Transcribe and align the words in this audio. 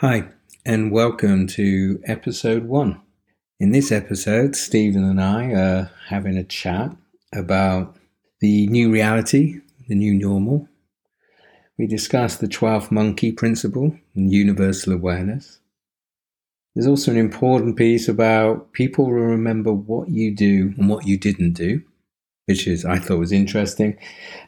Hi, 0.00 0.28
and 0.64 0.90
welcome 0.90 1.46
to 1.48 2.00
episode 2.06 2.64
one. 2.64 3.02
In 3.58 3.72
this 3.72 3.92
episode, 3.92 4.56
Stephen 4.56 5.04
and 5.04 5.20
I 5.20 5.52
are 5.52 5.90
having 6.08 6.38
a 6.38 6.42
chat 6.42 6.96
about 7.34 7.98
the 8.40 8.66
new 8.68 8.90
reality, 8.90 9.60
the 9.88 9.94
new 9.94 10.14
normal. 10.14 10.66
We 11.76 11.86
discuss 11.86 12.36
the 12.36 12.48
12th 12.48 12.90
monkey 12.90 13.30
principle 13.30 13.94
and 14.14 14.32
universal 14.32 14.94
awareness. 14.94 15.58
There's 16.74 16.86
also 16.86 17.10
an 17.10 17.18
important 17.18 17.76
piece 17.76 18.08
about 18.08 18.72
people 18.72 19.04
will 19.04 19.12
remember 19.20 19.70
what 19.70 20.08
you 20.08 20.34
do 20.34 20.72
and 20.78 20.88
what 20.88 21.06
you 21.06 21.18
didn't 21.18 21.52
do, 21.52 21.82
which 22.46 22.66
is 22.66 22.86
I 22.86 22.98
thought 22.98 23.18
was 23.18 23.32
interesting. 23.32 23.98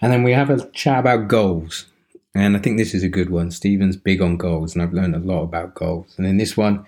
And 0.00 0.10
then 0.10 0.22
we 0.22 0.32
have 0.32 0.48
a 0.48 0.66
chat 0.70 1.00
about 1.00 1.28
goals 1.28 1.91
and 2.34 2.56
I 2.56 2.60
think 2.60 2.78
this 2.78 2.94
is 2.94 3.02
a 3.02 3.08
good 3.08 3.30
one. 3.30 3.50
Stephen's 3.50 3.96
big 3.96 4.22
on 4.22 4.36
goals, 4.36 4.74
and 4.74 4.82
I've 4.82 4.94
learned 4.94 5.14
a 5.14 5.18
lot 5.18 5.42
about 5.42 5.74
goals. 5.74 6.14
And 6.16 6.26
in 6.26 6.38
this 6.38 6.56
one, 6.56 6.84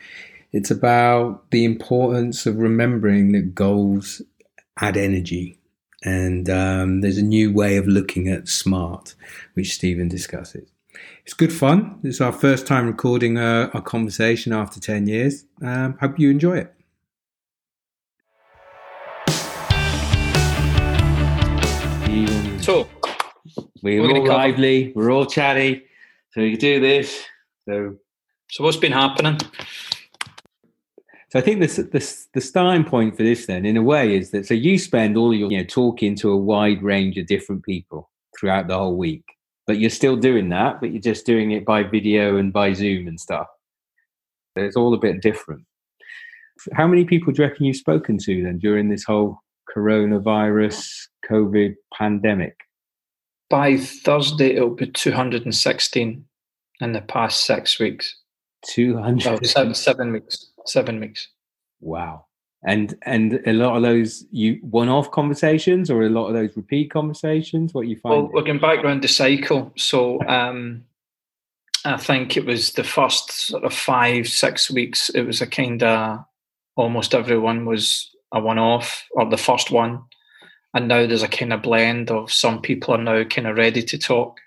it's 0.52 0.70
about 0.70 1.50
the 1.50 1.64
importance 1.64 2.46
of 2.46 2.56
remembering 2.56 3.32
that 3.32 3.54
goals 3.54 4.22
add 4.80 4.96
energy. 4.96 5.58
And 6.02 6.48
um, 6.48 7.00
there's 7.00 7.18
a 7.18 7.22
new 7.22 7.52
way 7.52 7.76
of 7.76 7.86
looking 7.86 8.28
at 8.28 8.48
smart, 8.48 9.14
which 9.54 9.74
Stephen 9.74 10.08
discusses. 10.08 10.68
It's 11.24 11.34
good 11.34 11.52
fun. 11.52 11.98
It's 12.02 12.20
our 12.20 12.32
first 12.32 12.66
time 12.66 12.86
recording 12.86 13.38
a, 13.38 13.70
a 13.74 13.80
conversation 13.82 14.52
after 14.52 14.78
10 14.78 15.06
years. 15.06 15.44
Um, 15.62 15.96
hope 15.98 16.18
you 16.18 16.30
enjoy 16.30 16.58
it. 16.58 16.70
So, 22.62 22.88
we're, 23.84 24.00
we're 24.00 24.16
all 24.16 24.26
lively. 24.26 24.92
We're 24.96 25.12
all 25.12 25.26
chatty. 25.26 25.84
So 26.30 26.40
we 26.40 26.52
can 26.52 26.58
do 26.60 26.80
this. 26.80 27.22
So, 27.68 27.96
so 28.50 28.64
what's 28.64 28.78
been 28.78 28.92
happening? 28.92 29.38
So 31.28 31.38
I 31.38 31.42
think 31.42 31.60
this, 31.60 31.76
this, 31.92 32.28
the 32.32 32.40
starting 32.40 32.84
point 32.84 33.14
for 33.14 33.24
this, 33.24 33.44
then, 33.44 33.66
in 33.66 33.76
a 33.76 33.82
way, 33.82 34.16
is 34.16 34.30
that 34.30 34.46
so 34.46 34.54
you 34.54 34.78
spend 34.78 35.18
all 35.18 35.34
your 35.34 35.50
you 35.50 35.58
know 35.58 35.64
talking 35.64 36.14
to 36.16 36.30
a 36.30 36.36
wide 36.36 36.82
range 36.82 37.18
of 37.18 37.26
different 37.26 37.62
people 37.62 38.10
throughout 38.38 38.68
the 38.68 38.78
whole 38.78 38.96
week, 38.96 39.24
but 39.66 39.78
you're 39.78 39.90
still 39.90 40.16
doing 40.16 40.48
that, 40.48 40.80
but 40.80 40.90
you're 40.92 41.02
just 41.02 41.26
doing 41.26 41.50
it 41.50 41.66
by 41.66 41.82
video 41.82 42.36
and 42.36 42.52
by 42.52 42.72
Zoom 42.72 43.06
and 43.06 43.20
stuff. 43.20 43.48
So 44.56 44.64
it's 44.64 44.76
all 44.76 44.94
a 44.94 44.98
bit 44.98 45.20
different. 45.20 45.64
How 46.72 46.86
many 46.86 47.04
people 47.04 47.32
do 47.32 47.42
you 47.42 47.48
reckon 47.48 47.66
you've 47.66 47.76
spoken 47.76 48.16
to 48.18 48.42
then 48.44 48.58
during 48.58 48.88
this 48.88 49.04
whole 49.04 49.40
coronavirus 49.76 51.08
COVID 51.28 51.74
pandemic? 51.92 52.63
By 53.50 53.76
Thursday, 53.76 54.56
it'll 54.56 54.70
be 54.70 54.86
216 54.86 56.24
in 56.80 56.92
the 56.92 57.00
past 57.02 57.44
six 57.44 57.78
weeks. 57.78 58.16
200? 58.66 59.32
Oh, 59.32 59.42
seven, 59.42 59.74
seven 59.74 60.12
weeks. 60.12 60.50
Seven 60.66 61.00
weeks. 61.00 61.28
Wow. 61.80 62.26
And 62.66 62.96
and 63.02 63.42
a 63.46 63.52
lot 63.52 63.76
of 63.76 63.82
those 63.82 64.24
you 64.30 64.58
one-off 64.62 65.10
conversations, 65.10 65.90
or 65.90 66.02
a 66.02 66.08
lot 66.08 66.28
of 66.28 66.34
those 66.34 66.56
repeat 66.56 66.90
conversations. 66.90 67.74
What 67.74 67.88
you 67.88 67.96
find? 67.96 68.30
Well, 68.32 68.42
we're 68.42 68.58
back 68.58 68.82
around 68.82 69.02
the 69.02 69.08
cycle. 69.08 69.70
So 69.76 70.18
um, 70.26 70.82
I 71.84 71.98
think 71.98 72.38
it 72.38 72.46
was 72.46 72.72
the 72.72 72.82
first 72.82 73.30
sort 73.30 73.64
of 73.64 73.74
five, 73.74 74.28
six 74.28 74.70
weeks. 74.70 75.10
It 75.10 75.22
was 75.24 75.42
a 75.42 75.46
kind 75.46 75.82
of 75.82 76.24
almost 76.74 77.14
everyone 77.14 77.66
was 77.66 78.10
a 78.32 78.40
one-off, 78.40 79.04
or 79.10 79.28
the 79.28 79.36
first 79.36 79.70
one 79.70 80.02
and 80.74 80.88
now 80.88 81.06
there's 81.06 81.22
a 81.22 81.28
kind 81.28 81.52
of 81.52 81.62
blend 81.62 82.10
of 82.10 82.32
some 82.32 82.60
people 82.60 82.94
are 82.94 82.98
now 82.98 83.22
kind 83.24 83.46
of 83.46 83.56
ready 83.56 83.82
to 83.82 83.96
talk 83.96 84.40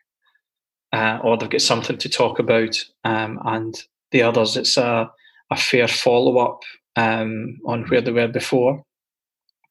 uh, 0.93 1.19
or 1.23 1.37
they've 1.37 1.49
got 1.49 1.61
something 1.61 1.97
to 1.97 2.09
talk 2.09 2.37
about 2.39 2.77
um, 3.03 3.39
and 3.45 3.83
the 4.11 4.21
others 4.21 4.55
it's 4.55 4.77
a, 4.77 5.09
a 5.49 5.57
fair 5.57 5.87
follow-up 5.87 6.61
um, 6.95 7.57
on 7.65 7.83
where 7.85 8.01
they 8.01 8.11
were 8.11 8.27
before 8.27 8.83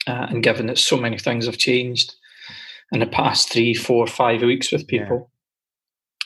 uh, 0.06 0.26
and 0.30 0.42
given 0.42 0.66
that 0.66 0.78
so 0.78 0.96
many 0.96 1.18
things 1.18 1.46
have 1.46 1.58
changed 1.58 2.14
in 2.92 3.00
the 3.00 3.06
past 3.06 3.52
three 3.52 3.74
four 3.74 4.06
five 4.06 4.42
weeks 4.42 4.72
with 4.72 4.86
people 4.86 5.30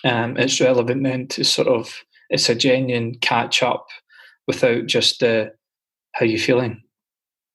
yeah. 0.05 0.25
um, 0.25 0.37
it's 0.37 0.61
relevant 0.61 1.03
then 1.03 1.27
to 1.27 1.45
sort 1.45 1.69
of 1.69 2.05
it's 2.29 2.49
a 2.49 2.55
genuine 2.55 3.15
catch 3.17 3.63
up 3.63 3.89
without 4.47 4.87
just 4.87 5.21
the 5.21 5.53
how 6.13 6.27
you 6.27 6.39
feeling 6.39 6.83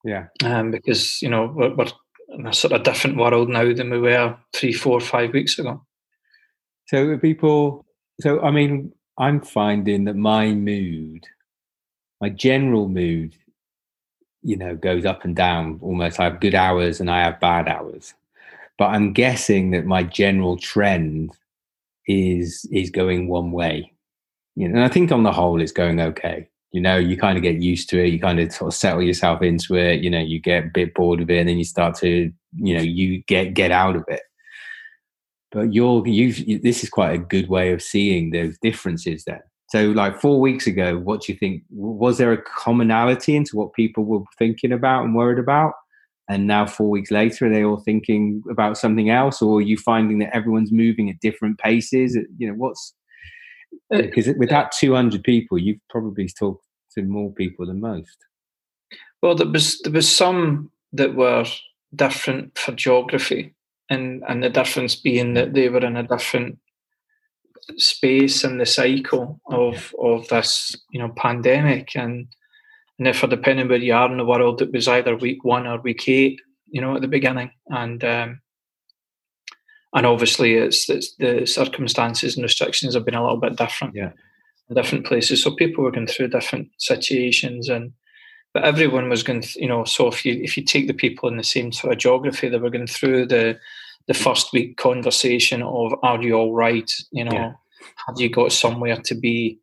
yeah 0.03 0.25
um, 0.43 0.71
because 0.71 1.21
you 1.21 1.29
know 1.29 1.51
we're, 1.55 1.73
we're 1.75 1.85
in 2.29 2.45
a 2.45 2.53
sort 2.53 2.73
of 2.73 2.83
different 2.83 3.17
world 3.17 3.49
now 3.49 3.73
than 3.73 3.89
we 3.89 3.99
were 3.99 4.37
three, 4.53 4.73
four, 4.73 4.99
five 4.99 5.33
weeks 5.33 5.57
ago. 5.59 5.81
So 6.87 7.17
people, 7.17 7.85
so 8.19 8.41
I 8.41 8.51
mean, 8.51 8.91
I'm 9.17 9.41
finding 9.41 10.05
that 10.05 10.15
my 10.15 10.53
mood, 10.53 11.25
my 12.21 12.29
general 12.29 12.87
mood, 12.87 13.35
you 14.41 14.57
know, 14.57 14.75
goes 14.75 15.05
up 15.05 15.25
and 15.25 15.35
down 15.35 15.79
almost. 15.81 16.19
I 16.19 16.25
have 16.25 16.39
good 16.39 16.55
hours 16.55 16.99
and 16.99 17.09
I 17.09 17.23
have 17.23 17.39
bad 17.39 17.67
hours, 17.67 18.13
but 18.77 18.85
I'm 18.85 19.13
guessing 19.13 19.71
that 19.71 19.85
my 19.85 20.03
general 20.03 20.57
trend 20.57 21.31
is 22.07 22.67
is 22.71 22.89
going 22.91 23.27
one 23.27 23.51
way. 23.51 23.91
You 24.55 24.67
know, 24.67 24.75
and 24.75 24.83
I 24.83 24.89
think 24.89 25.11
on 25.11 25.23
the 25.23 25.31
whole, 25.31 25.61
it's 25.61 25.71
going 25.71 25.99
okay 25.99 26.49
you 26.75 26.81
know 26.81 26.97
you 26.97 27.15
kind 27.15 27.37
of 27.37 27.41
get 27.41 27.61
used 27.61 27.89
to 27.89 28.03
it 28.03 28.11
you 28.11 28.19
kind 28.19 28.37
of 28.37 28.51
sort 28.51 28.73
of 28.73 28.77
settle 28.77 29.01
yourself 29.01 29.41
into 29.41 29.75
it 29.75 30.01
you 30.01 30.09
know 30.09 30.19
you 30.19 30.41
get 30.41 30.65
a 30.65 30.69
bit 30.73 30.93
bored 30.93 31.21
of 31.21 31.29
it 31.29 31.39
and 31.39 31.47
then 31.47 31.57
you 31.57 31.63
start 31.63 31.95
to 31.95 32.29
you 32.57 32.75
know 32.75 32.81
you 32.81 33.23
get 33.27 33.53
get 33.53 33.71
out 33.71 33.95
of 33.95 34.03
it. 34.07 34.21
But 35.51 35.73
you're 35.73 36.05
you 36.05 36.59
this 36.59 36.83
is 36.83 36.89
quite 36.89 37.13
a 37.15 37.17
good 37.17 37.47
way 37.47 37.71
of 37.71 37.81
seeing 37.81 38.31
those 38.31 38.57
differences 38.61 39.23
then. 39.25 39.39
So 39.69 39.91
like 39.91 40.19
four 40.19 40.39
weeks 40.39 40.67
ago 40.67 40.97
what 40.97 41.21
do 41.21 41.33
you 41.33 41.39
think 41.39 41.63
was 41.69 42.17
there 42.17 42.33
a 42.33 42.41
commonality 42.41 43.35
into 43.35 43.55
what 43.55 43.73
people 43.73 44.03
were 44.03 44.23
thinking 44.37 44.71
about 44.71 45.05
and 45.05 45.15
worried 45.15 45.39
about? 45.39 45.73
And 46.27 46.47
now 46.47 46.65
four 46.65 46.89
weeks 46.89 47.11
later 47.11 47.45
are 47.45 47.53
they 47.53 47.63
all 47.63 47.79
thinking 47.79 48.41
about 48.49 48.77
something 48.77 49.09
else 49.09 49.41
or 49.41 49.59
are 49.59 49.61
you 49.61 49.77
finding 49.77 50.19
that 50.19 50.35
everyone's 50.35 50.71
moving 50.71 51.09
at 51.09 51.19
different 51.19 51.57
paces? 51.59 52.17
You 52.37 52.49
know 52.49 52.55
what's 52.55 52.93
because 53.89 54.27
uh, 54.27 54.33
with 54.37 54.49
that 54.49 54.71
200 54.71 55.23
people 55.23 55.57
you've 55.57 55.79
probably 55.89 56.27
talked 56.27 56.64
to 56.95 57.03
more 57.03 57.31
people 57.31 57.65
than 57.65 57.79
most. 57.79 58.17
Well, 59.21 59.35
there 59.35 59.47
was 59.47 59.79
there 59.81 59.93
was 59.93 60.13
some 60.13 60.71
that 60.93 61.15
were 61.15 61.45
different 61.95 62.57
for 62.57 62.73
geography, 62.73 63.53
and 63.89 64.23
and 64.27 64.43
the 64.43 64.49
difference 64.49 64.95
being 64.95 65.33
that 65.33 65.53
they 65.53 65.69
were 65.69 65.85
in 65.85 65.97
a 65.97 66.07
different 66.07 66.59
space 67.77 68.43
in 68.43 68.57
the 68.57 68.65
cycle 68.65 69.39
of 69.47 69.93
of 69.99 70.27
this 70.27 70.75
you 70.91 70.99
know 70.99 71.09
pandemic, 71.15 71.95
and 71.95 72.27
and 72.99 73.07
if 73.07 73.27
depending 73.29 73.67
where 73.67 73.77
you 73.77 73.93
are 73.93 74.11
in 74.11 74.17
the 74.17 74.25
world, 74.25 74.61
it 74.61 74.71
was 74.71 74.87
either 74.87 75.15
week 75.15 75.43
one 75.43 75.67
or 75.67 75.79
week 75.81 76.07
eight, 76.07 76.39
you 76.69 76.81
know, 76.81 76.95
at 76.95 77.01
the 77.01 77.07
beginning, 77.07 77.51
and 77.69 78.03
um, 78.03 78.41
and 79.93 80.05
obviously 80.05 80.55
it's, 80.55 80.89
it's 80.89 81.15
the 81.15 81.45
circumstances 81.45 82.35
and 82.35 82.43
restrictions 82.43 82.93
have 82.93 83.05
been 83.05 83.15
a 83.15 83.23
little 83.23 83.39
bit 83.39 83.55
different. 83.55 83.95
Yeah 83.95 84.11
different 84.73 85.05
places. 85.05 85.43
So 85.43 85.51
people 85.51 85.83
were 85.83 85.91
going 85.91 86.07
through 86.07 86.29
different 86.29 86.69
situations, 86.79 87.69
and 87.69 87.91
but 88.53 88.63
everyone 88.63 89.09
was 89.09 89.23
going. 89.23 89.41
Th- 89.41 89.55
you 89.57 89.67
know, 89.67 89.83
so 89.83 90.07
if 90.07 90.25
you 90.25 90.39
if 90.41 90.57
you 90.57 90.63
take 90.63 90.87
the 90.87 90.93
people 90.93 91.29
in 91.29 91.37
the 91.37 91.43
same 91.43 91.71
sort 91.71 91.93
of 91.93 91.99
geography, 91.99 92.49
they 92.49 92.57
were 92.57 92.69
going 92.69 92.87
through 92.87 93.27
the 93.27 93.57
the 94.07 94.13
first 94.13 94.53
week 94.53 94.77
conversation 94.77 95.61
of 95.61 95.93
"Are 96.03 96.21
you 96.21 96.33
all 96.33 96.53
right?" 96.53 96.89
You 97.11 97.25
know, 97.25 97.31
yeah. 97.31 97.53
have 98.07 98.15
you 98.17 98.29
got 98.29 98.51
somewhere 98.51 98.97
to 98.97 99.15
be? 99.15 99.59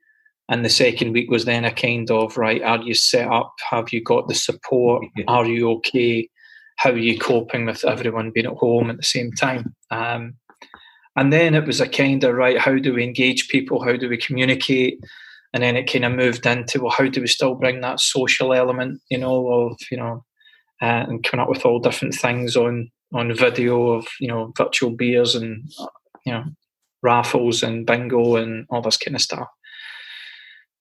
And 0.49 0.65
the 0.65 0.71
second 0.71 1.13
week 1.13 1.31
was 1.31 1.45
then 1.45 1.65
a 1.65 1.73
kind 1.73 2.11
of 2.11 2.37
right. 2.37 2.63
Are 2.63 2.83
you 2.83 2.95
set 2.95 3.29
up? 3.29 3.55
Have 3.71 3.93
you 3.93 4.03
got 4.03 4.29
the 4.29 4.35
support? 4.35 5.05
Are 5.29 5.47
you 5.47 5.71
okay? 5.71 6.29
How 6.77 6.91
are 6.91 6.99
you 6.99 7.19
coping 7.19 7.67
with 7.67 7.85
everyone 7.85 8.33
being 8.35 8.47
at 8.47 8.55
home 8.55 8.91
at 8.91 8.97
the 8.97 9.03
same 9.05 9.31
time? 9.33 9.75
Um, 9.91 10.35
and 11.17 11.33
then 11.33 11.55
it 11.55 11.67
was 11.67 11.81
a 11.81 11.89
kind 11.89 12.25
of 12.25 12.35
right, 12.35 12.59
how 12.59 12.77
do 12.77 12.95
we 12.95 13.05
engage 13.05 13.49
people? 13.49 13.83
How 13.83 13.97
do 13.97 14.09
we 14.09 14.17
communicate? 14.17 14.99
And 15.53 15.63
then 15.63 15.77
it 15.77 15.91
kind 15.91 16.05
of 16.05 16.13
moved 16.13 16.47
into 16.47 16.81
well, 16.81 16.91
how 16.91 17.09
do 17.09 17.21
we 17.21 17.27
still 17.27 17.55
bring 17.55 17.81
that 17.83 18.01
social 18.01 18.55
element, 18.55 19.01
you 19.11 19.19
know, 19.19 19.47
of 19.49 19.79
you 19.91 19.99
know, 19.99 20.25
uh, 20.81 21.05
and 21.09 21.23
coming 21.23 21.43
up 21.43 21.51
with 21.51 21.67
all 21.67 21.79
different 21.79 22.15
things 22.15 22.57
on 22.57 22.91
on 23.13 23.35
video 23.35 23.91
of 23.91 24.07
you 24.21 24.29
know 24.29 24.53
virtual 24.57 24.91
beers 24.91 25.35
and 25.35 25.71
you 26.25 26.33
know 26.33 26.45
raffles 27.03 27.63
and 27.63 27.85
bingo 27.85 28.37
and 28.37 28.67
all 28.71 28.81
this 28.81 28.97
kind 28.97 29.15
of 29.15 29.21
stuff. 29.21 29.49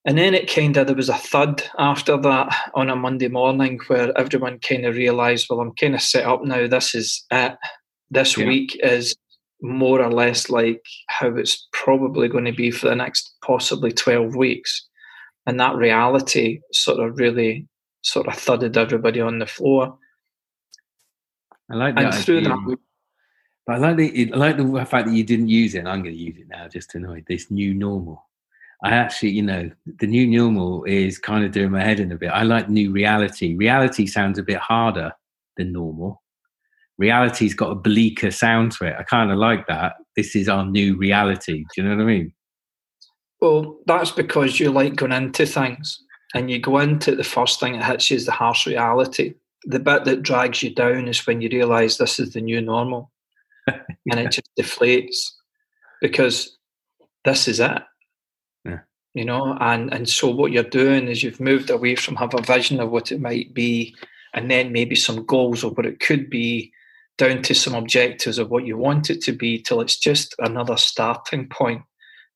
And 0.06 0.18
then 0.18 0.34
it 0.34 0.52
kind 0.52 0.78
of 0.78 0.88
there 0.88 0.96
was 0.96 1.10
a 1.10 1.16
thud 1.16 1.64
after 1.78 2.18
that 2.18 2.56
on 2.74 2.90
a 2.90 2.96
Monday 2.96 3.28
morning 3.28 3.80
where 3.88 4.18
everyone 4.18 4.60
kind 4.60 4.86
of 4.86 4.96
realised, 4.96 5.48
well, 5.50 5.60
I'm 5.60 5.74
kind 5.76 5.94
of 5.94 6.02
set 6.02 6.26
up 6.26 6.44
now. 6.44 6.68
This 6.68 6.96
is 6.96 7.24
it. 7.32 7.56
This 8.10 8.36
yeah. 8.36 8.48
week 8.48 8.80
is 8.82 9.16
more 9.62 10.02
or 10.02 10.12
less 10.12 10.50
like 10.50 10.84
how 11.08 11.36
it's 11.36 11.68
probably 11.72 12.28
going 12.28 12.46
to 12.46 12.52
be 12.52 12.72
for 12.72 12.90
the 12.90 12.96
next 12.96 13.36
possibly 13.46 13.92
12 13.92 14.36
weeks. 14.36 14.88
And 15.46 15.60
that 15.60 15.76
reality 15.76 16.60
sort 16.72 17.00
of 17.00 17.18
really 17.18 17.68
sort 18.02 18.28
of 18.28 18.36
thudded 18.36 18.78
everybody 18.78 19.22
on 19.22 19.40
the 19.40 19.46
floor. 19.46 19.98
I 21.70 21.76
like 21.76 21.96
that. 21.96 22.14
And 22.14 22.24
through 22.24 22.42
that, 22.42 22.78
but 23.66 23.76
I 23.76 23.78
like 23.78 23.98
the 23.98 24.34
I 24.34 24.38
like 24.38 24.58
the 24.58 24.86
fact 24.86 25.08
that 25.08 25.14
you 25.14 25.24
didn't 25.24 25.50
use 25.50 25.76
it. 25.76 25.80
And 25.80 25.90
I'm 25.90 26.04
going 26.04 26.16
to 26.16 26.22
use 26.22 26.38
it 26.38 26.48
now 26.50 26.68
just 26.68 26.90
to 26.92 27.00
know 27.00 27.16
this 27.28 27.50
new 27.50 27.74
normal. 27.74 28.28
I 28.84 28.90
actually, 28.92 29.30
you 29.30 29.44
know, 29.44 29.70
the 30.00 30.08
new 30.08 30.28
normal 30.28 30.84
is 30.86 31.20
kind 31.20 31.46
of 31.46 31.52
doing 31.52 31.72
my 31.72 31.84
head 31.84 32.00
in 32.00 32.12
a 32.12 32.18
bit. 32.18 32.30
I 32.30 32.44
like 32.44 32.68
new 32.68 32.92
reality. 32.92 33.56
Reality 33.56 34.08
sounds 34.08 34.40
a 34.40 34.44
bit 34.44 34.58
harder 34.58 35.12
than 35.56 35.72
normal. 35.72 36.24
Reality's 37.02 37.56
got 37.56 37.72
a 37.72 37.76
bleaker 37.76 38.30
sound 38.30 38.74
to 38.74 38.86
it. 38.86 38.96
I 38.98 39.02
kind 39.02 39.32
of 39.32 39.38
like 39.40 39.66
that. 39.68 39.96
This 40.16 40.36
is 40.36 40.48
our 40.48 40.66
new 40.66 40.96
reality. 40.96 41.66
Do 41.74 41.82
you 41.82 41.84
know 41.84 41.96
what 41.96 42.04
I 42.04 42.06
mean? 42.06 42.34
Well, 43.42 43.80
that's 43.88 44.12
because 44.12 44.60
you 44.60 44.70
like 44.70 44.96
going 44.96 45.12
into 45.12 45.48
things 45.48 46.00
and 46.36 46.52
you 46.52 46.60
go 46.60 46.78
into 46.78 47.16
the 47.16 47.24
first 47.24 47.60
thing 47.60 47.74
that 47.74 47.86
hits 47.86 48.12
you 48.12 48.18
is 48.18 48.28
the 48.28 48.32
harsh 48.32 48.68
reality. 48.68 49.34
The 49.64 49.80
bit 49.80 50.06
that 50.06 50.22
drags 50.22 50.62
you 50.62 50.74
down 50.76 51.08
is 51.08 51.26
when 51.26 51.42
you 51.42 51.50
realise 51.50 51.98
this 51.98 52.20
is 52.20 52.34
the 52.34 52.42
new 52.42 52.62
normal 52.62 53.12
yeah. 53.68 53.80
and 54.12 54.20
it 54.20 54.32
just 54.32 54.50
deflates 54.60 55.32
because 56.02 56.56
this 57.26 57.48
is 57.48 57.60
it. 57.60 57.82
Yeah. 58.64 58.80
You 59.16 59.26
know, 59.26 59.58
and 59.60 59.92
and 59.92 60.08
so 60.08 60.30
what 60.30 60.52
you're 60.52 60.64
doing 60.64 61.08
is 61.08 61.24
you've 61.24 61.40
moved 61.40 61.72
away 61.72 61.96
from 61.96 62.16
have 62.18 62.36
a 62.36 62.42
vision 62.42 62.80
of 62.80 62.92
what 62.92 63.12
it 63.12 63.20
might 63.20 63.54
be, 63.54 63.96
and 64.34 64.50
then 64.50 64.72
maybe 64.72 64.96
some 64.96 65.26
goals 65.26 65.64
of 65.64 65.76
what 65.76 65.86
it 65.86 66.00
could 66.00 66.30
be, 66.30 66.72
down 67.18 67.42
to 67.44 67.54
some 67.54 67.76
objectives 67.76 68.38
of 68.38 68.50
what 68.50 68.66
you 68.66 68.78
want 68.78 69.10
it 69.10 69.22
to 69.22 69.32
be, 69.32 69.62
till 69.62 69.82
it's 69.82 69.98
just 69.98 70.36
another 70.40 70.78
starting 70.78 71.48
point. 71.50 71.82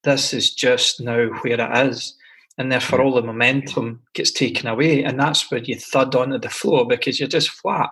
This 0.03 0.33
is 0.33 0.53
just 0.53 1.01
now 1.01 1.29
where 1.41 1.59
it 1.59 1.87
is 1.87 2.15
and 2.57 2.71
therefore 2.71 2.99
mm. 2.99 3.05
all 3.05 3.15
the 3.15 3.21
momentum 3.21 4.01
gets 4.13 4.31
taken 4.31 4.67
away, 4.67 5.03
and 5.03 5.19
that's 5.19 5.49
where 5.51 5.61
you 5.61 5.75
thud 5.75 6.15
onto 6.15 6.37
the 6.37 6.49
floor 6.49 6.87
because 6.87 7.19
you're 7.19 7.29
just 7.29 7.49
flat, 7.49 7.89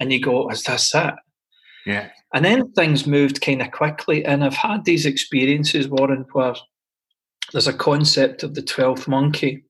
and 0.00 0.12
you 0.12 0.20
go, 0.20 0.48
"Is 0.50 0.62
this 0.62 0.94
it?" 0.94 1.14
Yeah. 1.86 2.10
And 2.34 2.44
then 2.44 2.70
things 2.72 3.06
moved 3.06 3.40
kind 3.40 3.62
of 3.62 3.70
quickly, 3.70 4.24
and 4.24 4.44
I've 4.44 4.54
had 4.54 4.84
these 4.84 5.06
experiences, 5.06 5.88
Warren, 5.88 6.26
where 6.32 6.54
there's 7.52 7.66
a 7.66 7.72
concept 7.72 8.42
of 8.42 8.54
the 8.54 8.62
twelfth 8.62 9.08
monkey 9.08 9.64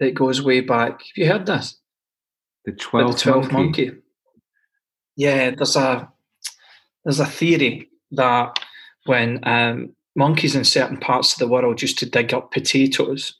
that 0.00 0.14
goes 0.14 0.42
way 0.42 0.60
back. 0.60 0.92
Have 0.92 1.16
you 1.16 1.26
heard 1.26 1.46
this? 1.46 1.78
The 2.64 2.72
twelfth 2.72 3.26
monkey. 3.26 3.52
monkey. 3.52 3.90
Yeah, 5.16 5.50
there's 5.50 5.76
a 5.76 6.10
there's 7.04 7.20
a 7.20 7.26
theory 7.26 7.90
that 8.12 8.58
when 9.06 9.40
um, 9.42 9.94
monkeys 10.14 10.54
in 10.54 10.64
certain 10.64 10.96
parts 10.96 11.32
of 11.32 11.38
the 11.38 11.48
world 11.48 11.82
used 11.82 11.98
to 11.98 12.08
dig 12.08 12.32
up 12.32 12.52
potatoes 12.52 13.34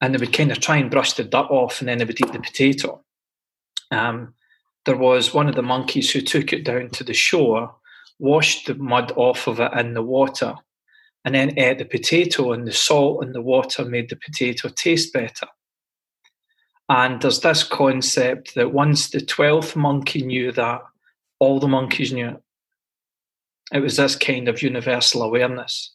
and 0.00 0.14
they 0.14 0.18
would 0.18 0.32
kind 0.32 0.52
of 0.52 0.60
try 0.60 0.76
and 0.76 0.90
brush 0.90 1.14
the 1.14 1.24
dirt 1.24 1.50
off 1.50 1.80
and 1.80 1.88
then 1.88 1.98
they 1.98 2.04
would 2.04 2.20
eat 2.20 2.32
the 2.32 2.40
potato. 2.40 3.02
Um, 3.90 4.34
there 4.84 4.96
was 4.96 5.32
one 5.32 5.48
of 5.48 5.54
the 5.54 5.62
monkeys 5.62 6.10
who 6.10 6.20
took 6.20 6.52
it 6.52 6.64
down 6.64 6.90
to 6.90 7.04
the 7.04 7.14
shore, 7.14 7.74
washed 8.18 8.66
the 8.66 8.74
mud 8.74 9.12
off 9.16 9.46
of 9.46 9.60
it 9.60 9.72
in 9.74 9.94
the 9.94 10.02
water, 10.02 10.54
and 11.24 11.34
then 11.34 11.56
ate 11.56 11.78
the 11.78 11.84
potato, 11.84 12.52
and 12.52 12.66
the 12.66 12.72
salt 12.72 13.24
in 13.24 13.32
the 13.32 13.42
water 13.42 13.84
made 13.84 14.10
the 14.10 14.16
potato 14.16 14.68
taste 14.68 15.12
better. 15.12 15.46
And 16.88 17.20
there's 17.20 17.40
this 17.40 17.62
concept 17.62 18.54
that 18.54 18.72
once 18.72 19.10
the 19.10 19.20
12th 19.20 19.76
monkey 19.76 20.22
knew 20.22 20.52
that, 20.52 20.82
all 21.38 21.58
the 21.58 21.68
monkeys 21.68 22.12
knew 22.12 22.28
it. 22.28 22.42
It 23.72 23.80
was 23.80 23.96
this 23.96 24.14
kind 24.16 24.48
of 24.48 24.62
universal 24.62 25.22
awareness, 25.22 25.92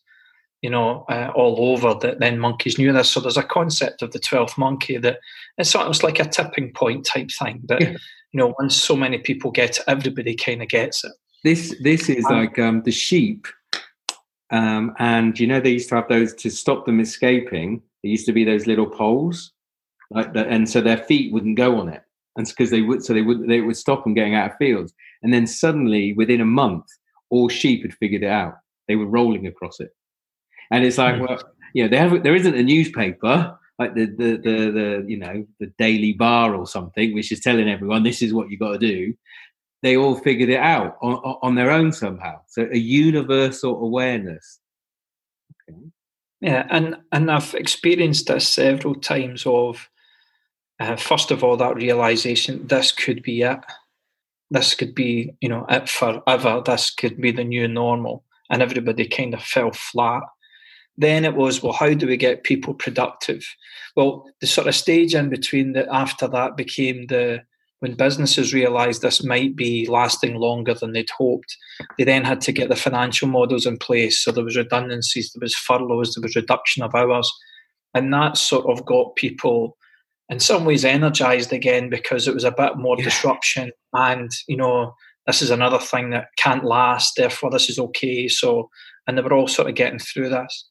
you 0.62 0.69
know, 0.69 1.06
uh, 1.10 1.31
all 1.36 1.72
over 1.72 1.94
that 2.01 2.19
then 2.19 2.39
monkeys 2.39 2.78
knew 2.78 2.92
this. 2.92 3.10
So 3.10 3.19
there's 3.19 3.38
a 3.38 3.44
concept 3.44 4.01
of 4.01 4.12
the 4.12 4.19
12th 4.19 4.57
monkey 4.57 4.98
that 4.98 5.19
it's 5.57 5.75
almost 5.75 6.04
like 6.04 6.19
a 6.19 6.25
tipping 6.25 6.74
point 6.74 7.06
type 7.06 7.30
thing. 7.31 7.62
But, 7.63 7.81
yeah. 7.81 7.92
you 7.92 8.40
know, 8.40 8.56
once 8.60 8.75
so 8.75 8.95
many 8.95 9.19
people 9.19 9.51
get 9.51 9.78
it, 9.78 9.83
everybody 9.88 10.36
kind 10.36 10.63
of 10.63 10.69
gets 10.69 11.04
it. 11.04 11.12
This, 11.44 11.75
this 11.81 12.10
is 12.10 12.25
um, 12.25 12.33
like 12.33 12.57
um, 12.57 12.81
the 12.83 12.92
sheep. 12.92 13.48
Um, 14.50 14.95
and, 14.98 15.40
you 15.40 15.45
know, 15.45 15.60
they 15.60 15.72
used 15.72 15.90
to 15.90 15.95
have 15.95 16.10
those 16.10 16.33
to 16.36 16.50
stop 16.50 16.86
them 16.86 17.00
escaping. 17.00 17.81
There 18.01 18.12
used 18.12 18.25
to 18.25 18.33
be 18.33 18.44
those 18.44 18.66
little 18.66 18.88
poles. 18.88 19.54
Like 20.09 20.33
that, 20.33 20.48
and 20.48 20.69
so 20.69 20.80
their 20.81 20.98
feet 20.98 21.33
wouldn't 21.33 21.57
go 21.57 21.80
on 21.80 21.89
it 21.89 22.01
and 22.38 22.48
because 22.48 22.69
they 22.69 22.81
would 22.81 23.04
so 23.04 23.13
they 23.13 23.21
would 23.21 23.48
they 23.48 23.59
would 23.59 23.75
stop 23.75 24.04
them 24.04 24.13
getting 24.13 24.36
out 24.36 24.51
of 24.51 24.57
fields 24.57 24.94
and 25.21 25.33
then 25.33 25.45
suddenly 25.45 26.13
within 26.13 26.39
a 26.39 26.45
month 26.45 26.86
all 27.30 27.50
sheep 27.50 27.81
had 27.81 27.94
figured 27.94 28.24
it 28.24 28.30
out. 28.30 28.56
They 28.88 28.95
were 28.95 29.06
rolling 29.06 29.48
across 29.48 29.80
it, 29.80 29.89
and 30.71 30.86
it's 30.86 30.98
like, 30.98 31.15
mm. 31.15 31.27
well, 31.27 31.42
you 31.74 31.83
know, 31.83 31.89
they 31.89 31.98
have 31.98 32.24
there 32.24 32.36
isn't 32.36 32.56
a 32.56 32.63
newspaper 32.63 33.57
like 33.80 33.95
the, 33.95 34.06
the 34.06 34.38
the 34.38 34.71
the 34.71 35.06
you 35.07 35.18
know 35.18 35.45
the 35.59 35.71
Daily 35.77 36.13
Bar 36.13 36.56
or 36.56 36.65
something, 36.65 37.13
which 37.13 37.31
is 37.31 37.42
telling 37.42 37.69
everyone 37.69 38.04
this 38.04 38.21
is 38.21 38.33
what 38.33 38.50
you 38.50 38.57
got 38.57 38.74
to 38.74 38.77
do. 38.77 39.13
They 39.83 39.95
all 39.95 40.15
figured 40.15 40.50
it 40.50 40.59
out 40.59 40.98
on, 41.04 41.15
on 41.44 41.56
their 41.56 41.69
own 41.69 41.92
somehow. 41.92 42.39
So 42.48 42.68
a 42.71 42.77
universal 42.77 43.80
awareness. 43.83 44.59
Okay. 45.69 45.80
Yeah, 46.42 46.65
and 46.69 46.95
and 47.12 47.30
I've 47.30 47.54
experienced 47.54 48.27
this 48.27 48.48
several 48.48 48.95
times. 48.95 49.45
Of 49.45 49.89
uh, 50.79 50.95
first 50.95 51.31
of 51.31 51.44
all, 51.44 51.57
that 51.57 51.75
realization 51.75 52.65
this 52.68 52.91
could 52.91 53.24
be 53.24 53.41
it 53.41 53.59
this 54.50 54.74
could 54.74 54.95
be, 54.95 55.35
you 55.41 55.50
know, 55.50 55.65
it 55.69 55.89
forever. 55.89 56.62
This 56.65 56.89
could 56.89 57.19
be 57.19 57.31
the 57.31 57.44
new 57.44 57.68
normal. 57.68 58.24
And 58.50 58.62
everybody 58.62 59.07
kind 59.07 59.33
of 59.33 59.44
fell 59.44 59.71
flat. 59.71 60.24
Then 60.97 61.25
it 61.25 61.35
was, 61.35 61.62
well, 61.62 61.74
how 61.74 61.94
do 61.94 62.07
we 62.07 62.18
get 62.18 62.44
people 62.44 62.74
productive? 62.74 63.45
Well, 63.95 64.25
the 64.41 64.47
sort 64.47 64.68
of 64.68 64.75
stage 64.75 65.13
in 65.13 65.29
between 65.29 65.74
that 65.74 65.88
after 65.91 66.27
that 66.27 66.57
became 66.57 67.07
the 67.07 67.41
when 67.80 67.94
businesses 67.94 68.56
realized 68.56 69.03
this 69.03 69.23
might 69.23 69.56
be 69.56 69.85
lasting 69.88 70.33
longer 70.33 70.73
than 70.73 70.94
they'd 70.94 71.12
hoped, 71.15 71.56
they 72.00 72.03
then 72.03 72.23
had 72.23 72.41
to 72.41 72.51
get 72.51 72.69
the 72.69 72.75
financial 72.75 73.27
models 73.27 73.68
in 73.68 73.77
place. 73.77 74.23
So 74.23 74.31
there 74.31 74.44
was 74.44 74.57
redundancies, 74.57 75.31
there 75.31 75.41
was 75.41 75.56
furloughs, 75.56 76.15
there 76.15 76.23
was 76.23 76.35
reduction 76.35 76.81
of 76.81 76.95
hours. 76.95 77.31
And 77.94 78.12
that 78.13 78.35
sort 78.35 78.65
of 78.65 78.83
got 78.88 79.15
people 79.15 79.77
in 80.29 80.39
some 80.39 80.65
ways 80.65 80.83
energized 80.83 81.53
again 81.53 81.89
because 81.89 82.27
it 82.27 82.33
was 82.33 82.44
a 82.44 82.51
bit 82.51 82.77
more 82.77 82.95
yeah. 82.97 83.06
disruption 83.06 83.71
and 83.94 84.29
you 84.47 84.57
know 84.57 84.94
this 85.25 85.41
is 85.41 85.50
another 85.50 85.79
thing 85.79 86.09
that 86.12 86.27
can't 86.38 86.63
last 86.63 87.13
therefore 87.18 87.51
this 87.51 87.69
is 87.69 87.79
okay. 87.79 88.27
So 88.27 88.69
and 89.06 89.18
they 89.18 89.21
were 89.21 89.33
all 89.33 89.47
sort 89.47 89.69
of 89.69 89.75
getting 89.75 90.00
through 90.00 90.29
this. 90.29 90.69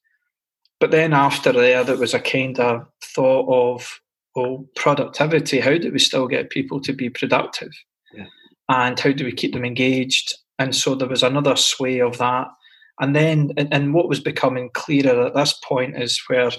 But 0.80 0.90
then 0.90 1.12
after 1.12 1.52
there 1.52 1.84
there 1.84 1.96
was 1.96 2.14
a 2.14 2.20
kind 2.20 2.58
of 2.58 2.86
thought 3.02 3.46
of 3.48 4.00
well 4.34 4.66
productivity 4.74 5.60
how 5.60 5.78
do 5.78 5.90
we 5.92 5.98
still 5.98 6.26
get 6.26 6.50
people 6.50 6.80
to 6.82 6.92
be 6.92 7.10
productive? 7.10 7.72
Yeah. 8.14 8.26
and 8.68 8.98
how 8.98 9.12
do 9.12 9.24
we 9.24 9.32
keep 9.32 9.52
them 9.52 9.64
engaged? 9.64 10.34
And 10.58 10.74
so 10.74 10.94
there 10.94 11.08
was 11.08 11.22
another 11.22 11.56
sway 11.56 12.00
of 12.00 12.18
that. 12.18 12.46
And 12.98 13.14
then 13.14 13.52
and 13.58 13.92
what 13.92 14.08
was 14.08 14.20
becoming 14.20 14.70
clearer 14.72 15.26
at 15.26 15.34
this 15.34 15.52
point 15.64 16.00
is 16.00 16.22
where 16.28 16.50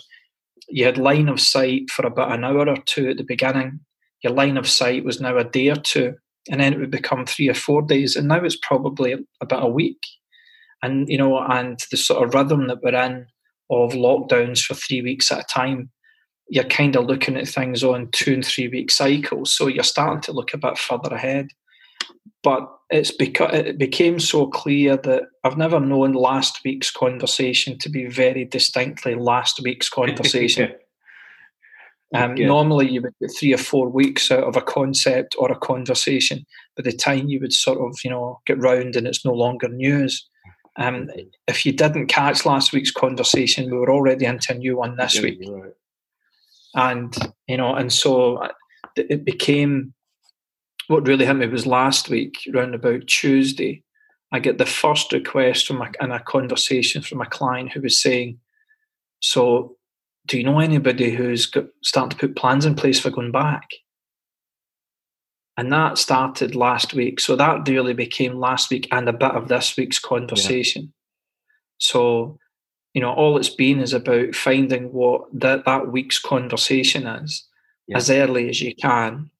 you 0.67 0.85
had 0.85 0.97
line 0.97 1.29
of 1.29 1.39
sight 1.39 1.89
for 1.89 2.05
about 2.05 2.31
an 2.31 2.43
hour 2.43 2.67
or 2.67 2.77
two 2.85 3.09
at 3.09 3.17
the 3.17 3.23
beginning. 3.23 3.79
Your 4.23 4.33
line 4.33 4.57
of 4.57 4.67
sight 4.67 5.05
was 5.05 5.21
now 5.21 5.37
a 5.37 5.43
day 5.43 5.69
or 5.69 5.75
two, 5.75 6.15
and 6.49 6.59
then 6.59 6.73
it 6.73 6.79
would 6.79 6.91
become 6.91 7.25
three 7.25 7.49
or 7.49 7.53
four 7.53 7.81
days, 7.81 8.15
and 8.15 8.27
now 8.27 8.43
it's 8.43 8.57
probably 8.61 9.15
about 9.41 9.63
a 9.63 9.69
week. 9.69 10.01
And 10.83 11.07
you 11.09 11.17
know, 11.17 11.39
and 11.39 11.79
the 11.91 11.97
sort 11.97 12.27
of 12.27 12.33
rhythm 12.33 12.67
that 12.67 12.81
we're 12.83 12.95
in 12.95 13.27
of 13.69 13.93
lockdowns 13.93 14.63
for 14.63 14.73
three 14.75 15.01
weeks 15.01 15.31
at 15.31 15.39
a 15.39 15.43
time, 15.43 15.89
you're 16.49 16.63
kind 16.63 16.95
of 16.95 17.05
looking 17.05 17.35
at 17.35 17.47
things 17.47 17.83
on 17.83 18.09
two 18.11 18.33
and 18.33 18.45
three 18.45 18.67
week 18.67 18.91
cycles. 18.91 19.53
So 19.53 19.67
you're 19.67 19.83
starting 19.83 20.21
to 20.21 20.31
look 20.31 20.53
a 20.53 20.57
bit 20.57 20.77
further 20.77 21.13
ahead. 21.13 21.49
But 22.43 22.69
it's 22.89 23.11
because 23.11 23.53
it 23.53 23.77
became 23.77 24.19
so 24.19 24.47
clear 24.47 24.95
that 24.97 25.23
I've 25.43 25.57
never 25.57 25.79
known 25.79 26.13
last 26.13 26.61
week's 26.63 26.91
conversation 26.91 27.77
to 27.79 27.89
be 27.89 28.05
very 28.05 28.45
distinctly 28.45 29.15
last 29.15 29.59
week's 29.63 29.89
conversation. 29.89 30.73
um, 32.15 32.35
normally, 32.35 32.89
you 32.89 33.01
would 33.01 33.13
get 33.19 33.31
three 33.37 33.53
or 33.53 33.57
four 33.57 33.89
weeks 33.89 34.31
out 34.31 34.43
of 34.43 34.55
a 34.55 34.61
concept 34.61 35.35
or 35.37 35.51
a 35.51 35.59
conversation. 35.59 36.45
By 36.77 36.83
the 36.83 36.93
time 36.93 37.27
you 37.27 37.39
would 37.41 37.53
sort 37.53 37.79
of, 37.79 37.97
you 38.03 38.09
know, 38.09 38.39
get 38.45 38.59
round 38.59 38.95
and 38.95 39.07
it's 39.07 39.25
no 39.25 39.33
longer 39.33 39.67
news. 39.67 40.25
Um, 40.77 41.09
if 41.47 41.65
you 41.65 41.73
didn't 41.73 42.07
catch 42.07 42.45
last 42.45 42.71
week's 42.71 42.91
conversation, 42.91 43.69
we 43.69 43.77
were 43.77 43.91
already 43.91 44.25
into 44.25 44.53
a 44.53 44.57
new 44.57 44.77
one 44.77 44.95
this 44.95 45.15
yeah, 45.15 45.21
week. 45.23 45.39
Right. 45.49 45.73
And 46.75 47.33
you 47.47 47.57
know, 47.57 47.73
and 47.73 47.91
so 47.91 48.37
uh, 48.37 48.49
it 48.95 49.25
became 49.25 49.93
what 50.87 51.07
really 51.07 51.25
hit 51.25 51.35
me 51.35 51.47
was 51.47 51.67
last 51.67 52.09
week, 52.09 52.47
around 52.53 52.73
about 52.73 53.07
Tuesday, 53.07 53.83
I 54.31 54.39
get 54.39 54.57
the 54.57 54.65
first 54.65 55.11
request 55.13 55.67
from 55.67 55.81
a, 55.81 55.91
in 56.01 56.11
a 56.11 56.19
conversation 56.19 57.01
from 57.01 57.21
a 57.21 57.25
client 57.25 57.71
who 57.71 57.81
was 57.81 58.01
saying, 58.01 58.39
"So, 59.21 59.77
do 60.25 60.37
you 60.37 60.43
know 60.43 60.59
anybody 60.59 61.11
who's 61.11 61.45
got, 61.45 61.65
starting 61.83 62.11
to 62.11 62.27
put 62.27 62.35
plans 62.35 62.65
in 62.65 62.75
place 62.75 62.99
for 62.99 63.09
going 63.09 63.31
back?" 63.31 63.69
And 65.57 65.71
that 65.73 65.97
started 65.97 66.55
last 66.55 66.93
week. 66.93 67.19
So 67.19 67.35
that 67.35 67.67
really 67.67 67.93
became 67.93 68.35
last 68.35 68.69
week 68.69 68.87
and 68.91 69.09
a 69.09 69.13
bit 69.13 69.31
of 69.31 69.47
this 69.47 69.75
week's 69.75 69.97
conversation. 69.97 70.83
Yeah. 70.83 70.89
So, 71.79 72.39
you 72.93 73.01
know, 73.01 73.11
all 73.11 73.37
it's 73.37 73.49
been 73.49 73.79
is 73.79 73.91
about 73.91 74.35
finding 74.35 74.93
what 74.93 75.21
that, 75.33 75.65
that 75.65 75.91
week's 75.91 76.19
conversation 76.19 77.07
is 77.07 77.47
yeah. 77.87 77.97
as 77.97 78.11
early 78.11 78.49
as 78.49 78.61
you 78.61 78.75
can 78.75 79.31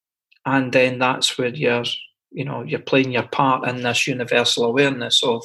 and 0.48 0.74
then 0.74 0.98
that's 0.98 1.38
where 1.38 1.50
you're 1.50 1.84
you 2.32 2.44
know 2.44 2.64
you're 2.64 2.80
playing 2.80 3.12
your 3.12 3.28
part 3.28 3.68
in 3.68 3.84
this 3.84 4.08
universal 4.08 4.66
awareness 4.66 5.22
of 5.24 5.44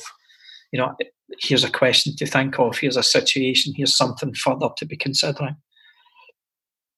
you 0.73 0.79
know 0.81 0.97
here's 1.39 1.65
a 1.65 1.71
question 1.71 2.15
to 2.17 2.27
think 2.27 2.59
of, 2.59 2.79
here's 2.79 2.97
a 2.97 3.03
situation, 3.03 3.75
here's 3.77 3.97
something 3.97 4.35
further 4.35 4.69
to 4.77 4.85
be 4.85 4.97
considering. 4.97 5.57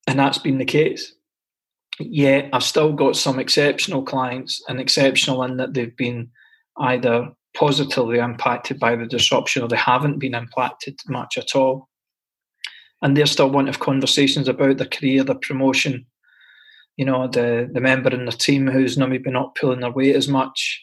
And 0.07 0.19
that's 0.19 0.39
been 0.39 0.59
the 0.59 0.65
case. 0.65 1.15
Yet 1.99 2.49
I've 2.53 2.65
still 2.65 2.93
got 2.93 3.17
some 3.17 3.39
exceptional 3.39 4.03
clients, 4.03 4.63
and 4.69 4.81
exceptional 4.81 5.43
in 5.45 5.57
that 5.59 5.75
they've 5.75 5.97
been 5.97 6.31
either 6.79 7.31
positively 7.57 8.19
impacted 8.19 8.81
by 8.81 8.97
the 8.97 9.07
disruption 9.07 9.63
or 9.63 9.69
they 9.69 9.77
haven't 9.77 10.19
been 10.19 10.35
impacted 10.35 10.99
much 11.09 11.39
at 11.39 11.55
all. 11.55 11.89
And 13.01 13.17
they're 13.17 13.27
still 13.27 13.51
wanting 13.51 13.75
conversations 13.75 14.49
about 14.49 14.79
their 14.79 14.89
career, 14.89 15.23
their 15.23 15.37
promotion, 15.37 16.07
you 16.97 17.05
know, 17.05 17.27
the 17.27 17.69
the 17.73 17.81
member 17.81 18.11
in 18.11 18.25
the 18.25 18.33
team 18.33 18.67
who's 18.67 18.97
not 18.97 19.09
maybe 19.09 19.31
not 19.31 19.55
pulling 19.55 19.81
their 19.81 19.91
weight 19.91 20.17
as 20.17 20.29
much, 20.29 20.83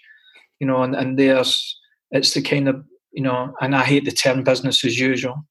you 0.60 0.68
know, 0.68 0.84
and, 0.84 0.96
and 0.96 1.18
there's 1.18 1.80
it's 2.12 2.34
the 2.34 2.42
kind 2.42 2.68
of 2.68 2.84
you 3.14 3.24
know, 3.24 3.54
and 3.62 3.76
I 3.76 3.84
hate 3.84 4.06
the 4.06 4.12
term 4.12 4.44
business 4.44 4.86
as 4.86 5.00
usual, 5.00 5.46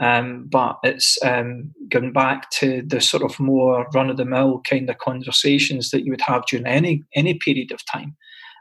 um, 0.00 0.48
but 0.50 0.78
it's 0.82 1.18
um, 1.22 1.72
going 1.88 2.12
back 2.12 2.50
to 2.52 2.82
the 2.86 3.00
sort 3.00 3.22
of 3.22 3.40
more 3.40 3.86
run 3.94 4.10
of 4.10 4.16
the 4.16 4.24
mill 4.24 4.60
kind 4.68 4.88
of 4.88 4.98
conversations 4.98 5.90
that 5.90 6.04
you 6.04 6.12
would 6.12 6.20
have 6.22 6.44
during 6.46 6.66
any 6.66 7.02
any 7.14 7.34
period 7.34 7.72
of 7.72 7.84
time, 7.86 8.16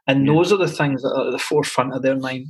and 0.08 0.26
yeah. 0.26 0.34
those 0.34 0.52
are 0.52 0.58
the 0.58 0.68
things 0.68 1.02
that 1.02 1.14
are 1.16 1.28
at 1.28 1.32
the 1.32 1.40
forefront 1.40 1.94
of 1.94 2.02
their 2.02 2.18
mind. 2.18 2.48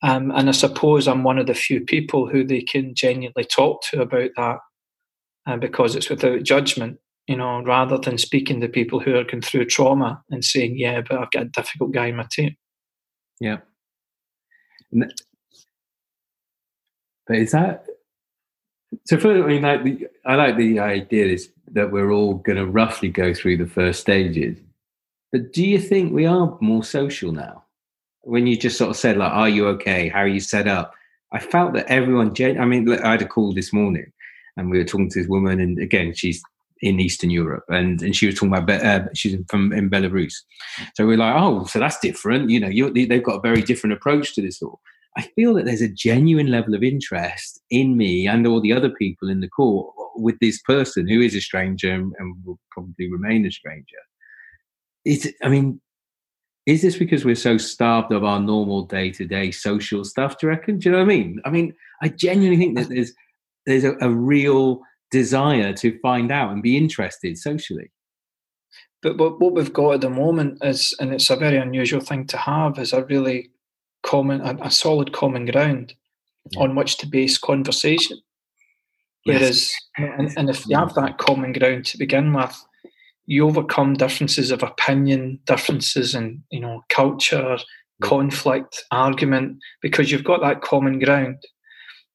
Um, 0.00 0.30
and 0.30 0.48
I 0.48 0.52
suppose 0.52 1.08
I'm 1.08 1.24
one 1.24 1.38
of 1.38 1.48
the 1.48 1.54
few 1.54 1.80
people 1.80 2.28
who 2.28 2.44
they 2.44 2.60
can 2.60 2.94
genuinely 2.94 3.42
talk 3.42 3.82
to 3.90 4.00
about 4.00 4.30
that, 4.36 4.58
uh, 5.48 5.56
because 5.56 5.96
it's 5.96 6.08
without 6.08 6.44
judgment 6.44 7.00
you 7.28 7.36
know, 7.36 7.62
rather 7.62 7.98
than 7.98 8.16
speaking 8.16 8.60
to 8.60 8.68
people 8.68 8.98
who 8.98 9.14
are 9.14 9.22
going 9.22 9.42
through 9.42 9.66
trauma 9.66 10.22
and 10.30 10.42
saying, 10.44 10.78
"Yeah, 10.78 11.02
but 11.02 11.18
I've 11.18 11.30
got 11.30 11.42
a 11.42 11.50
difficult 11.50 11.92
guy 11.92 12.06
in 12.06 12.16
my 12.16 12.26
team." 12.30 12.56
Yeah. 13.38 13.58
But 14.90 15.12
is 17.36 17.52
that 17.52 17.84
so? 19.04 19.18
For 19.18 19.44
I 19.44 19.46
mean, 19.46 19.62
like 19.62 19.84
the, 19.84 20.08
I 20.24 20.36
like 20.36 20.56
the 20.56 20.80
idea 20.80 21.26
is 21.26 21.50
that 21.72 21.92
we're 21.92 22.10
all 22.10 22.34
going 22.34 22.56
to 22.56 22.66
roughly 22.66 23.10
go 23.10 23.34
through 23.34 23.58
the 23.58 23.66
first 23.66 24.00
stages. 24.00 24.58
But 25.30 25.52
do 25.52 25.62
you 25.62 25.78
think 25.78 26.14
we 26.14 26.24
are 26.24 26.56
more 26.62 26.82
social 26.82 27.32
now? 27.32 27.64
When 28.22 28.46
you 28.46 28.56
just 28.56 28.78
sort 28.78 28.90
of 28.90 28.96
said, 28.96 29.18
like, 29.18 29.32
"Are 29.32 29.50
you 29.50 29.68
okay? 29.68 30.08
How 30.08 30.20
are 30.20 30.28
you 30.28 30.40
set 30.40 30.66
up?" 30.66 30.94
I 31.32 31.40
felt 31.40 31.74
that 31.74 31.86
everyone. 31.88 32.34
I 32.40 32.64
mean, 32.64 32.90
I 32.90 33.10
had 33.10 33.20
a 33.20 33.28
call 33.28 33.52
this 33.52 33.74
morning, 33.74 34.10
and 34.56 34.70
we 34.70 34.78
were 34.78 34.84
talking 34.84 35.10
to 35.10 35.18
this 35.18 35.28
woman, 35.28 35.60
and 35.60 35.78
again, 35.78 36.14
she's 36.14 36.42
in 36.80 37.00
Eastern 37.00 37.30
Europe, 37.30 37.64
and 37.68 38.02
and 38.02 38.14
she 38.14 38.26
was 38.26 38.36
talking 38.36 38.54
about 38.54 38.84
uh, 38.84 39.06
she's 39.14 39.36
from 39.48 39.72
in 39.72 39.90
Belarus. 39.90 40.34
So 40.94 41.06
we're 41.06 41.16
like, 41.16 41.34
oh, 41.36 41.64
so 41.64 41.78
that's 41.78 41.98
different. 41.98 42.50
You 42.50 42.60
know, 42.60 42.90
they've 42.90 43.22
got 43.22 43.36
a 43.36 43.40
very 43.40 43.62
different 43.62 43.94
approach 43.94 44.34
to 44.34 44.42
this 44.42 44.62
all. 44.62 44.80
I 45.16 45.22
feel 45.34 45.54
that 45.54 45.64
there's 45.64 45.82
a 45.82 45.88
genuine 45.88 46.48
level 46.48 46.74
of 46.74 46.84
interest 46.84 47.60
in 47.70 47.96
me 47.96 48.28
and 48.28 48.46
all 48.46 48.60
the 48.60 48.72
other 48.72 48.90
people 48.90 49.28
in 49.28 49.40
the 49.40 49.48
call 49.48 49.92
with 50.14 50.38
this 50.40 50.60
person 50.62 51.08
who 51.08 51.20
is 51.20 51.34
a 51.34 51.40
stranger 51.40 51.92
and, 51.92 52.12
and 52.18 52.36
will 52.44 52.58
probably 52.70 53.10
remain 53.10 53.44
a 53.44 53.50
stranger. 53.50 53.96
Is 55.04 55.32
I 55.42 55.48
mean, 55.48 55.80
is 56.66 56.82
this 56.82 56.96
because 56.96 57.24
we're 57.24 57.34
so 57.34 57.58
starved 57.58 58.12
of 58.12 58.24
our 58.24 58.38
normal 58.40 58.84
day 58.84 59.10
to 59.12 59.24
day 59.24 59.50
social 59.50 60.04
stuff? 60.04 60.38
Do 60.38 60.46
you 60.46 60.50
reckon? 60.50 60.78
Do 60.78 60.88
you 60.88 60.92
know 60.92 60.98
what 60.98 61.12
I 61.12 61.16
mean? 61.16 61.40
I 61.44 61.50
mean, 61.50 61.74
I 62.02 62.08
genuinely 62.08 62.58
think 62.62 62.78
that 62.78 62.88
there's 62.88 63.12
there's 63.66 63.84
a, 63.84 63.96
a 64.00 64.10
real 64.10 64.82
desire 65.10 65.72
to 65.74 65.98
find 66.00 66.30
out 66.30 66.52
and 66.52 66.62
be 66.62 66.76
interested 66.76 67.38
socially. 67.38 67.90
But 69.02 69.16
what, 69.16 69.40
what 69.40 69.54
we've 69.54 69.72
got 69.72 69.94
at 69.94 70.00
the 70.00 70.10
moment 70.10 70.58
is, 70.62 70.94
and 70.98 71.12
it's 71.12 71.30
a 71.30 71.36
very 71.36 71.56
unusual 71.56 72.00
thing 72.00 72.26
to 72.28 72.36
have, 72.36 72.78
is 72.78 72.92
a 72.92 73.04
really 73.04 73.50
common, 74.02 74.40
a, 74.40 74.56
a 74.62 74.70
solid 74.70 75.12
common 75.12 75.46
ground 75.46 75.94
yeah. 76.50 76.62
on 76.62 76.74
which 76.74 76.98
to 76.98 77.06
base 77.06 77.38
conversation. 77.38 78.18
Whereas, 79.24 79.72
yes. 79.98 80.10
and, 80.18 80.30
and 80.36 80.50
if 80.50 80.66
you 80.66 80.76
have 80.76 80.94
that 80.94 81.18
common 81.18 81.52
ground 81.52 81.84
to 81.86 81.98
begin 81.98 82.32
with, 82.32 82.56
you 83.26 83.46
overcome 83.46 83.94
differences 83.94 84.50
of 84.50 84.62
opinion, 84.62 85.38
differences 85.44 86.14
in 86.14 86.42
you 86.50 86.60
know 86.60 86.82
culture, 86.88 87.58
mm. 87.58 87.60
conflict, 88.02 88.84
argument, 88.90 89.58
because 89.82 90.10
you've 90.10 90.24
got 90.24 90.40
that 90.40 90.62
common 90.62 90.98
ground 90.98 91.36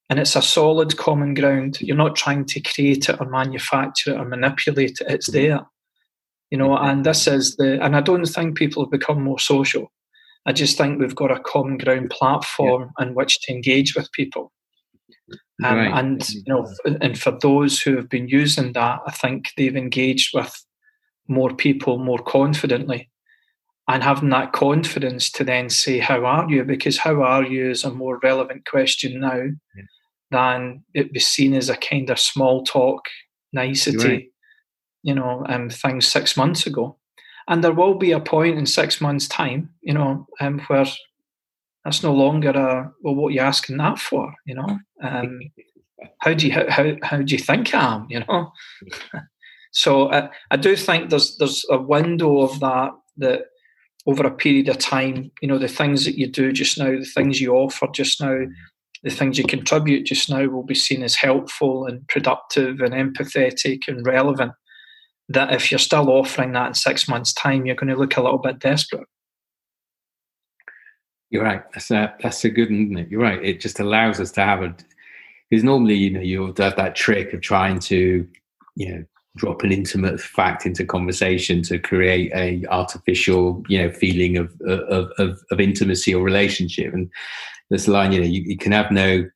and 0.10 0.20
it's 0.20 0.36
a 0.36 0.42
solid 0.42 0.98
common 0.98 1.34
ground. 1.34 1.80
You're 1.82 1.96
not 1.96 2.16
trying 2.16 2.46
to 2.46 2.62
create 2.62 3.10
it 3.10 3.20
or 3.20 3.30
manufacture 3.30 4.12
it 4.12 4.18
or 4.18 4.26
manipulate 4.26 5.00
it. 5.02 5.08
It's 5.10 5.30
mm-hmm. 5.30 5.48
there, 5.48 5.62
you 6.52 6.58
know. 6.58 6.78
And 6.78 7.06
this 7.06 7.28
is 7.28 7.56
the. 7.56 7.84
And 7.84 7.96
I 7.96 8.02
don't 8.02 8.26
think 8.26 8.58
people 8.58 8.84
have 8.84 8.92
become 8.92 9.24
more 9.24 9.40
social. 9.40 9.92
I 10.46 10.52
just 10.52 10.78
think 10.78 11.00
we've 11.00 11.16
got 11.16 11.32
a 11.32 11.40
common 11.40 11.78
ground 11.78 12.10
platform 12.10 12.92
yeah. 13.00 13.06
in 13.06 13.16
which 13.16 13.40
to 13.42 13.54
engage 13.54 13.96
with 13.96 14.12
people. 14.12 14.52
Um, 15.64 15.78
right. 15.78 15.98
And 15.98 16.30
you 16.30 16.44
know, 16.48 16.68
and 17.02 17.18
for 17.18 17.32
those 17.32 17.80
who 17.80 17.96
have 17.96 18.10
been 18.10 18.28
using 18.28 18.74
that, 18.74 19.00
I 19.08 19.12
think 19.12 19.52
they've 19.56 19.76
engaged 19.76 20.32
with 20.34 20.54
more 21.30 21.56
people 21.56 21.98
more 21.98 22.20
confidently 22.20 23.10
and 23.88 24.04
having 24.04 24.30
that 24.30 24.54
confidence 24.54 25.30
to 25.30 25.44
then 25.44 25.70
say 25.70 26.00
how 26.00 26.24
are 26.26 26.50
you 26.50 26.64
because 26.64 26.98
how 26.98 27.22
are 27.22 27.44
you 27.44 27.70
is 27.70 27.84
a 27.84 27.92
more 27.92 28.20
relevant 28.24 28.66
question 28.66 29.20
now 29.20 29.42
yeah 29.76 29.84
than 30.34 30.84
it 30.94 31.14
was 31.14 31.26
seen 31.26 31.54
as 31.54 31.70
a 31.70 31.78
kind 31.78 32.10
of 32.10 32.20
small 32.20 32.64
talk 32.64 33.06
nicety, 33.54 34.08
right. 34.08 34.26
you 35.04 35.14
know, 35.14 35.46
um, 35.48 35.70
things 35.70 36.08
six 36.08 36.36
months 36.36 36.66
ago. 36.66 36.98
And 37.48 37.64
there 37.64 37.74
will 37.74 37.96
be 37.96 38.12
a 38.12 38.20
point 38.20 38.58
in 38.58 38.66
six 38.66 39.00
months' 39.00 39.28
time, 39.28 39.70
you 39.82 39.94
know, 39.94 40.28
um, 40.42 40.60
where 40.68 40.86
that's 41.86 42.02
no 42.02 42.14
longer 42.14 42.50
a 42.50 42.92
well, 43.02 43.16
what 43.16 43.28
are 43.28 43.32
you 43.32 43.42
asking 43.42 43.78
that 43.78 44.00
for, 44.00 44.34
you 44.46 44.56
know? 44.56 44.80
Um, 45.02 45.40
how 46.20 46.34
do 46.34 46.48
you 46.48 46.54
how, 46.54 46.70
how, 46.70 46.96
how 47.04 47.18
do 47.18 47.32
you 47.32 47.40
think 47.40 47.74
I 47.74 47.96
am, 47.96 48.08
you 48.10 48.22
know? 48.22 48.52
so 49.72 50.08
I, 50.08 50.18
uh, 50.18 50.30
I 50.52 50.58
do 50.58 50.76
think 50.76 51.10
there's 51.10 51.38
there's 51.38 51.64
a 51.70 51.78
window 51.78 52.42
of 52.42 52.60
that 52.62 52.92
that 53.18 53.42
over 54.06 54.26
a 54.26 54.32
period 54.32 54.68
of 54.70 54.78
time, 54.78 55.32
you 55.42 55.48
know, 55.48 55.58
the 55.58 55.68
things 55.68 56.06
that 56.06 56.18
you 56.18 56.28
do 56.28 56.52
just 56.52 56.78
now, 56.78 56.92
the 56.92 57.06
things 57.06 57.40
you 57.40 57.54
offer 57.54 57.88
just 57.94 58.20
now, 58.22 58.38
the 59.04 59.10
things 59.10 59.38
you 59.38 59.46
contribute 59.46 60.06
just 60.06 60.30
now 60.30 60.46
will 60.48 60.64
be 60.64 60.76
seen 60.76 61.04
as 61.04 61.16
helpful 61.16 61.86
and 61.86 62.08
productive 62.08 62.80
and 62.80 62.94
empathetic 62.94 63.88
and 63.88 64.06
relevant. 64.06 64.52
That 65.30 65.54
if 65.54 65.72
you're 65.72 65.80
still 65.80 66.10
offering 66.10 66.52
that 66.52 66.68
in 66.68 66.74
six 66.74 67.08
months' 67.08 67.34
time, 67.34 67.66
you're 67.66 67.76
going 67.76 67.90
to 67.90 67.96
look 67.96 68.18
a 68.18 68.22
little 68.22 68.40
bit 68.40 68.60
desperate. 68.60 69.08
You're 71.30 71.44
right. 71.44 71.64
That's 71.74 71.90
a 71.90 72.14
that's 72.22 72.44
a 72.44 72.50
good 72.50 72.72
isn't 72.72 72.98
it? 72.98 73.10
You're 73.10 73.22
right. 73.22 73.44
It 73.44 73.62
just 73.62 73.80
allows 73.80 74.20
us 74.20 74.32
to 74.34 74.42
have 74.42 74.62
a 74.62 74.76
because 75.50 75.64
normally, 75.64 75.96
you 75.96 76.10
know, 76.10 76.20
you'll 76.20 76.54
have 76.58 76.76
that 76.76 76.96
trick 76.96 77.34
of 77.34 77.42
trying 77.42 77.80
to, 77.80 78.28
you 78.76 78.92
know, 78.92 79.06
drop 79.36 79.64
an 79.64 79.72
intimate 79.72 80.20
fact 80.20 80.66
into 80.66 80.86
conversation 80.86 81.64
to 81.64 81.80
create 81.80 82.32
a 82.36 82.66
artificial, 82.70 83.64
you 83.68 83.80
know, 83.80 83.92
feeling 83.92 84.38
of 84.38 84.54
of 84.62 85.12
of, 85.18 85.40
of 85.52 85.60
intimacy 85.60 86.14
or 86.14 86.24
relationship. 86.24 86.94
And 86.94 87.10
this 87.70 87.88
line, 87.88 88.12
you 88.12 88.20
know, 88.22 88.28
you, 88.28 88.44
you, 88.46 88.58
can 88.58 88.72
have 88.72 88.92
no 88.92 89.28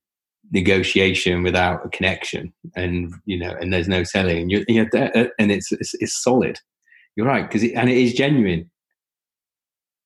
negotiation 0.51 1.41
without 1.43 1.85
a 1.85 1.89
connection, 1.89 2.53
and 2.75 3.13
you 3.25 3.39
know, 3.39 3.55
and 3.59 3.73
there's 3.73 3.87
no 3.87 4.03
selling, 4.03 4.37
and 4.37 4.51
you, 4.51 4.65
you 4.67 4.83
know, 4.83 5.29
and 5.39 5.51
it's, 5.51 5.71
it's, 5.71 5.93
it's 5.95 6.21
solid. 6.21 6.59
You're 7.15 7.25
right 7.25 7.47
because 7.47 7.63
it, 7.63 7.73
and 7.73 7.89
it 7.89 7.97
is 7.97 8.13
genuine. 8.13 8.69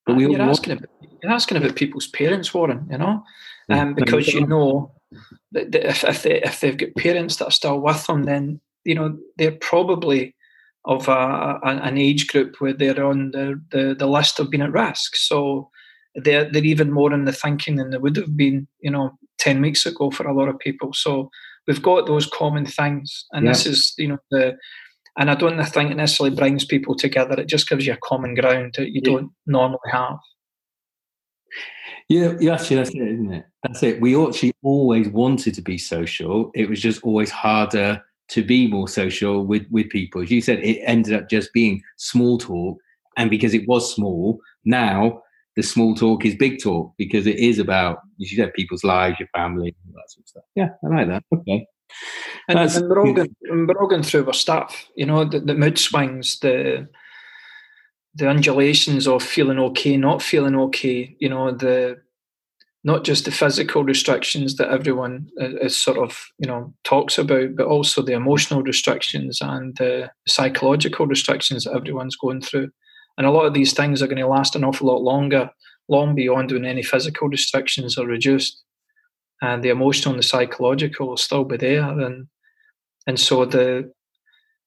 But 0.06 0.16
we 0.16 0.24
you're 0.24 0.42
asking 0.42 0.74
about, 0.74 0.90
you're 1.22 1.32
asking 1.32 1.58
about 1.58 1.76
people's 1.76 2.08
parents, 2.08 2.54
Warren. 2.54 2.88
You 2.90 2.98
know, 2.98 3.24
um, 3.70 3.94
because 3.94 4.30
you 4.30 4.48
know 4.48 4.94
that 5.52 5.76
if 5.76 6.06
if, 6.06 6.24
they, 6.24 6.42
if 6.42 6.62
they've 6.62 6.78
got 6.78 6.96
parents 6.96 7.36
that 7.36 7.48
are 7.48 7.52
still 7.52 7.80
with 7.80 8.08
them, 8.08 8.24
then 8.24 8.62
you 8.86 8.96
know 8.96 9.18
they're 9.38 9.52
probably 9.52 10.36
of 10.86 11.08
a, 11.08 11.12
a, 11.12 11.60
an 11.64 11.98
age 11.98 12.28
group 12.28 12.56
where 12.60 12.74
they're 12.74 13.06
on 13.06 13.32
the, 13.32 13.62
the, 13.72 13.96
the 13.98 14.08
list 14.08 14.40
of 14.40 14.50
being 14.50 14.64
at 14.64 14.72
risk. 14.72 15.16
So 15.16 15.70
they're 16.16 16.50
they're 16.52 16.66
even 16.66 16.92
more 16.92 17.14
in 17.14 17.26
the 17.26 17.32
thinking 17.32 17.76
than 17.76 17.92
they 17.92 17.98
would 17.98 18.18
have 18.18 18.36
been, 18.36 18.68
you 18.82 18.92
know, 18.92 19.12
ten 19.38 19.62
weeks 19.62 19.86
ago 19.86 20.12
for 20.12 20.28
a 20.28 20.34
lot 20.34 20.50
of 20.50 20.60
people. 20.60 20.92
So 20.94 21.30
we've 21.68 21.82
got 21.82 22.08
those 22.08 22.28
common 22.28 22.66
things, 22.66 23.26
and 23.32 23.46
yeah. 23.46 23.52
this 23.52 23.66
is 23.66 23.94
you 23.98 24.10
know 24.10 24.18
the. 24.32 24.58
And 25.18 25.30
I 25.30 25.36
don't 25.36 25.62
think 25.66 25.92
it 25.92 25.98
necessarily 25.98 26.34
brings 26.34 26.64
people 26.64 26.96
together. 26.96 27.38
It 27.38 27.50
just 27.50 27.68
gives 27.68 27.86
you 27.86 27.92
a 27.92 27.98
common 27.98 28.34
ground 28.34 28.76
that 28.78 28.92
you 28.92 29.02
yeah. 29.04 29.12
don't 29.12 29.32
normally 29.46 29.80
have. 29.92 30.18
Yeah, 32.08 32.34
yeah, 32.40 32.54
actually, 32.54 32.78
that's 32.78 32.92
it, 32.92 33.02
isn't 33.02 33.34
it? 33.34 33.46
That's 33.62 33.84
it. 33.84 34.00
We 34.00 34.16
actually 34.16 34.54
always 34.64 35.10
wanted 35.10 35.54
to 35.56 35.62
be 35.62 35.78
social. 35.78 36.50
It 36.56 36.70
was 36.70 36.82
just 36.82 37.04
always 37.04 37.30
harder 37.30 38.02
to 38.32 38.44
be 38.44 38.68
more 38.68 38.88
social 38.88 39.46
with 39.46 39.66
with 39.70 39.90
people. 39.90 40.22
As 40.22 40.32
you 40.32 40.42
said, 40.42 40.60
it 40.60 40.82
ended 40.86 41.14
up 41.14 41.30
just 41.30 41.54
being 41.54 41.82
small 41.98 42.38
talk, 42.38 42.78
and 43.18 43.30
because 43.30 43.54
it 43.54 43.68
was 43.68 43.94
small, 43.94 44.40
now 44.66 45.22
the 45.56 45.64
small 45.64 45.94
talk 45.94 46.26
is 46.26 46.36
big 46.36 46.62
talk 46.64 46.94
because 46.98 47.28
it 47.28 47.38
is 47.38 47.60
about, 47.60 47.98
as 48.22 48.32
you 48.32 48.38
said, 48.38 48.54
people's 48.54 48.86
lives, 48.86 49.20
your 49.20 49.28
family, 49.36 49.76
all 49.86 49.94
that 49.96 50.10
sort 50.10 50.24
of 50.24 50.28
stuff. 50.30 50.44
Yeah, 50.56 50.70
I 50.84 50.88
like 50.88 51.08
that. 51.10 51.24
Okay. 51.36 51.68
And, 52.48 52.58
and 52.58 52.90
we're, 52.90 53.06
all 53.06 53.14
going, 53.14 53.36
we're 53.50 53.78
all 53.78 53.88
going 53.88 54.04
through 54.04 54.26
our 54.28 54.34
stuff, 54.34 54.88
you 54.96 55.06
know, 55.06 55.26
the, 55.26 55.42
the 55.42 55.54
mood 55.54 55.78
swings, 55.78 56.40
the 56.40 56.88
the 58.16 58.30
undulations 58.30 59.08
of 59.08 59.24
feeling 59.24 59.58
okay, 59.58 59.96
not 59.96 60.22
feeling 60.22 60.56
okay, 60.56 61.16
you 61.20 61.30
know, 61.30 61.52
the 61.52 61.98
not 62.84 63.04
just 63.04 63.26
the 63.26 63.32
physical 63.32 63.84
restrictions 63.84 64.56
that 64.56 64.72
everyone 64.72 65.28
uh, 65.40 65.56
is 65.58 65.80
sort 65.80 65.98
of 65.98 66.20
you 66.40 66.48
know 66.48 66.74
talks 66.84 67.18
about, 67.18 67.56
but 67.56 67.68
also 67.68 68.02
the 68.02 68.14
emotional 68.14 68.64
restrictions 68.64 69.40
and 69.42 69.76
the 69.78 70.10
psychological 70.28 71.06
restrictions 71.08 71.64
that 71.64 71.74
everyone's 71.74 72.16
going 72.16 72.42
through. 72.42 72.70
And 73.18 73.28
a 73.28 73.32
lot 73.32 73.46
of 73.46 73.54
these 73.54 73.74
things 73.74 74.02
are 74.02 74.08
going 74.08 74.18
to 74.18 74.28
last 74.28 74.56
an 74.56 74.64
awful 74.64 74.88
lot 74.88 75.02
longer, 75.02 75.50
long 75.90 76.16
beyond 76.16 76.52
when 76.52 76.66
any 76.66 76.82
physical 76.82 77.28
restrictions 77.28 77.98
are 77.98 78.08
reduced. 78.08 78.64
And 79.44 79.64
the 79.64 79.70
emotional 79.70 80.14
and 80.14 80.20
the 80.20 80.28
psychological 80.28 81.10
will 81.10 81.18
still 81.18 81.44
be 81.44 81.58
there. 81.58 81.84
And 81.84 82.28
and 83.08 83.20
so 83.20 83.46
the 83.46 83.92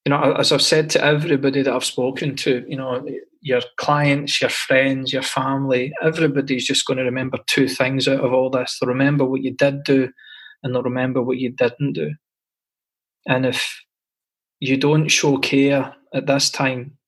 you 0.05 0.11
know, 0.11 0.35
as 0.35 0.53
I've 0.53 0.63
said 0.63 0.91
to 0.91 1.05
everybody 1.05 1.63
that 1.63 1.73
I've 1.73 1.85
spoken 1.85 2.37
to, 2.37 2.65
you 2.69 2.77
know, 2.77 3.07
your 3.41 3.63
clients, 3.79 4.41
your 4.41 4.51
friends, 4.51 5.13
your 5.13 5.23
family, 5.23 5.93
everybody's 6.03 6.67
just 6.67 6.87
going 6.87 6.99
to 6.99 7.05
remember 7.05 7.39
two 7.47 7.69
things 7.69 8.07
out 8.07 8.21
of 8.21 8.33
all 8.33 8.51
this. 8.51 8.79
They'll 8.79 8.89
remember 8.89 9.25
what 9.25 9.43
you 9.43 9.53
did 9.53 9.83
do 9.83 10.11
and 10.63 10.75
they'll 10.75 10.83
remember 10.83 11.23
what 11.23 11.39
you 11.39 11.51
didn't 11.51 11.95
do. 11.95 12.13
And 13.27 13.47
if 13.47 13.83
you 14.61 14.77
don't 14.77 15.09
show 15.09 15.39
care 15.39 15.95
at 16.13 16.27
this 16.27 16.51
time, 16.51 16.99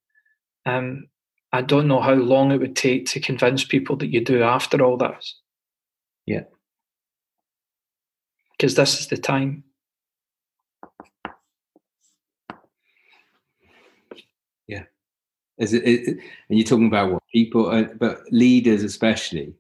um, 0.65 1.09
I 1.53 1.61
don't 1.61 1.89
know 1.89 2.01
how 2.01 2.15
long 2.15 2.51
it 2.51 2.61
would 2.61 2.77
take 2.77 3.07
to 3.07 3.21
convince 3.21 3.65
people 3.65 3.97
that 3.97 4.13
you 4.13 4.25
do 4.25 4.43
after 4.43 4.83
all 4.83 4.97
this. 4.97 5.39
Yeah. 6.25 6.45
Because 8.53 8.75
this 8.75 9.01
is 9.01 9.09
the 9.09 9.19
time. 9.19 9.65
Is 14.69 14.83
it, 15.59 15.73
it, 15.73 16.09
and 16.49 16.59
you're 16.59 16.67
talking 16.67 16.87
about 16.87 17.13
what 17.13 17.23
people, 17.33 17.71
uh, 17.71 17.85
but 17.99 18.21
leaders 18.31 18.83
especially. 18.83 19.55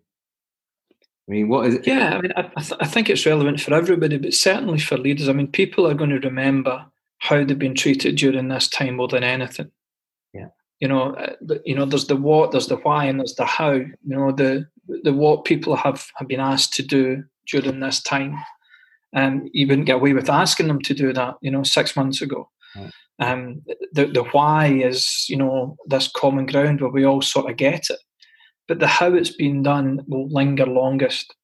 I 1.28 1.32
mean, 1.32 1.48
what 1.48 1.66
is 1.66 1.74
it? 1.76 1.86
Yeah, 1.86 2.16
I 2.16 2.20
mean, 2.20 2.32
I, 2.36 2.42
th- 2.60 2.80
I 2.80 2.86
think 2.86 3.10
it's 3.10 3.26
relevant 3.26 3.60
for 3.60 3.74
everybody, 3.74 4.16
but 4.16 4.34
certainly 4.34 4.78
for 4.78 4.96
leaders. 4.96 5.28
I 5.28 5.32
mean, 5.32 5.48
people 5.48 5.86
are 5.86 5.94
going 5.94 6.10
to 6.10 6.20
remember 6.20 6.86
how 7.18 7.42
they've 7.42 7.58
been 7.58 7.74
treated 7.74 8.16
during 8.16 8.48
this 8.48 8.68
time 8.68 8.96
more 8.96 9.08
than 9.08 9.24
anything. 9.24 9.70
Yeah. 10.32 10.48
You 10.78 10.88
know, 10.88 11.14
uh, 11.14 11.34
you 11.64 11.74
know, 11.74 11.84
there's 11.84 12.06
the 12.06 12.16
what, 12.16 12.52
there's 12.52 12.68
the 12.68 12.76
why, 12.76 13.06
and 13.06 13.18
there's 13.18 13.34
the 13.34 13.46
how. 13.46 13.72
You 13.72 13.90
know, 14.04 14.30
the 14.30 14.68
the 15.02 15.12
what 15.12 15.44
people 15.44 15.74
have 15.74 16.06
have 16.16 16.28
been 16.28 16.40
asked 16.40 16.74
to 16.74 16.82
do 16.82 17.24
during 17.50 17.80
this 17.80 18.00
time, 18.02 18.36
and 19.12 19.48
you 19.52 19.66
wouldn't 19.66 19.86
get 19.86 19.96
away 19.96 20.12
with 20.12 20.30
asking 20.30 20.68
them 20.68 20.80
to 20.82 20.94
do 20.94 21.12
that. 21.12 21.36
You 21.40 21.50
know, 21.50 21.62
six 21.62 21.96
months 21.96 22.22
ago. 22.22 22.50
Right. 22.76 22.92
Um, 23.18 23.62
the 23.92 24.06
the 24.06 24.24
why 24.32 24.66
is 24.66 25.26
you 25.28 25.36
know 25.36 25.76
this 25.86 26.08
common 26.08 26.46
ground 26.46 26.80
where 26.80 26.90
we 26.90 27.04
all 27.04 27.22
sort 27.22 27.50
of 27.50 27.56
get 27.56 27.88
it, 27.90 27.98
but 28.68 28.78
the 28.78 28.86
how 28.86 29.14
it's 29.14 29.34
been 29.34 29.62
done 29.62 30.04
will 30.06 30.28
linger 30.28 30.66
longest. 30.66 31.34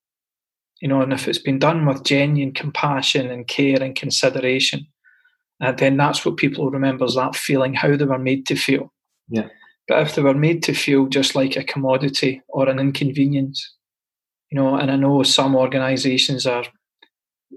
You 0.81 0.89
know, 0.89 1.01
and 1.01 1.13
if 1.13 1.29
it's 1.29 1.39
been 1.39 1.61
done 1.61 1.87
with 1.87 2.05
genuine 2.05 2.53
compassion 2.53 3.31
and 3.31 3.47
care 3.47 3.81
and 3.81 3.95
consideration, 3.95 4.87
uh, 5.63 5.71
then 5.73 5.97
that's 5.97 6.27
what 6.27 6.37
people 6.37 6.71
remember 6.71 7.05
is 7.05 7.15
that 7.15 7.37
feeling, 7.37 7.73
how 7.73 7.97
they 7.97 8.05
were 8.05 8.19
made 8.19 8.47
to 8.47 8.57
feel. 8.57 8.93
Yeah. 9.29 9.47
But 9.87 10.03
if 10.03 10.15
they 10.15 10.23
were 10.23 10.35
made 10.35 10.63
to 10.65 10.75
feel 10.75 11.07
just 11.07 11.35
like 11.35 11.57
a 11.57 11.65
commodity 11.65 12.43
or 12.49 12.69
an 12.69 12.81
inconvenience, 12.81 13.75
you 14.51 14.57
know, 14.57 14.77
and 14.77 14.91
I 14.91 14.97
know 14.97 15.23
some 15.23 15.55
organisations 15.55 16.47
are 16.47 16.65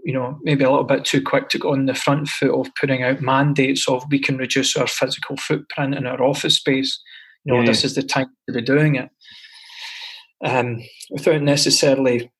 you 0.04 0.14
know, 0.14 0.40
maybe 0.44 0.64
a 0.64 0.70
little 0.70 0.86
bit 0.86 1.06
too 1.06 1.22
quick 1.22 1.50
to 1.50 1.58
go 1.58 1.72
on 1.72 1.86
the 1.86 1.94
front 1.94 2.28
foot 2.28 2.52
of 2.52 2.74
putting 2.80 3.04
out 3.04 3.22
mandates 3.22 3.88
of 3.88 4.04
we 4.10 4.20
can 4.20 4.38
reduce 4.38 4.76
our 4.76 4.88
physical 4.88 5.38
footprint 5.38 5.96
in 5.96 6.06
our 6.06 6.22
office 6.22 6.58
space. 6.58 7.02
You 7.44 7.54
know, 7.54 7.60
yeah. 7.62 7.68
this 7.68 7.84
is 7.84 7.96
the 7.96 8.04
time 8.04 8.30
to 8.48 8.54
be 8.54 8.62
doing 8.62 8.96
it. 8.96 9.10
Um, 10.44 10.82
without 11.10 11.42
necessarily 11.42 12.32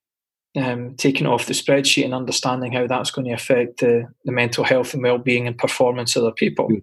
um, 0.56 0.94
taking 0.96 1.26
off 1.26 1.46
the 1.46 1.54
spreadsheet 1.54 2.04
and 2.04 2.14
understanding 2.14 2.72
how 2.72 2.86
that's 2.86 3.10
going 3.10 3.26
to 3.26 3.34
affect 3.34 3.80
the, 3.80 4.06
the 4.24 4.32
mental 4.32 4.64
health 4.64 4.94
and 4.94 5.02
well-being 5.02 5.46
and 5.46 5.58
performance 5.58 6.16
of 6.16 6.24
the 6.24 6.32
people. 6.32 6.68
Mm. 6.68 6.82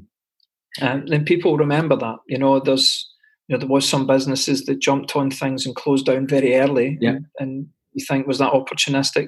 And 0.81 1.07
then 1.07 1.25
people 1.25 1.57
remember 1.57 1.95
that. 1.95 2.17
You 2.27 2.37
know, 2.37 2.59
there's 2.59 3.09
you 3.47 3.53
know 3.53 3.59
there 3.59 3.69
was 3.69 3.87
some 3.87 4.07
businesses 4.07 4.65
that 4.65 4.79
jumped 4.79 5.15
on 5.15 5.29
things 5.29 5.65
and 5.65 5.75
closed 5.75 6.05
down 6.05 6.27
very 6.27 6.55
early. 6.55 6.97
Yeah. 6.99 7.11
And, 7.11 7.25
and 7.39 7.67
you 7.93 8.05
think 8.05 8.25
was 8.25 8.39
that 8.39 8.53
opportunistic? 8.53 9.27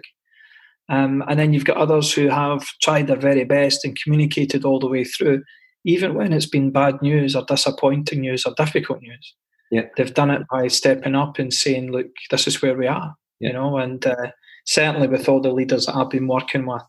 Um, 0.90 1.24
and 1.28 1.40
then 1.40 1.54
you've 1.54 1.66
got 1.66 1.78
others 1.78 2.14
who 2.14 2.28
have 2.30 2.64
tried 2.82 3.08
their 3.08 3.18
very 3.18 3.44
best 3.44 3.84
and 3.84 4.00
communicated 4.00 4.66
all 4.66 4.80
the 4.80 4.88
way 4.88 5.04
through, 5.04 5.44
even 5.84 6.14
when 6.14 6.32
it's 6.32 6.46
been 6.46 6.72
bad 6.72 7.02
news 7.02 7.36
or 7.36 7.44
disappointing 7.44 8.22
news 8.22 8.46
or 8.46 8.54
difficult 8.56 9.02
news. 9.02 9.36
Yeah. 9.72 9.86
They've 9.98 10.14
done 10.14 10.30
it 10.30 10.44
by 10.50 10.68
stepping 10.68 11.16
up 11.16 11.40
and 11.40 11.52
saying, 11.52 11.92
look, 11.92 12.08
this 12.30 12.48
is 12.48 12.62
where 12.62 12.78
we 12.78 12.88
are, 12.88 13.16
yeah. 13.40 13.50
you 13.50 13.54
know, 13.54 13.78
and 13.78 14.06
uh, 14.06 14.32
certainly 14.66 15.08
with 15.08 15.28
all 15.28 15.42
the 15.42 15.52
leaders 15.52 15.88
that 15.88 15.96
I've 15.96 16.10
been 16.10 16.28
working 16.28 16.68
with, 16.68 16.84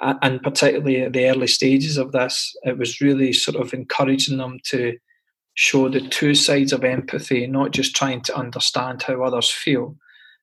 and 0.00 0.40
particularly 0.40 1.02
at 1.02 1.12
the 1.12 1.28
early 1.28 1.48
stages 1.48 1.96
of 1.96 2.12
this, 2.12 2.54
it 2.62 2.78
was 2.78 3.00
really 3.00 3.32
sort 3.32 3.56
of 3.56 3.74
encouraging 3.74 4.38
them 4.38 4.58
to 4.66 4.96
show 5.54 5.88
the 5.88 6.00
two 6.00 6.36
sides 6.36 6.72
of 6.72 6.84
empathy, 6.84 7.48
not 7.48 7.72
just 7.72 7.96
trying 7.96 8.20
to 8.22 8.36
understand 8.36 9.02
how 9.02 9.20
others 9.24 9.50
feel, 9.50 9.96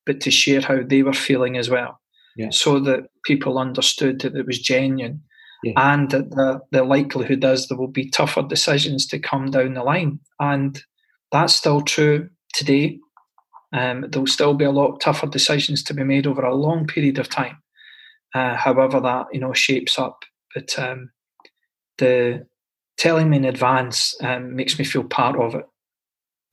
but 0.06 0.20
to 0.20 0.30
share 0.30 0.60
how 0.60 0.80
they 0.86 1.04
were 1.04 1.14
feeling 1.14 1.56
as 1.56 1.70
well 1.70 2.02
yeah. 2.36 2.50
so 2.52 2.80
that 2.80 3.08
people 3.24 3.58
understood 3.58 4.22
that 4.22 4.36
it 4.36 4.46
was 4.46 4.60
genuine 4.60 5.22
yeah. 5.64 5.74
and 5.76 6.12
that 6.12 6.30
the, 6.32 6.60
the 6.72 6.84
likelihood 6.84 7.44
is 7.44 7.68
there 7.68 7.78
will 7.78 7.88
be 7.88 8.10
tougher 8.10 8.44
decisions 8.44 9.06
to 9.08 9.20
come 9.20 9.52
down 9.52 9.74
the 9.74 9.84
line. 9.84 10.20
And 10.40 10.82
that's 11.32 11.56
still 11.56 11.82
true 11.82 12.30
today. 12.54 13.00
Um, 13.74 14.06
there 14.10 14.22
will 14.22 14.28
still 14.28 14.54
be 14.54 14.66
a 14.66 14.72
lot 14.72 15.02
tougher 15.02 15.28
decisions 15.28 15.84
to 15.84 15.94
be 15.94 16.04
made 16.04 16.28
over 16.28 16.44
a 16.44 16.56
long 16.56 16.88
period 16.88 17.18
of 17.18 17.30
time, 17.30 17.58
uh, 18.34 18.56
however 18.56 19.02
that 19.02 19.26
you 19.34 19.40
know 19.40 19.54
shapes 19.54 20.00
up. 20.00 20.24
But 20.54 20.78
um, 20.80 21.12
the 21.98 22.46
telling 22.98 23.30
me 23.30 23.38
in 23.38 23.46
advance 23.46 24.16
um, 24.22 24.56
makes 24.56 24.80
me 24.80 24.86
feel 24.86 25.04
part 25.04 25.36
of 25.36 25.56
it, 25.56 25.66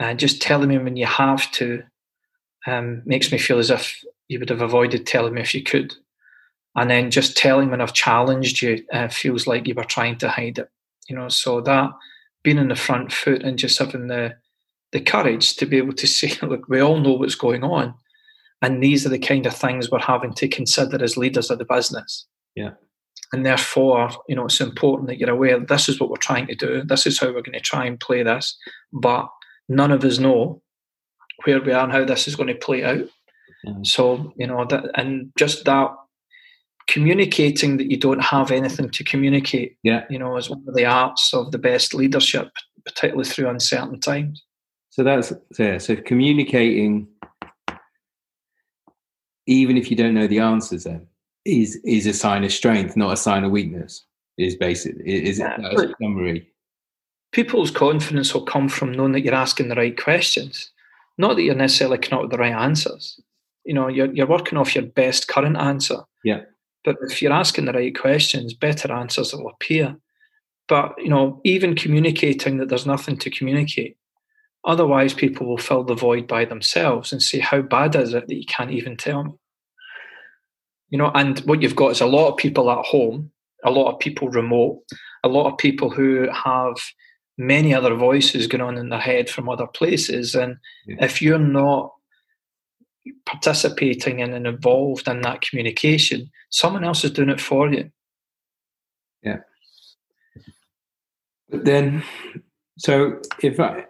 and 0.01 0.19
just 0.19 0.43
telling 0.43 0.69
me 0.69 0.79
when 0.79 0.97
you 0.97 1.07
have 1.07 1.51
to 1.53 1.85
um, 2.67 3.03
makes 3.05 3.31
me 3.31 3.39
feel 3.39 3.59
as 3.59 3.71
if 3.71 4.03
you 4.33 4.39
would 4.39 4.49
have 4.49 4.63
avoided 4.63 5.07
telling 5.07 5.35
me 5.35 5.43
if 5.43 5.55
you 5.55 5.63
could. 5.63 5.95
And 6.75 6.91
then 6.91 7.11
just 7.11 7.37
telling 7.37 7.71
when 7.71 7.83
I've 7.83 7.93
challenged 7.93 8.63
you 8.63 8.83
uh, 8.93 9.09
feels 9.09 9.47
like 9.47 9.69
you 9.69 9.75
were 9.75 9.85
trying 9.85 10.17
to 10.19 10.31
hide 10.31 10.59
it. 10.59 10.71
You 11.09 11.17
know, 11.17 11.29
so 11.29 11.61
that 11.61 11.91
being 12.43 12.59
in 12.59 12.69
the 12.69 12.75
front 12.75 13.13
foot 13.13 13.43
and 13.43 13.59
just 13.59 13.79
having 13.79 14.07
the 14.07 14.35
the 14.93 15.01
courage 15.01 15.57
to 15.57 15.67
be 15.67 15.77
able 15.79 15.95
to 15.95 16.07
say, 16.19 16.33
look, 16.43 16.69
we 16.69 16.81
all 16.81 16.99
know 16.99 17.13
what's 17.13 17.35
going 17.35 17.63
on. 17.63 17.95
And 18.63 18.83
these 18.83 19.05
are 19.05 19.11
the 19.11 19.19
kind 19.19 19.45
of 19.47 19.55
things 19.55 19.91
we're 19.91 19.99
having 19.99 20.35
to 20.35 20.49
consider 20.49 21.03
as 21.03 21.17
leaders 21.17 21.51
of 21.51 21.59
the 21.59 21.65
business. 21.65 22.27
Yeah. 22.55 22.71
And 23.33 23.45
therefore, 23.45 24.11
you 24.29 24.37
know, 24.37 24.45
it's 24.45 24.61
important 24.61 25.09
that 25.09 25.19
you're 25.19 25.31
aware 25.31 25.59
this 25.59 25.89
is 25.89 25.99
what 25.99 26.11
we're 26.11 26.17
trying 26.17 26.47
to 26.47 26.55
do. 26.55 26.83
This 26.85 27.07
is 27.07 27.19
how 27.19 27.29
we're 27.29 27.43
going 27.43 27.53
to 27.55 27.61
try 27.61 27.87
and 27.87 27.99
play 27.99 28.23
this. 28.23 28.57
But 28.93 29.29
none 29.69 29.91
of 29.91 30.05
us 30.05 30.19
know 30.19 30.63
where 31.45 31.61
we 31.61 31.73
are 31.73 31.85
and 31.85 31.93
how 31.93 32.05
this 32.05 32.29
is 32.29 32.37
going 32.37 32.49
to 32.49 32.55
play 32.55 32.85
out. 32.85 33.09
So, 33.83 34.33
you 34.37 34.47
know, 34.47 34.65
that 34.67 34.91
and 34.95 35.33
just 35.37 35.65
that 35.65 35.91
communicating 36.89 37.77
that 37.77 37.91
you 37.91 37.97
don't 37.97 38.23
have 38.23 38.51
anything 38.51 38.91
to 38.91 39.05
communicate, 39.05 39.77
yeah, 39.83 40.05
you 40.11 40.19
know, 40.19 40.37
is 40.37 40.51
one 40.51 40.65
of 40.67 40.75
the 40.75 40.85
arts 40.85 41.33
of 41.33 41.53
the 41.53 41.59
best 41.59 41.95
leadership, 41.95 42.51
particularly 42.85 43.29
through 43.29 43.49
uncertain 43.49 44.01
times. 44.01 44.43
So 44.91 45.03
that's 45.03 45.33
yeah. 45.59 45.79
So 45.79 45.97
communicating, 45.97 47.09
even 49.47 49.77
if 49.77 49.91
you 49.91 49.97
don't 49.97 50.15
know 50.15 50.27
the 50.27 50.41
answers, 50.41 50.85
then 50.85 51.07
is 51.45 51.77
is 51.85 52.07
a 52.07 52.13
sign 52.13 52.45
of 52.45 52.53
strength, 52.53 52.97
not 52.97 53.13
a 53.13 53.17
sign 53.17 53.45
of 53.45 53.51
weakness. 53.51 54.05
Is 54.39 54.57
basically 54.57 55.05
is 55.05 55.39
yeah, 55.39 55.57
it 55.61 55.95
summary. 56.01 56.49
People's 57.33 57.71
confidence 57.71 58.35
will 58.35 58.45
come 58.45 58.69
from 58.69 58.93
knowing 58.93 59.13
that 59.13 59.21
you're 59.21 59.35
asking 59.35 59.69
the 59.69 59.75
right 59.75 59.99
questions, 59.99 60.71
not 61.17 61.37
that 61.37 61.43
you're 61.43 61.55
necessarily 61.55 61.97
coming 61.97 62.19
up 62.19 62.23
with 62.23 62.31
the 62.31 62.39
right 62.39 62.53
answers 62.53 63.21
you 63.65 63.75
know 63.75 63.89
you're, 63.89 64.13
you're 64.13 64.27
working 64.27 64.59
off 64.59 64.75
your 64.75 64.85
best 64.85 65.29
current 65.29 65.57
answer. 65.57 65.99
Yeah. 66.25 66.43
But 66.85 66.97
if 67.03 67.23
you're 67.23 67.33
asking 67.33 67.67
the 67.67 67.73
right 67.73 67.97
questions 67.97 68.55
better 68.55 68.93
answers 68.93 69.33
will 69.33 69.49
appear. 69.49 69.97
But 70.69 70.95
you 70.99 71.09
know 71.09 71.41
even 71.45 71.75
communicating 71.75 72.59
that 72.59 72.69
there's 72.69 72.87
nothing 72.87 73.17
to 73.19 73.31
communicate 73.31 73.97
otherwise 74.65 75.13
people 75.13 75.47
will 75.47 75.59
fill 75.59 75.83
the 75.83 75.95
void 75.95 76.29
by 76.29 76.45
themselves 76.45 77.13
and 77.13 77.21
say 77.21 77.41
how 77.41 77.61
bad 77.61 77.97
is 77.97 78.15
it 78.15 78.29
that 78.29 78.37
you 78.37 78.47
can't 78.47 78.71
even 78.71 78.97
tell 78.97 79.25
me? 79.25 79.33
You 80.91 80.99
know 80.99 81.11
and 81.15 81.39
what 81.41 81.63
you've 81.63 81.77
got 81.77 81.93
is 81.93 82.01
a 82.01 82.07
lot 82.07 82.31
of 82.31 82.37
people 82.37 82.71
at 82.71 82.85
home 82.85 83.31
a 83.65 83.71
lot 83.71 83.93
of 83.93 83.99
people 83.99 84.29
remote 84.29 84.83
a 85.25 85.29
lot 85.29 85.51
of 85.51 85.59
people 85.59 85.91
who 85.91 86.29
have 86.33 86.77
many 87.39 87.75
other 87.75 87.95
voices 87.95 88.47
going 88.47 88.63
on 88.63 88.77
in 88.77 88.89
their 88.89 89.01
head 89.01 89.31
from 89.31 89.49
other 89.49 89.67
places. 89.67 90.35
And 90.35 90.57
yeah. 90.87 91.05
if 91.05 91.23
you're 91.23 91.39
not 91.39 91.93
participating 93.27 94.21
in 94.21 94.33
and 94.33 94.47
involved 94.47 95.09
in 95.09 95.21
that 95.23 95.43
communication, 95.43 96.31
someone 96.51 96.85
else 96.85 97.05
is 97.05 97.11
doing 97.11 97.31
it 97.31 97.41
for 97.41 97.73
you. 97.73 97.91
Yeah. 99.23 99.39
But 101.51 101.65
then, 101.65 102.03
so 102.79 103.21
if 103.43 103.61
I, 103.61 103.85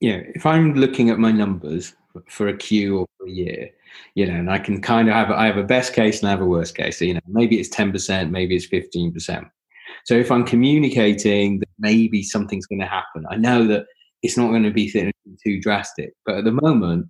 yeah, 0.00 0.20
if 0.34 0.46
I'm 0.46 0.74
looking 0.74 1.10
at 1.10 1.18
my 1.18 1.32
numbers 1.32 1.94
for 2.28 2.48
a 2.48 2.56
Q 2.56 2.98
or 2.98 3.26
a 3.26 3.30
year, 3.30 3.70
you 4.14 4.26
know, 4.26 4.34
and 4.34 4.50
I 4.50 4.58
can 4.58 4.80
kind 4.82 5.08
of 5.08 5.14
have 5.14 5.30
I 5.30 5.46
have 5.46 5.56
a 5.56 5.64
best 5.64 5.94
case 5.94 6.20
and 6.20 6.28
I 6.28 6.30
have 6.30 6.40
a 6.40 6.46
worst 6.46 6.76
case. 6.76 6.98
So, 6.98 7.04
you 7.04 7.14
know, 7.14 7.20
maybe 7.26 7.58
it's 7.58 7.68
ten 7.68 7.92
percent, 7.92 8.30
maybe 8.30 8.56
it's 8.56 8.66
fifteen 8.66 9.12
percent. 9.12 9.46
So 10.04 10.14
if 10.14 10.30
I'm 10.30 10.44
communicating 10.44 11.58
that 11.60 11.68
maybe 11.78 12.22
something's 12.22 12.66
going 12.66 12.80
to 12.80 12.86
happen, 12.86 13.24
I 13.30 13.36
know 13.36 13.66
that 13.66 13.86
it's 14.22 14.36
not 14.36 14.48
going 14.48 14.62
to 14.62 14.70
be 14.70 14.90
too 15.44 15.60
drastic. 15.60 16.12
But 16.24 16.36
at 16.36 16.44
the 16.44 16.52
moment, 16.52 17.06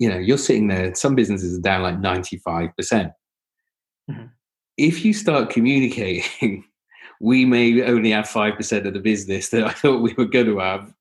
you 0.00 0.08
know, 0.08 0.18
you're 0.18 0.38
sitting 0.38 0.66
there. 0.66 0.94
Some 0.94 1.14
businesses 1.14 1.56
are 1.56 1.62
down 1.62 1.82
like 1.82 2.00
ninety 2.00 2.38
five 2.38 2.74
percent. 2.76 3.12
Mm-hmm. 4.10 4.26
If 4.78 5.04
you 5.04 5.12
start 5.12 5.50
communicating, 5.50 6.64
we 7.20 7.44
may 7.44 7.82
only 7.82 8.10
have 8.10 8.28
five 8.28 8.56
percent 8.56 8.86
of 8.86 8.94
the 8.94 9.00
business 9.00 9.50
that 9.50 9.62
I 9.62 9.70
thought 9.70 10.00
we 10.00 10.14
were 10.14 10.24
going 10.24 10.46
to 10.46 10.58
have 10.58 10.92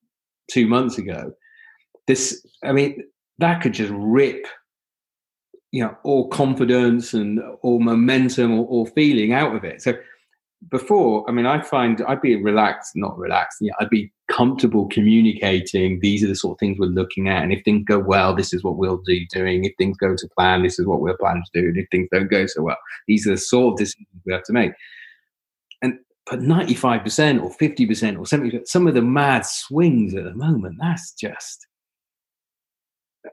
two 0.51 0.67
months 0.67 0.97
ago. 0.97 1.31
This, 2.07 2.45
I 2.63 2.73
mean, 2.73 3.03
that 3.38 3.62
could 3.62 3.73
just 3.73 3.93
rip 3.95 4.45
you 5.71 5.83
know 5.83 5.95
all 6.03 6.27
confidence 6.27 7.13
and 7.13 7.39
all 7.62 7.79
momentum 7.79 8.51
or, 8.59 8.65
or, 8.67 8.88
feeling 8.88 9.33
out 9.33 9.55
of 9.55 9.63
it 9.63 9.83
so 9.83 9.93
before 10.69 11.23
i 11.29 11.31
mean 11.31 11.45
i 11.45 11.61
find 11.61 12.03
i'd 12.09 12.21
be 12.21 12.35
relaxed 12.35 12.91
not 12.95 13.17
relaxed 13.17 13.59
yeah 13.61 13.71
i'd 13.79 13.89
be 13.89 14.11
comfortable 14.29 14.87
communicating 14.89 15.99
these 16.01 16.21
are 16.21 16.27
the 16.27 16.35
sort 16.35 16.55
of 16.55 16.59
things 16.59 16.77
we're 16.77 16.85
looking 16.85 17.29
at 17.29 17.43
and 17.43 17.53
if 17.53 17.63
things 17.63 17.83
go 17.85 17.97
well 17.97 18.35
this 18.35 18.53
is 18.53 18.61
what 18.61 18.75
we'll 18.75 19.01
be 19.05 19.25
doing 19.31 19.63
if 19.63 19.71
things 19.77 19.95
go 19.97 20.15
to 20.15 20.27
plan 20.37 20.61
this 20.61 20.77
is 20.77 20.85
what 20.85 20.99
we're 20.99 21.17
planning 21.17 21.43
to 21.43 21.61
do 21.61 21.67
and 21.69 21.77
if 21.77 21.87
things 21.89 22.09
don't 22.11 22.29
go 22.29 22.45
so 22.45 22.61
well 22.61 22.77
these 23.07 23.25
are 23.25 23.31
the 23.31 23.37
sort 23.37 23.73
of 23.73 23.79
decisions 23.79 24.07
we 24.25 24.33
have 24.33 24.43
to 24.43 24.53
make. 24.53 24.71
And 25.81 25.99
but 26.25 26.41
95% 26.41 27.41
or 27.41 27.49
50% 27.49 28.19
or 28.19 28.25
something 28.25 28.61
some 28.65 28.87
of 28.87 28.93
the 28.93 29.01
mad 29.01 29.45
swings 29.45 30.13
at 30.13 30.25
the 30.25 30.35
moment 30.35 30.75
that's 30.79 31.13
just 31.13 31.65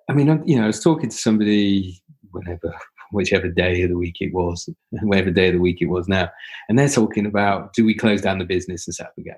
I 0.08 0.12
mean, 0.12 0.42
you 0.46 0.56
know, 0.56 0.64
I 0.64 0.66
was 0.66 0.82
talking 0.82 1.10
to 1.10 1.16
somebody 1.16 2.02
whenever, 2.32 2.74
whichever 3.10 3.48
day 3.48 3.82
of 3.82 3.90
the 3.90 3.98
week 3.98 4.16
it 4.20 4.32
was, 4.32 4.68
whatever 5.02 5.30
day 5.30 5.48
of 5.48 5.54
the 5.54 5.60
week 5.60 5.80
it 5.80 5.86
was 5.86 6.08
now, 6.08 6.28
and 6.68 6.78
they're 6.78 6.88
talking 6.88 7.26
about 7.26 7.72
do 7.72 7.84
we 7.84 7.94
close 7.94 8.22
down 8.22 8.38
the 8.38 8.44
business 8.44 8.86
and 8.86 8.94
set 8.94 9.06
up 9.06 9.18
again? 9.18 9.36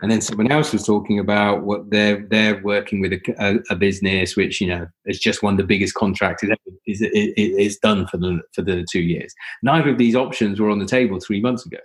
And 0.00 0.10
then 0.10 0.20
someone 0.20 0.50
else 0.50 0.72
was 0.72 0.84
talking 0.84 1.18
about 1.18 1.64
what 1.64 1.90
they're 1.90 2.26
they're 2.28 2.62
working 2.62 3.00
with 3.00 3.12
a, 3.12 3.20
a, 3.38 3.58
a 3.70 3.76
business 3.76 4.36
which 4.36 4.60
you 4.60 4.66
know 4.66 4.86
is 5.06 5.18
just 5.18 5.42
one 5.42 5.54
of 5.54 5.58
the 5.58 5.64
biggest 5.64 5.94
contracts 5.94 6.44
is 6.86 7.00
is, 7.00 7.32
is 7.36 7.78
done 7.78 8.06
for 8.06 8.16
the 8.16 8.40
for 8.54 8.62
the 8.62 8.86
two 8.90 9.00
years. 9.00 9.34
Neither 9.62 9.90
of 9.90 9.98
these 9.98 10.14
options 10.14 10.60
were 10.60 10.70
on 10.70 10.78
the 10.78 10.86
table 10.86 11.18
three 11.20 11.40
months 11.40 11.66
ago. 11.66 11.78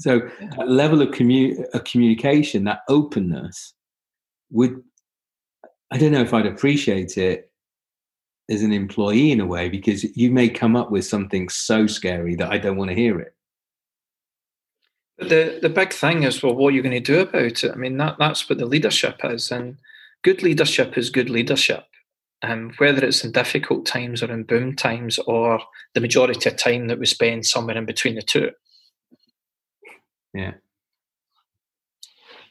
So, 0.00 0.20
that 0.56 0.68
level 0.68 1.00
of, 1.00 1.10
commu- 1.10 1.64
of 1.74 1.84
communication, 1.84 2.64
that 2.64 2.80
openness, 2.88 3.72
would 4.50 4.82
I 5.92 5.98
don't 5.98 6.10
know 6.10 6.22
if 6.22 6.34
I'd 6.34 6.46
appreciate 6.46 7.16
it 7.18 7.51
as 8.50 8.62
an 8.62 8.72
employee 8.72 9.30
in 9.30 9.40
a 9.40 9.46
way 9.46 9.68
because 9.68 10.04
you 10.16 10.30
may 10.30 10.48
come 10.48 10.76
up 10.76 10.90
with 10.90 11.04
something 11.04 11.48
so 11.48 11.86
scary 11.86 12.34
that 12.34 12.50
I 12.50 12.58
don't 12.58 12.76
want 12.76 12.90
to 12.90 12.96
hear 12.96 13.20
it. 13.20 13.34
But 15.18 15.28
the 15.28 15.58
the 15.62 15.68
big 15.68 15.92
thing 15.92 16.22
is 16.24 16.42
well, 16.42 16.54
what 16.54 16.72
are 16.72 16.76
you 16.76 16.82
going 16.82 16.92
to 16.92 17.00
do 17.00 17.20
about 17.20 17.64
it? 17.64 17.70
I 17.70 17.76
mean, 17.76 17.96
that 17.98 18.16
that's 18.18 18.48
what 18.48 18.58
the 18.58 18.66
leadership 18.66 19.20
is, 19.24 19.52
and 19.52 19.76
good 20.22 20.42
leadership 20.42 20.98
is 20.98 21.10
good 21.10 21.30
leadership. 21.30 21.84
Um, 22.44 22.72
whether 22.78 23.04
it's 23.04 23.22
in 23.22 23.30
difficult 23.30 23.86
times 23.86 24.20
or 24.20 24.32
in 24.32 24.42
boom 24.42 24.74
times, 24.74 25.18
or 25.18 25.60
the 25.94 26.00
majority 26.00 26.48
of 26.48 26.56
time 26.56 26.88
that 26.88 26.98
we 26.98 27.06
spend 27.06 27.46
somewhere 27.46 27.76
in 27.76 27.84
between 27.84 28.16
the 28.16 28.22
two. 28.22 28.50
Yeah 30.34 30.54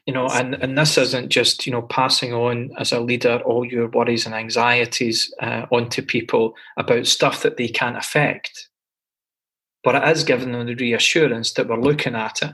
you 0.05 0.13
know 0.13 0.27
and 0.27 0.55
and 0.55 0.77
this 0.77 0.97
isn't 0.97 1.29
just 1.29 1.65
you 1.65 1.71
know 1.71 1.83
passing 1.83 2.33
on 2.33 2.71
as 2.77 2.91
a 2.91 2.99
leader 2.99 3.39
all 3.45 3.65
your 3.65 3.87
worries 3.89 4.25
and 4.25 4.33
anxieties 4.33 5.33
uh, 5.41 5.65
onto 5.71 6.01
people 6.01 6.55
about 6.77 7.05
stuff 7.05 7.43
that 7.43 7.57
they 7.57 7.67
can't 7.67 7.97
affect. 7.97 8.69
But 9.83 9.95
it 9.95 10.07
is 10.15 10.23
giving 10.23 10.51
them 10.51 10.67
the 10.67 10.75
reassurance 10.75 11.53
that 11.53 11.67
we're 11.67 11.79
looking 11.79 12.15
at 12.15 12.41
it. 12.41 12.51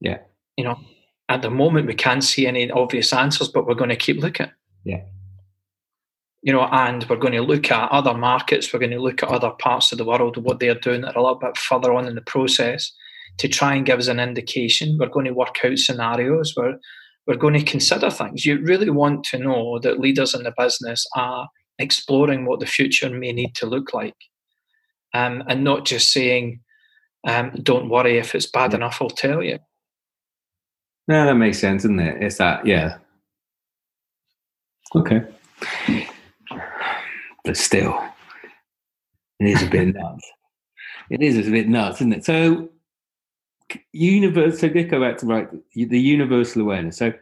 Yeah. 0.00 0.18
You 0.56 0.64
know 0.64 0.78
at 1.28 1.42
the 1.42 1.50
moment 1.50 1.86
we 1.86 1.94
can't 1.94 2.24
see 2.24 2.46
any 2.46 2.70
obvious 2.70 3.12
answers 3.12 3.48
but 3.48 3.66
we're 3.66 3.74
going 3.74 3.90
to 3.90 3.96
keep 3.96 4.18
looking. 4.18 4.50
Yeah. 4.84 5.02
You 6.42 6.54
know 6.54 6.68
and 6.72 7.06
we're 7.08 7.16
going 7.16 7.34
to 7.34 7.42
look 7.42 7.70
at 7.70 7.92
other 7.92 8.14
markets 8.14 8.72
we're 8.72 8.80
going 8.80 8.92
to 8.92 9.00
look 9.00 9.22
at 9.22 9.28
other 9.28 9.50
parts 9.50 9.92
of 9.92 9.98
the 9.98 10.04
world 10.06 10.38
what 10.38 10.58
they're 10.58 10.74
doing 10.74 11.02
that 11.02 11.16
are 11.16 11.18
a 11.18 11.22
little 11.22 11.38
bit 11.38 11.58
further 11.58 11.92
on 11.92 12.08
in 12.08 12.14
the 12.14 12.22
process 12.22 12.92
to 13.38 13.48
try 13.48 13.74
and 13.74 13.86
give 13.86 13.98
us 13.98 14.08
an 14.08 14.20
indication. 14.20 14.98
We're 14.98 15.08
going 15.08 15.26
to 15.26 15.34
work 15.34 15.56
out 15.64 15.78
scenarios. 15.78 16.54
We're, 16.56 16.78
we're 17.26 17.36
going 17.36 17.54
to 17.54 17.62
consider 17.62 18.10
things. 18.10 18.44
You 18.44 18.60
really 18.60 18.90
want 18.90 19.24
to 19.24 19.38
know 19.38 19.78
that 19.80 20.00
leaders 20.00 20.34
in 20.34 20.42
the 20.42 20.52
business 20.56 21.06
are 21.16 21.48
exploring 21.78 22.46
what 22.46 22.60
the 22.60 22.66
future 22.66 23.10
may 23.10 23.32
need 23.32 23.54
to 23.56 23.66
look 23.66 23.94
like 23.94 24.16
um, 25.14 25.42
and 25.48 25.64
not 25.64 25.84
just 25.84 26.12
saying, 26.12 26.60
um, 27.26 27.52
don't 27.62 27.88
worry, 27.88 28.18
if 28.18 28.34
it's 28.34 28.50
bad 28.50 28.74
enough, 28.74 28.98
I'll 29.00 29.10
tell 29.10 29.42
you. 29.42 29.58
No, 31.08 31.26
that 31.26 31.34
makes 31.34 31.58
sense, 31.58 31.82
doesn't 31.82 32.00
it? 32.00 32.22
It's 32.22 32.38
that, 32.38 32.66
yeah. 32.66 32.98
Okay. 34.94 35.22
But 37.44 37.56
still, 37.56 38.00
it 39.40 39.48
is 39.48 39.62
a 39.62 39.66
bit 39.66 39.88
nuts. 39.94 40.30
It 41.10 41.22
is 41.22 41.46
a 41.46 41.50
bit 41.50 41.68
nuts, 41.68 41.96
isn't 41.96 42.12
it? 42.12 42.24
So, 42.24 42.68
universe. 43.92 44.60
So 44.60 44.66
let's 44.68 44.90
go 44.90 45.00
back 45.00 45.18
to 45.18 45.26
right 45.26 45.48
the 45.74 46.00
universal 46.00 46.62
awareness. 46.62 46.96
So 46.96 47.12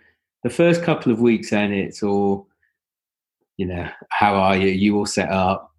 the 0.43 0.51
first 0.51 0.83
couple 0.83 1.13
of 1.13 1.21
weeks, 1.21 1.53
and 1.53 1.73
it's 1.73 2.03
all, 2.03 2.49
you 3.57 3.67
know, 3.67 3.89
how 4.09 4.35
are 4.35 4.57
you? 4.57 4.69
You 4.69 4.97
all 4.97 5.07
set 5.07 5.31
up. 5.31 5.75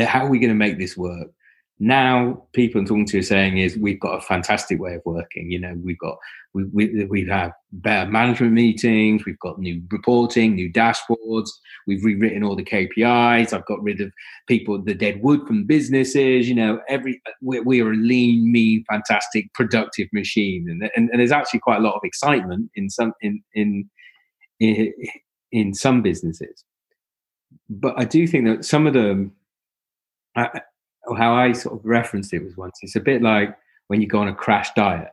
How 0.00 0.24
are 0.26 0.30
we 0.30 0.38
going 0.38 0.50
to 0.50 0.54
make 0.54 0.78
this 0.78 0.96
work? 0.96 1.28
Now 1.78 2.42
people 2.54 2.80
I'm 2.80 2.86
talking 2.86 3.04
to 3.06 3.18
are 3.18 3.22
saying 3.22 3.58
is 3.58 3.76
we've 3.76 4.00
got 4.00 4.16
a 4.16 4.20
fantastic 4.22 4.80
way 4.80 4.94
of 4.94 5.02
working. 5.04 5.50
You 5.50 5.60
know, 5.60 5.74
we've 5.84 5.98
got 5.98 6.16
we 6.54 6.64
we 6.64 7.04
we 7.04 7.26
have 7.26 7.52
better 7.70 8.10
management 8.10 8.54
meetings, 8.54 9.26
we've 9.26 9.38
got 9.40 9.58
new 9.58 9.82
reporting, 9.90 10.54
new 10.54 10.72
dashboards, 10.72 11.50
we've 11.86 12.02
rewritten 12.02 12.42
all 12.42 12.56
the 12.56 12.64
KPIs. 12.64 13.52
I've 13.52 13.66
got 13.66 13.82
rid 13.82 14.00
of 14.00 14.10
people 14.48 14.82
the 14.82 14.94
dead 14.94 15.20
wood 15.22 15.46
from 15.46 15.66
businesses. 15.66 16.48
You 16.48 16.54
know, 16.54 16.80
every 16.88 17.20
we, 17.42 17.60
we 17.60 17.82
are 17.82 17.92
a 17.92 17.96
lean, 17.96 18.50
mean, 18.50 18.84
fantastic, 18.90 19.52
productive 19.52 20.08
machine, 20.14 20.66
and, 20.70 20.90
and 20.96 21.10
and 21.10 21.20
there's 21.20 21.32
actually 21.32 21.60
quite 21.60 21.78
a 21.78 21.82
lot 21.82 21.94
of 21.94 22.00
excitement 22.04 22.70
in 22.74 22.88
some 22.88 23.12
in 23.20 23.42
in 23.52 23.90
in, 24.60 24.94
in 25.52 25.74
some 25.74 26.00
businesses. 26.00 26.64
But 27.68 27.98
I 27.98 28.04
do 28.06 28.26
think 28.26 28.46
that 28.46 28.64
some 28.64 28.86
of 28.86 28.94
them. 28.94 29.32
I, 30.34 30.60
how 31.14 31.34
I 31.34 31.52
sort 31.52 31.78
of 31.78 31.84
referenced 31.84 32.32
it 32.32 32.42
was 32.42 32.56
once. 32.56 32.78
It's 32.82 32.96
a 32.96 33.00
bit 33.00 33.22
like 33.22 33.56
when 33.88 34.00
you 34.00 34.08
go 34.08 34.18
on 34.18 34.28
a 34.28 34.34
crash 34.34 34.72
diet. 34.74 35.08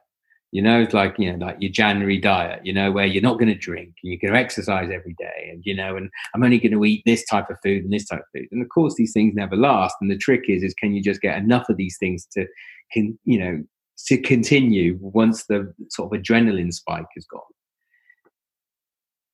You 0.51 0.61
know, 0.61 0.81
it's 0.81 0.93
like 0.93 1.15
you 1.17 1.31
know, 1.31 1.45
like 1.45 1.57
your 1.59 1.71
January 1.71 2.19
diet. 2.19 2.63
You 2.63 2.73
know, 2.73 2.91
where 2.91 3.07
you're 3.07 3.23
not 3.23 3.39
going 3.39 3.47
to 3.47 3.55
drink 3.55 3.95
and 4.03 4.11
you're 4.11 4.19
going 4.19 4.33
to 4.33 4.39
exercise 4.39 4.89
every 4.93 5.15
day, 5.17 5.49
and 5.51 5.63
you 5.65 5.75
know, 5.75 5.95
and 5.95 6.09
I'm 6.33 6.43
only 6.43 6.59
going 6.59 6.73
to 6.73 6.85
eat 6.85 7.01
this 7.05 7.25
type 7.25 7.49
of 7.49 7.57
food 7.63 7.83
and 7.83 7.91
this 7.91 8.07
type 8.07 8.19
of 8.19 8.25
food. 8.33 8.47
And 8.51 8.61
of 8.61 8.69
course, 8.69 8.95
these 8.95 9.13
things 9.13 9.33
never 9.33 9.55
last. 9.55 9.95
And 9.99 10.11
the 10.11 10.17
trick 10.17 10.43
is, 10.47 10.61
is 10.61 10.75
can 10.75 10.93
you 10.93 11.01
just 11.01 11.21
get 11.21 11.37
enough 11.37 11.69
of 11.69 11.77
these 11.77 11.97
things 11.99 12.27
to, 12.33 12.45
can 12.91 13.17
you 13.25 13.39
know, 13.39 13.63
to 14.05 14.17
continue 14.17 14.99
once 15.01 15.45
the 15.45 15.73
sort 15.89 16.13
of 16.13 16.21
adrenaline 16.21 16.71
spike 16.71 17.05
is 17.15 17.25
gone 17.25 17.41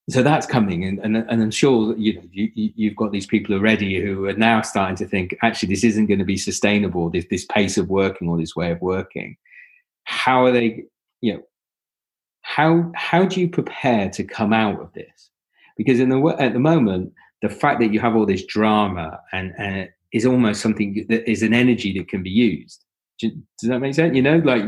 so 0.09 0.23
that's 0.23 0.45
coming 0.45 0.83
and, 0.83 0.99
and, 0.99 1.17
and 1.17 1.41
i'm 1.41 1.51
sure 1.51 1.87
that 1.87 1.99
you 1.99 2.15
know 2.15 2.23
you, 2.31 2.49
you've 2.55 2.95
got 2.95 3.11
these 3.11 3.27
people 3.27 3.53
already 3.53 4.01
who 4.01 4.25
are 4.25 4.33
now 4.33 4.61
starting 4.61 4.95
to 4.95 5.05
think 5.05 5.35
actually 5.43 5.69
this 5.69 5.83
isn't 5.83 6.07
going 6.07 6.19
to 6.19 6.25
be 6.25 6.37
sustainable 6.37 7.09
this 7.09 7.25
this 7.29 7.45
pace 7.45 7.77
of 7.77 7.89
working 7.89 8.29
or 8.29 8.37
this 8.37 8.55
way 8.55 8.71
of 8.71 8.81
working. 8.81 9.37
How 10.03 10.45
are 10.45 10.51
they 10.51 10.85
you 11.21 11.33
know 11.33 11.43
how 12.41 12.91
how 12.95 13.25
do 13.25 13.39
you 13.39 13.49
prepare 13.49 14.09
to 14.09 14.23
come 14.23 14.53
out 14.53 14.79
of 14.79 14.91
this? 14.93 15.29
Because 15.77 15.99
in 15.99 16.09
the 16.09 16.19
at 16.39 16.53
the 16.53 16.59
moment 16.59 17.13
the 17.41 17.49
fact 17.49 17.79
that 17.79 17.93
you 17.93 17.99
have 17.99 18.15
all 18.15 18.25
this 18.25 18.45
drama 18.45 19.19
and, 19.31 19.53
and 19.57 19.89
is 20.11 20.25
almost 20.25 20.61
something 20.61 21.05
that 21.09 21.29
is 21.29 21.41
an 21.43 21.53
energy 21.53 21.97
that 21.97 22.07
can 22.07 22.23
be 22.23 22.29
used. 22.29 22.83
Does 23.19 23.31
that 23.63 23.79
make 23.79 23.93
sense? 23.93 24.15
You 24.15 24.21
know 24.21 24.37
like 24.37 24.63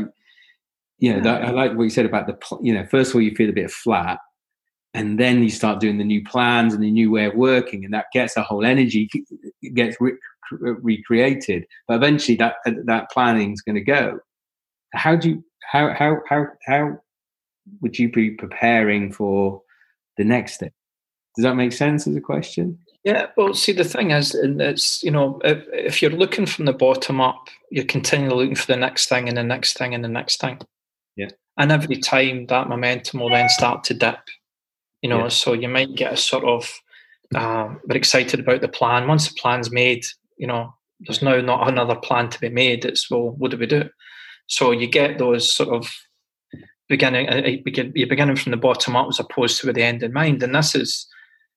you 0.98 1.12
know 1.12 1.20
that, 1.20 1.42
i 1.42 1.50
like 1.50 1.74
what 1.74 1.82
you 1.84 1.90
said 1.90 2.06
about 2.06 2.26
the 2.26 2.36
you 2.62 2.72
know 2.72 2.86
first 2.86 3.10
of 3.10 3.16
all 3.16 3.22
you 3.22 3.34
feel 3.34 3.50
a 3.50 3.52
bit 3.52 3.70
flat 3.70 4.20
and 4.94 5.18
then 5.18 5.42
you 5.42 5.50
start 5.50 5.80
doing 5.80 5.98
the 5.98 6.04
new 6.04 6.22
plans 6.22 6.74
and 6.74 6.82
the 6.82 6.90
new 6.90 7.10
way 7.10 7.24
of 7.24 7.34
working 7.34 7.84
and 7.84 7.94
that 7.94 8.06
gets 8.12 8.36
a 8.36 8.42
whole 8.42 8.64
energy 8.64 9.08
gets 9.74 9.96
re- 10.00 10.12
recreated. 10.50 11.66
But 11.88 11.94
eventually 11.94 12.36
that 12.36 12.56
that 12.64 13.10
planning 13.10 13.52
is 13.52 13.62
going 13.62 13.76
to 13.76 13.80
go. 13.80 14.20
How 14.92 15.16
do 15.16 15.30
you 15.30 15.44
how 15.70 15.94
how 15.94 16.18
how 16.28 16.46
how 16.66 16.98
would 17.80 17.98
you 17.98 18.10
be 18.10 18.30
preparing 18.30 19.12
for 19.12 19.62
the 20.18 20.24
next 20.24 20.54
step? 20.54 20.72
Does 21.36 21.44
that 21.44 21.56
make 21.56 21.72
sense 21.72 22.06
as 22.06 22.16
a 22.16 22.20
question? 22.20 22.78
Yeah 23.04 23.28
well 23.36 23.54
see 23.54 23.72
the 23.72 23.84
thing 23.84 24.10
is 24.10 24.34
and 24.34 24.60
it's 24.60 25.02
you 25.02 25.10
know 25.10 25.40
if, 25.42 25.64
if 25.72 26.02
you're 26.02 26.10
looking 26.10 26.46
from 26.46 26.66
the 26.66 26.72
bottom 26.72 27.20
up 27.20 27.48
you're 27.70 27.84
continually 27.84 28.44
looking 28.44 28.54
for 28.54 28.66
the 28.66 28.76
next 28.76 29.08
thing 29.08 29.28
and 29.28 29.36
the 29.36 29.42
next 29.42 29.76
thing 29.78 29.94
and 29.94 30.04
the 30.04 30.08
next 30.08 30.40
thing. 30.40 30.60
Yeah. 31.16 31.30
And 31.56 31.72
every 31.72 31.96
time 31.96 32.46
that 32.46 32.68
momentum 32.68 33.20
will 33.20 33.30
then 33.30 33.48
start 33.48 33.84
to 33.84 33.94
dip 33.94 34.20
you 35.02 35.08
know 35.08 35.24
yeah. 35.24 35.28
so 35.28 35.52
you 35.52 35.68
might 35.68 35.94
get 35.94 36.12
a 36.12 36.16
sort 36.16 36.44
of 36.44 36.72
uh, 37.34 37.74
we're 37.86 37.96
excited 37.96 38.40
about 38.40 38.60
the 38.60 38.68
plan. 38.68 39.08
Once 39.08 39.28
the 39.28 39.34
plan's 39.40 39.70
made, 39.70 40.04
you 40.36 40.46
know, 40.46 40.74
there's 41.00 41.22
now 41.22 41.40
not 41.40 41.68
another 41.68 41.96
plan 41.96 42.28
to 42.28 42.40
be 42.40 42.48
made. 42.48 42.84
It's 42.84 43.10
well, 43.10 43.30
what 43.30 43.50
do 43.50 43.56
we 43.56 43.66
do? 43.66 43.88
So 44.46 44.70
you 44.70 44.86
get 44.86 45.18
those 45.18 45.52
sort 45.52 45.70
of 45.70 45.90
beginning. 46.88 47.28
Uh, 47.28 47.42
uh, 47.46 47.70
you're 47.94 48.06
beginning 48.06 48.36
from 48.36 48.50
the 48.50 48.56
bottom 48.56 48.96
up 48.96 49.08
as 49.08 49.18
opposed 49.18 49.60
to 49.60 49.66
with 49.66 49.76
the 49.76 49.82
end 49.82 50.02
in 50.02 50.12
mind. 50.12 50.42
And 50.42 50.54
this 50.54 50.74
is, 50.74 51.06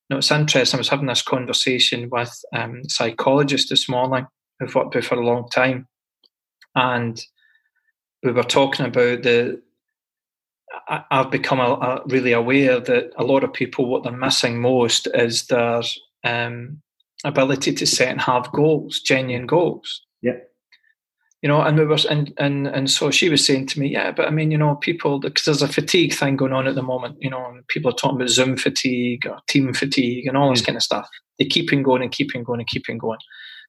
you 0.09 0.15
know, 0.15 0.19
it's 0.19 0.31
interesting. 0.31 0.77
I 0.77 0.79
was 0.79 0.89
having 0.89 1.07
this 1.07 1.21
conversation 1.21 2.09
with 2.09 2.33
um, 2.53 2.81
a 2.85 2.89
psychologist 2.89 3.69
this 3.69 3.89
morning 3.89 4.27
who've 4.59 4.73
worked 4.73 4.95
with 4.95 5.05
for 5.05 5.19
a 5.19 5.25
long 5.25 5.49
time, 5.49 5.87
and 6.75 7.21
we 8.23 8.31
were 8.31 8.43
talking 8.43 8.85
about 8.85 9.23
the 9.23 9.61
I've 11.11 11.31
become 11.31 11.59
a, 11.59 11.73
a 11.73 12.01
really 12.07 12.31
aware 12.31 12.79
that 12.79 13.11
a 13.17 13.23
lot 13.23 13.43
of 13.43 13.53
people, 13.53 13.87
what 13.87 14.03
they're 14.03 14.11
missing 14.11 14.61
most 14.61 15.07
is 15.13 15.47
their 15.47 15.81
um, 16.23 16.81
ability 17.23 17.73
to 17.73 17.85
set 17.85 18.09
and 18.09 18.21
have 18.21 18.51
goals, 18.51 18.99
genuine 18.99 19.47
goals. 19.47 20.01
Yeah. 20.21 20.37
You 21.41 21.49
know, 21.49 21.61
and 21.61 21.77
we 21.77 21.85
were, 21.85 21.99
and 22.09 22.33
and 22.37 22.65
and 22.67 22.89
so 22.89 23.11
she 23.11 23.29
was 23.29 23.45
saying 23.45 23.67
to 23.67 23.79
me, 23.79 23.87
yeah, 23.89 24.11
but 24.11 24.27
I 24.27 24.31
mean, 24.31 24.49
you 24.49 24.57
know, 24.57 24.75
people 24.75 25.19
because 25.19 25.45
there's 25.45 25.61
a 25.61 25.67
fatigue 25.67 26.13
thing 26.13 26.37
going 26.37 26.53
on 26.53 26.67
at 26.67 26.73
the 26.73 26.81
moment. 26.81 27.17
You 27.19 27.29
know, 27.29 27.59
people 27.67 27.91
are 27.91 27.95
talking 27.95 28.15
about 28.15 28.29
Zoom 28.29 28.57
fatigue 28.57 29.27
or 29.27 29.39
team 29.47 29.71
fatigue 29.73 30.25
and 30.25 30.37
all 30.37 30.49
this 30.49 30.63
mm. 30.63 30.67
kind 30.67 30.75
of 30.77 30.81
stuff. 30.81 31.07
They 31.37 31.45
keep 31.45 31.71
on 31.71 31.83
going 31.83 32.01
and 32.01 32.11
keep 32.11 32.31
on 32.35 32.43
going 32.43 32.61
and 32.61 32.69
keep 32.69 32.85
on 32.89 32.97
going 32.97 33.19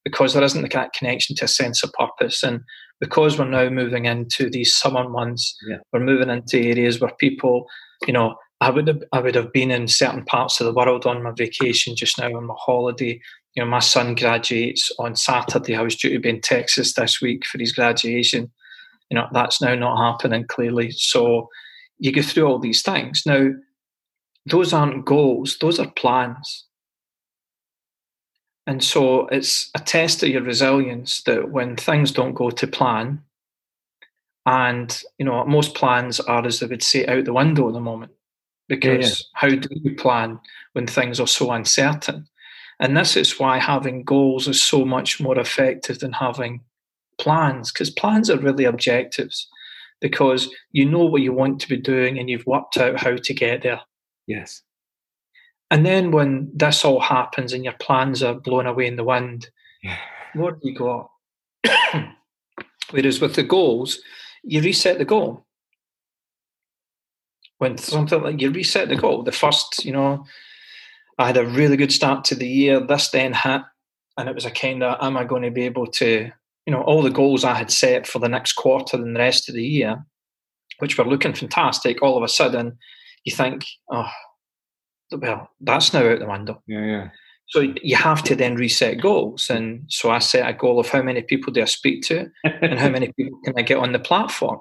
because 0.05 0.33
there 0.33 0.43
isn't 0.45 0.73
that 0.73 0.93
connection 0.95 1.37
to 1.37 1.45
a 1.45 1.49
sense 1.49 1.83
of 1.83 1.93
purpose. 1.93 2.43
And 2.43 2.61
because 3.01 3.39
we're 3.39 3.49
now 3.49 3.69
moving 3.69 4.07
into 4.07 4.49
these 4.51 4.75
summer 4.75 5.09
months, 5.09 5.57
yeah. 5.69 5.79
we're 5.93 6.01
moving 6.01 6.31
into 6.31 6.59
areas 6.59 7.01
where 7.01 7.13
people, 7.19 7.67
you 8.07 8.13
know, 8.13 8.37
I 8.61 8.71
would 8.71 8.89
have 8.89 9.03
I 9.13 9.21
would 9.21 9.35
have 9.35 9.53
been 9.53 9.71
in 9.71 9.87
certain 9.87 10.25
parts 10.25 10.61
of 10.61 10.67
the 10.67 10.73
world 10.73 11.05
on 11.07 11.23
my 11.23 11.33
vacation 11.37 11.95
just 11.95 12.19
now 12.19 12.35
on 12.35 12.47
my 12.47 12.55
holiday. 12.57 13.21
You 13.55 13.65
know, 13.65 13.71
my 13.71 13.81
son 13.81 14.15
graduates 14.15 14.91
on 14.99 15.15
Saturday. 15.15 15.75
I 15.77 15.83
was 15.83 15.97
due 15.97 16.11
to 16.11 16.19
be 16.19 16.29
in 16.31 16.41
Texas 16.41 16.95
this 16.95 17.21
week 17.21 17.45
for 17.45 17.59
his 17.59 17.73
graduation. 17.73 18.51
You 19.11 19.17
know, 19.17 19.27
that's 19.33 19.61
now 19.61 19.75
not 19.75 19.99
happening 19.99 20.47
clearly. 20.49 20.91
So 20.91 21.49
you 21.99 22.13
go 22.13 22.23
through 22.23 22.47
all 22.47 22.59
these 22.59 22.83
things. 22.83 23.23
Now, 23.27 23.51
those 24.47 24.73
aren't 24.73 25.05
goals, 25.05 25.59
those 25.61 25.79
are 25.79 25.91
plans. 25.93 26.66
And 28.67 28.83
so 28.83 29.27
it's 29.29 29.71
a 29.75 29.79
test 29.79 30.23
of 30.23 30.29
your 30.29 30.43
resilience 30.43 31.23
that 31.23 31.51
when 31.51 31.77
things 31.77 32.11
don't 32.11 32.35
go 32.35 32.51
to 32.51 32.67
plan, 32.67 33.23
and 34.45 35.03
you 35.19 35.25
know, 35.25 35.45
most 35.45 35.75
plans 35.75 36.21
are 36.21 36.45
as 36.45 36.61
they 36.61 36.67
would 36.67 36.83
say 36.83 37.07
out 37.07 37.25
the 37.25 37.33
window 37.33 37.69
at 37.69 37.75
the 37.75 37.81
moment. 37.81 38.13
Because 38.69 39.21
yeah, 39.33 39.49
yeah. 39.49 39.55
how 39.55 39.61
do 39.61 39.69
you 39.71 39.95
plan 39.95 40.41
when 40.73 40.87
things 40.87 41.21
are 41.21 41.27
so 41.27 41.53
uncertain? 41.53 42.27
And 42.81 42.97
this 42.97 43.17
is 43.17 43.39
why 43.39 43.59
having 43.59 44.03
goals 44.03 44.49
is 44.49 44.61
so 44.61 44.85
much 44.85 45.21
more 45.21 45.39
effective 45.39 46.01
than 46.01 46.13
having 46.13 46.63
plans, 47.19 47.73
because 47.73 47.91
plans 47.91 48.29
are 48.29 48.39
really 48.39 48.65
objectives, 48.65 49.49
because 50.01 50.51
you 50.73 50.85
know 50.85 51.05
what 51.05 51.23
you 51.23 51.33
want 51.33 51.61
to 51.61 51.69
be 51.69 51.77
doing 51.77 52.19
and 52.19 52.29
you've 52.29 52.47
worked 52.47 52.77
out 52.77 53.01
how 53.01 53.17
to 53.17 53.35
get 53.35 53.63
there. 53.63 53.81
Yes. 54.27 54.63
And 55.71 55.85
then 55.85 56.11
when 56.11 56.51
this 56.55 56.85
all 56.85 57.01
happens 57.01 57.53
and 57.53 57.65
your 57.65 57.75
plans 57.75 58.23
are 58.23 58.35
blown 58.35 58.67
away 58.67 58.87
in 58.87 58.97
the 58.97 59.05
wind, 59.05 59.51
yeah. 59.83 59.99
what 60.35 60.61
do 60.61 60.69
you 60.69 60.77
got? 60.77 61.11
Whereas 62.91 63.21
with 63.21 63.35
the 63.35 63.43
goals, 63.43 64.01
you 64.45 64.63
reset 64.63 64.99
the 64.99 65.05
goal. 65.05 65.45
When 67.59 67.79
something 67.79 68.23
like 68.23 68.41
you 68.41 68.51
reset 68.51 68.89
the 68.89 68.97
goal, 68.97 69.23
the 69.23 69.33
first, 69.33 69.85
you 69.85 69.93
know, 69.93 70.25
I 71.19 71.27
had 71.27 71.37
a 71.37 71.47
really 71.47 71.77
good 71.77 71.93
start 71.93 72.25
to 72.27 72.35
the 72.35 72.47
year. 72.47 72.79
This 72.79 73.09
then 73.09 73.33
hit, 73.33 73.63
and 74.17 74.29
it 74.29 74.35
was 74.35 74.45
a 74.45 74.51
kind 74.51 74.83
of, 74.83 74.99
am 75.01 75.17
I 75.17 75.25
going 75.25 75.43
to 75.43 75.51
be 75.51 75.65
able 75.65 75.87
to, 75.87 76.31
you 76.67 76.73
know, 76.73 76.83
all 76.83 77.03
the 77.03 77.11
goals 77.11 77.45
I 77.45 77.55
had 77.55 77.71
set 77.71 78.07
for 78.07 78.19
the 78.19 78.29
next 78.29 78.53
quarter 78.53 78.97
and 78.97 79.17
the 79.17 79.21
rest 79.21 79.49
of 79.49 79.55
the 79.55 79.65
year, 79.65 80.05
which 80.79 80.97
were 80.97 81.05
looking 81.05 81.33
fantastic, 81.33 82.03
all 82.03 82.17
of 82.17 82.23
a 82.23 82.29
sudden 82.29 82.79
you 83.25 83.35
think, 83.35 83.65
oh, 83.91 84.11
well, 85.13 85.51
that's 85.61 85.93
now 85.93 86.09
out 86.09 86.19
the 86.19 86.27
window. 86.27 86.63
Yeah, 86.67 86.85
yeah. 86.85 87.09
So 87.49 87.61
you 87.83 87.97
have 87.97 88.25
to 88.25 88.35
then 88.35 88.57
reset 88.57 89.01
goals. 89.01 89.51
And 89.51 89.85
so 89.89 90.11
I 90.11 90.19
set 90.19 90.49
a 90.49 90.53
goal 90.53 90.81
of 90.81 90.89
how 90.89 91.03
many 91.03 91.23
people 91.23 91.53
do 91.53 91.63
I 91.63 91.67
speak 91.67 92.03
to 92.03 92.29
and 92.45 92.79
how 92.79 92.89
many 92.89 93.13
people 93.13 93.39
can 93.45 93.55
I 93.57 93.63
get 93.63 93.79
on 93.79 93.93
the 93.93 93.99
platform. 93.99 94.61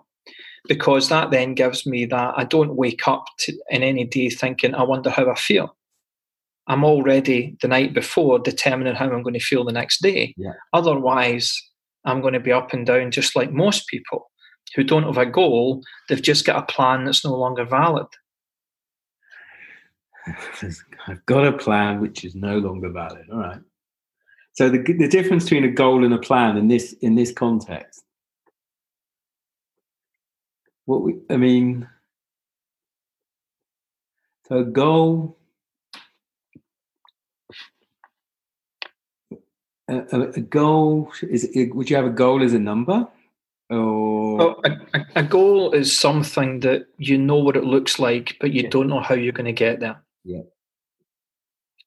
Because 0.68 1.10
that 1.10 1.32
then 1.32 1.54
gives 1.54 1.86
me 1.86 2.06
that 2.06 2.34
I 2.38 2.44
don't 2.44 2.76
wake 2.76 3.08
up 3.08 3.26
to, 3.40 3.54
in 3.70 3.84
any 3.84 4.04
day 4.04 4.30
thinking, 4.30 4.74
I 4.74 4.84
wonder 4.84 5.10
how 5.10 5.30
I 5.30 5.36
feel. 5.36 5.76
I'm 6.68 6.84
already 6.84 7.56
the 7.62 7.68
night 7.68 7.94
before 7.94 8.40
determining 8.40 8.96
how 8.96 9.06
I'm 9.06 9.22
going 9.22 9.36
to 9.36 9.40
feel 9.40 9.64
the 9.64 9.72
next 9.72 10.02
day. 10.02 10.34
Yeah. 10.38 10.54
Otherwise, 10.74 11.56
I'm 12.06 12.22
going 12.22 12.34
to 12.34 12.40
be 12.40 12.52
up 12.52 12.74
and 12.74 12.86
down 12.86 13.12
just 13.12 13.36
like 13.36 13.52
most 13.52 13.88
people 13.88 14.32
who 14.76 14.84
don't 14.84 15.04
have 15.04 15.18
a 15.18 15.26
goal. 15.26 15.84
They've 16.10 16.22
just 16.22 16.46
got 16.46 16.64
a 16.64 16.74
plan 16.74 17.06
that's 17.06 17.24
no 17.24 17.36
longer 17.36 17.66
valid. 17.66 18.08
I've 21.08 21.26
got 21.26 21.46
a 21.46 21.54
plan 21.54 22.02
which 22.02 22.26
is 22.26 22.36
no 22.36 22.58
longer 22.58 22.90
valid. 22.90 23.28
All 23.32 23.40
right. 23.40 23.62
So 24.54 24.70
the 24.70 24.80
the 24.80 25.08
difference 25.08 25.44
between 25.44 25.66
a 25.66 25.72
goal 25.72 26.04
and 26.04 26.14
a 26.14 26.20
plan 26.20 26.58
in 26.58 26.68
this 26.68 26.94
in 27.02 27.16
this 27.16 27.32
context. 27.32 28.04
What 30.86 31.02
we 31.02 31.16
I 31.30 31.38
mean. 31.38 31.88
So 34.48 34.60
a 34.60 34.64
goal. 34.64 35.38
A, 39.88 40.00
a, 40.20 40.42
goal 40.42 41.12
is 41.22 41.48
would 41.74 41.92
you 41.92 41.96
have 41.96 42.08
a 42.08 42.10
goal 42.10 42.42
as 42.42 42.54
a 42.54 42.60
number 42.60 43.08
or 43.70 44.36
well, 44.36 44.62
a, 44.66 45.06
a, 45.18 45.22
goal 45.22 45.74
is 45.74 45.96
something 45.96 46.62
that 46.62 46.88
you 46.98 47.20
know 47.20 47.36
what 47.36 47.56
it 47.56 47.66
looks 47.66 48.00
like 48.00 48.36
but 48.42 48.52
you 48.52 48.64
yeah. 48.64 48.70
don't 48.70 48.88
know 48.88 49.00
how 49.00 49.14
you're 49.14 49.32
going 49.32 49.46
to 49.46 49.54
get 49.54 49.80
there 49.80 50.02
yeah. 50.26 50.42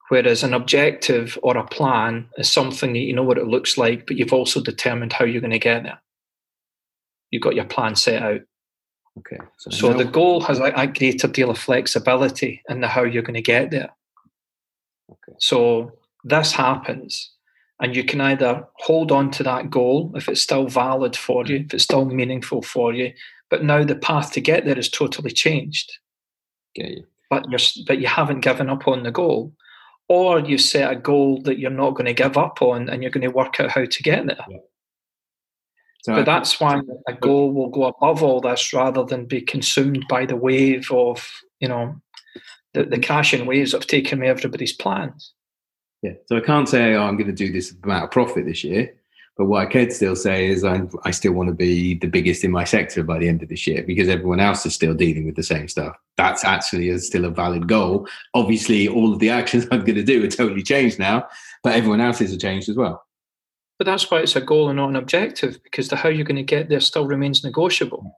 Whereas 0.09 0.43
an 0.43 0.55
objective 0.55 1.39
or 1.43 1.57
a 1.59 1.67
plan 1.67 2.29
is 2.39 2.51
something 2.51 2.95
that 2.95 3.01
you 3.01 3.13
know 3.13 3.23
what 3.23 3.37
it 3.37 3.47
looks 3.47 3.77
like, 3.77 4.07
but 4.07 4.17
you've 4.17 4.33
also 4.33 4.63
determined 4.63 5.13
how 5.13 5.27
you're 5.27 5.43
going 5.43 5.51
to 5.51 5.59
get 5.59 5.83
there. 5.83 6.01
You've 7.31 7.43
got 7.43 7.55
your 7.55 7.67
plan 7.67 7.95
set 7.95 8.23
out. 8.23 8.41
Okay. 9.19 9.37
So, 9.59 9.71
so 9.71 9.93
the 9.93 10.05
goal 10.05 10.41
has 10.43 10.61
a, 10.61 10.73
a, 10.75 10.87
greater 10.87 11.29
deal 11.29 11.51
of 11.51 11.59
flexibility 11.59 12.63
in 12.69 12.81
the 12.81 12.89
how 12.89 13.03
you're 13.03 13.23
going 13.23 13.35
to 13.35 13.43
get 13.43 13.71
there. 13.71 13.91
Okay. 15.11 15.37
So 15.41 15.93
this 16.25 16.53
happens, 16.53 17.33
and 17.81 17.95
you 17.95 18.05
can 18.05 18.21
either 18.21 18.67
hold 18.77 19.13
on 19.13 19.31
to 19.33 19.43
that 19.43 19.71
goal 19.71 20.13
if 20.15 20.29
it's 20.29 20.41
still 20.41 20.69
valid 20.69 21.17
for 21.17 21.45
you, 21.45 21.57
if 21.67 21.75
it's 21.75 21.85
still 21.85 22.05
meaningful 22.05 22.63
for 22.63 22.95
you, 22.95 23.13
but 23.51 23.65
now 23.65 23.85
the 23.85 23.97
path 23.97 24.33
to 24.33 24.41
get 24.41 24.65
there 24.65 24.79
is 24.79 24.89
totally 24.89 25.33
changed. 25.33 25.99
Get 26.75 26.91
you 26.91 27.07
but 27.31 27.49
you're 27.51 27.85
but 27.87 28.01
you 28.01 28.07
haven't 28.07 28.41
given 28.41 28.69
up 28.69 28.89
on 28.89 29.03
the 29.03 29.11
goal, 29.11 29.53
or 30.09 30.41
you 30.41 30.59
set 30.59 30.91
a 30.91 30.97
goal 30.97 31.43
that 31.43 31.59
you're 31.59 31.71
not 31.71 31.91
going 31.91 32.07
to 32.07 32.15
give 32.15 32.37
up 32.37 32.63
on, 32.63 32.89
and 32.89 33.03
you're 33.03 33.13
going 33.13 33.23
to 33.23 33.29
work 33.29 33.61
out 33.61 33.71
how 33.71 33.85
to 33.85 34.03
get 34.03 34.27
there. 34.27 34.45
Yeah. 34.49 34.59
So 36.03 36.15
but 36.15 36.27
that's 36.27 36.61
why 36.61 36.81
a 37.09 37.13
goal 37.13 37.53
will 37.53 37.71
go 37.71 37.85
above 37.85 38.23
all 38.23 38.41
this 38.41 38.73
rather 38.73 39.05
than 39.05 39.27
be 39.27 39.41
consumed 39.41 40.05
by 40.09 40.27
the 40.27 40.37
wave 40.37 40.91
of 40.93 41.29
you 41.61 41.69
know 41.69 42.01
the, 42.75 42.85
the 42.85 43.01
crashing 43.01 43.47
waves 43.47 43.75
of 43.75 43.87
taking 43.87 44.19
away 44.19 44.29
everybody's 44.29 44.73
plans. 44.73 45.33
Yeah. 46.03 46.13
So 46.27 46.37
I 46.37 46.41
can't 46.41 46.69
say, 46.69 46.95
oh, 46.95 47.03
I'm 47.03 47.17
going 47.17 47.27
to 47.27 47.33
do 47.33 47.53
this 47.53 47.75
amount 47.83 48.05
of 48.05 48.11
profit 48.11 48.47
this 48.47 48.63
year. 48.63 48.95
But 49.37 49.47
what 49.47 49.67
I 49.67 49.71
could 49.71 49.93
still 49.93 50.17
say 50.17 50.49
is 50.49 50.65
I'm, 50.65 50.91
I 51.05 51.13
still 51.13 51.33
want 51.33 51.49
to 51.49 51.55
be 51.55 51.95
the 51.95 52.09
biggest 52.09 52.45
in 52.45 52.51
my 52.51 52.65
sector 52.65 53.03
by 53.05 53.19
the 53.19 53.29
end 53.29 53.43
of 53.43 53.49
this 53.49 53.67
year 53.67 53.85
because 53.85 54.09
everyone 54.09 54.41
else 54.41 54.67
is 54.67 54.75
still 54.75 54.95
dealing 54.95 55.27
with 55.27 55.37
the 55.37 55.43
same 55.43 55.69
stuff. 55.69 55.97
That's 56.19 56.45
actually 56.45 56.91
a, 56.91 56.99
still 56.99 57.25
a 57.25 57.31
valid 57.31 57.67
goal. 57.67 58.07
Obviously, 58.35 58.87
all 58.87 59.13
of 59.13 59.19
the 59.21 59.31
actions 59.31 59.67
I'm 59.73 59.85
going 59.85 59.95
to 59.95 60.05
do 60.05 60.23
are 60.25 60.29
totally 60.29 60.63
changed 60.63 60.99
now, 60.99 61.27
but 61.63 61.75
everyone 61.75 62.03
else's 62.03 62.35
are 62.35 62.39
changed 62.39 62.69
as 62.69 62.77
well. 62.77 63.03
But 63.79 63.87
that's 63.87 64.11
why 64.11 64.19
it's 64.19 64.37
a 64.37 64.41
goal 64.41 64.69
and 64.69 64.77
not 64.77 64.91
an 64.91 64.97
objective 64.97 65.63
because 65.63 65.89
the 65.89 65.97
how 65.97 66.11
you're 66.11 66.27
going 66.27 66.37
to 66.37 66.43
get 66.43 66.69
there 66.69 66.81
still 66.81 67.07
remains 67.07 67.43
negotiable. 67.43 68.03
Mm. 68.05 68.13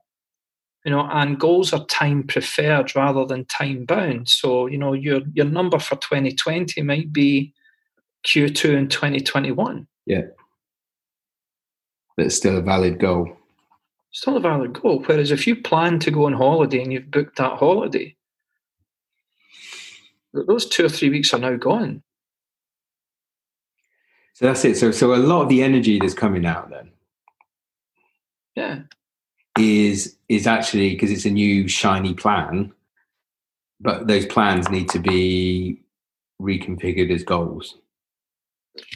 You 0.83 0.91
know, 0.91 1.07
and 1.11 1.39
goals 1.39 1.71
are 1.71 1.85
time 1.85 2.23
preferred 2.23 2.95
rather 2.95 3.23
than 3.23 3.45
time 3.45 3.85
bound. 3.85 4.27
So, 4.27 4.65
you 4.65 4.79
know, 4.79 4.93
your 4.93 5.21
your 5.33 5.45
number 5.45 5.77
for 5.77 5.95
2020 5.95 6.81
might 6.81 7.13
be 7.13 7.53
Q2 8.25 8.75
in 8.75 8.89
2021. 8.89 9.87
Yeah 10.07 10.21
but 12.21 12.27
it's 12.27 12.35
still 12.35 12.57
a 12.57 12.61
valid 12.61 12.99
goal. 12.99 13.35
Still 14.11 14.37
a 14.37 14.39
valid 14.41 14.73
goal. 14.73 15.03
Whereas 15.05 15.31
if 15.31 15.47
you 15.47 15.55
plan 15.55 15.99
to 15.99 16.11
go 16.11 16.25
on 16.25 16.33
holiday 16.33 16.81
and 16.81 16.91
you've 16.91 17.11
booked 17.11 17.37
that 17.37 17.57
holiday, 17.57 18.15
those 20.33 20.65
two 20.65 20.85
or 20.85 20.89
three 20.89 21.09
weeks 21.09 21.33
are 21.33 21.39
now 21.39 21.55
gone. 21.55 22.03
So 24.33 24.45
that's 24.45 24.65
it. 24.65 24.77
So 24.77 24.91
so 24.91 25.13
a 25.13 25.15
lot 25.15 25.43
of 25.43 25.49
the 25.49 25.63
energy 25.63 25.99
that's 25.99 26.13
coming 26.13 26.45
out 26.45 26.69
then. 26.69 26.91
Yeah. 28.55 28.79
Is 29.57 30.17
is 30.29 30.47
actually 30.47 30.91
because 30.91 31.11
it's 31.11 31.25
a 31.25 31.29
new 31.29 31.67
shiny 31.67 32.13
plan, 32.13 32.73
but 33.79 34.07
those 34.07 34.25
plans 34.25 34.69
need 34.69 34.89
to 34.89 34.99
be 34.99 35.81
reconfigured 36.41 37.11
as 37.11 37.23
goals. 37.23 37.77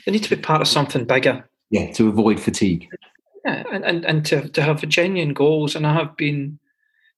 They 0.06 0.12
need 0.12 0.24
to 0.24 0.36
be 0.36 0.42
part 0.42 0.62
of 0.62 0.68
something 0.68 1.06
bigger. 1.06 1.48
Yeah, 1.70 1.92
to 1.94 2.08
avoid 2.08 2.40
fatigue. 2.40 2.88
Yeah, 3.46 3.64
and, 3.72 3.86
and, 3.86 4.06
and 4.06 4.26
to, 4.26 4.50
to 4.50 4.62
have 4.62 4.88
genuine 4.88 5.34
goals. 5.34 5.76
And 5.76 5.86
I 5.86 5.94
have 5.94 6.18
been, 6.18 6.60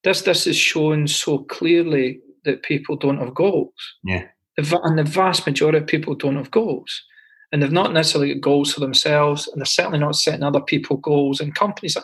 this, 0.03 0.23
this 0.23 0.45
is 0.45 0.57
shown 0.57 1.07
so 1.07 1.39
clearly 1.39 2.19
that 2.43 2.63
people 2.63 2.97
don't 2.97 3.19
have 3.19 3.33
goals. 3.33 3.73
Yeah. 4.03 4.25
And 4.57 4.97
the 4.97 5.03
vast 5.03 5.45
majority 5.45 5.77
of 5.77 5.87
people 5.87 6.15
don't 6.15 6.35
have 6.35 6.51
goals. 6.51 7.03
And 7.51 7.61
they've 7.61 7.71
not 7.71 7.93
necessarily 7.93 8.33
got 8.33 8.41
goals 8.41 8.73
for 8.73 8.81
themselves, 8.81 9.47
and 9.47 9.61
they're 9.61 9.65
certainly 9.65 9.99
not 9.99 10.15
setting 10.15 10.43
other 10.43 10.59
people 10.59 10.97
goals 10.97 11.39
and 11.39 11.55
companies. 11.55 11.95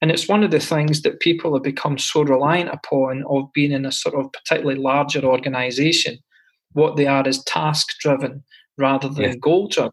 And 0.00 0.10
it's 0.10 0.28
one 0.28 0.42
of 0.42 0.50
the 0.50 0.60
things 0.60 1.02
that 1.02 1.20
people 1.20 1.54
have 1.54 1.62
become 1.62 1.98
so 1.98 2.22
reliant 2.22 2.70
upon 2.70 3.24
of 3.28 3.52
being 3.52 3.72
in 3.72 3.86
a 3.86 3.92
sort 3.92 4.14
of 4.14 4.32
particularly 4.32 4.80
larger 4.80 5.24
organization. 5.24 6.18
What 6.72 6.96
they 6.96 7.06
are 7.06 7.26
is 7.28 7.44
task 7.44 7.98
driven 8.00 8.42
rather 8.76 9.08
than 9.08 9.24
yeah. 9.24 9.34
goal 9.40 9.68
driven. 9.68 9.92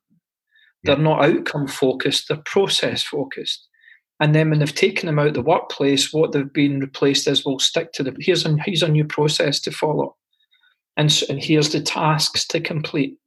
They're 0.84 0.98
not 0.98 1.26
outcome 1.26 1.68
focused, 1.68 2.28
they're 2.28 2.38
process 2.46 3.04
focused. 3.04 3.68
And 4.20 4.34
then 4.34 4.50
when 4.50 4.60
they've 4.60 4.74
taken 4.74 5.08
them 5.08 5.20
out 5.20 5.28
of 5.28 5.34
the 5.34 5.42
workplace, 5.42 6.14
what 6.14 6.32
they've 6.32 6.54
been 6.54 6.80
replaced 6.80 7.28
is 7.28 7.46
we'll 7.46 7.60
stick 7.60 7.92
to 7.94 8.04
the 8.04 8.16
here's 8.20 8.46
a 8.46 8.56
here's 8.64 8.84
a 8.84 8.88
new 8.88 9.06
process 9.06 9.60
to 9.62 9.72
follow. 9.72 10.16
And, 10.98 11.24
and 11.30 11.44
here's 11.44 11.72
the 11.72 11.82
tasks 11.82 12.48
to 12.48 12.62
complete. 12.62 13.18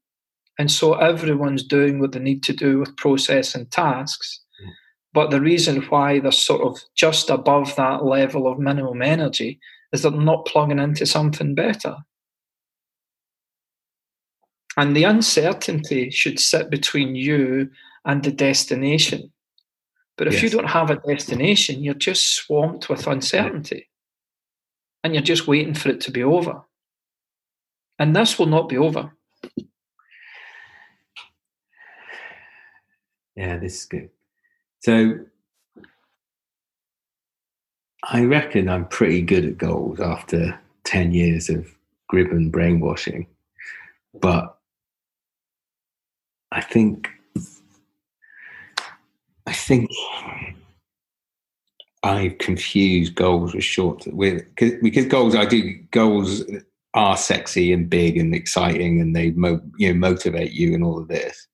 And 0.59 0.71
so 0.71 0.95
everyone's 0.95 1.63
doing 1.63 2.01
what 2.01 2.13
they 2.13 2.19
need 2.19 2.43
to 2.45 2.53
do 2.53 2.79
with 2.79 2.97
process 2.97 3.55
and 3.55 3.71
tasks. 3.71 4.41
Mm. 4.65 4.71
But 5.13 5.31
the 5.31 5.41
reason 5.41 5.83
why 5.83 6.19
they're 6.19 6.33
sort 6.33 6.63
of 6.63 6.81
just 6.97 7.29
above 7.29 7.77
that 7.77 8.05
level 8.05 8.51
of 8.51 8.59
minimum 8.59 9.03
energy 9.03 9.61
is 9.93 10.03
they're 10.03 10.11
not 10.11 10.47
plugging 10.47 10.79
into 10.79 11.07
something 11.07 11.55
better. 11.55 11.97
And 14.77 14.97
the 14.97 15.05
uncertainty 15.05 16.11
should 16.11 16.39
sit 16.39 16.71
between 16.71 17.15
you 17.15 17.71
and 18.05 18.23
the 18.23 18.33
destination. 18.33 19.33
But 20.19 20.27
if 20.27 20.35
yes. 20.35 20.43
you 20.43 20.51
don't 20.51 20.69
have 20.69 20.91
a 20.91 20.97
destination, 20.97 21.83
you're 21.83 21.95
just 21.95 22.35
swamped 22.35 22.89
with 22.89 23.07
uncertainty. 23.07 23.89
And 25.05 25.15
you're 25.15 25.23
just 25.23 25.47
waiting 25.47 25.75
for 25.75 25.91
it 25.91 26.01
to 26.03 26.11
be 26.11 26.25
over. 26.25 26.61
And 28.01 28.15
this 28.15 28.37
will 28.37 28.47
not 28.47 28.69
be 28.69 28.77
over. 28.77 29.13
Yeah, 33.37 33.59
this 33.59 33.79
is 33.79 33.85
good. 33.85 34.11
So 34.81 35.21
I 38.03 38.25
reckon 38.25 38.69
I'm 38.69 38.89
pretty 38.89 39.23
good 39.23 39.45
at 39.45 39.57
goals 39.57 40.01
after 40.01 40.59
10 40.83 41.15
years 41.15 41.49
of 41.49 41.73
Gribben 42.13 42.51
brainwashing. 42.51 43.29
But 44.21 44.59
I 46.51 46.61
think 46.61 47.09
I 49.49 49.53
think 49.53 49.91
I 52.03 52.37
confuse 52.39 53.09
goals 53.09 53.55
with 53.55 53.65
short 53.65 54.07
with 54.09 54.45
because 54.57 55.07
goals 55.07 55.35
I 55.35 55.47
do 55.47 55.73
goals 55.91 56.43
are 56.93 57.17
sexy 57.17 57.73
and 57.73 57.89
big 57.89 58.19
and 58.19 58.35
exciting 58.35 59.01
and 59.01 59.17
they 59.17 59.31
mo, 59.31 59.59
you 59.79 59.89
know 59.89 59.99
motivate 59.99 60.53
you 60.53 60.75
and 60.75 60.85
all 60.85 60.99
of 60.99 61.09
this. 61.09 61.47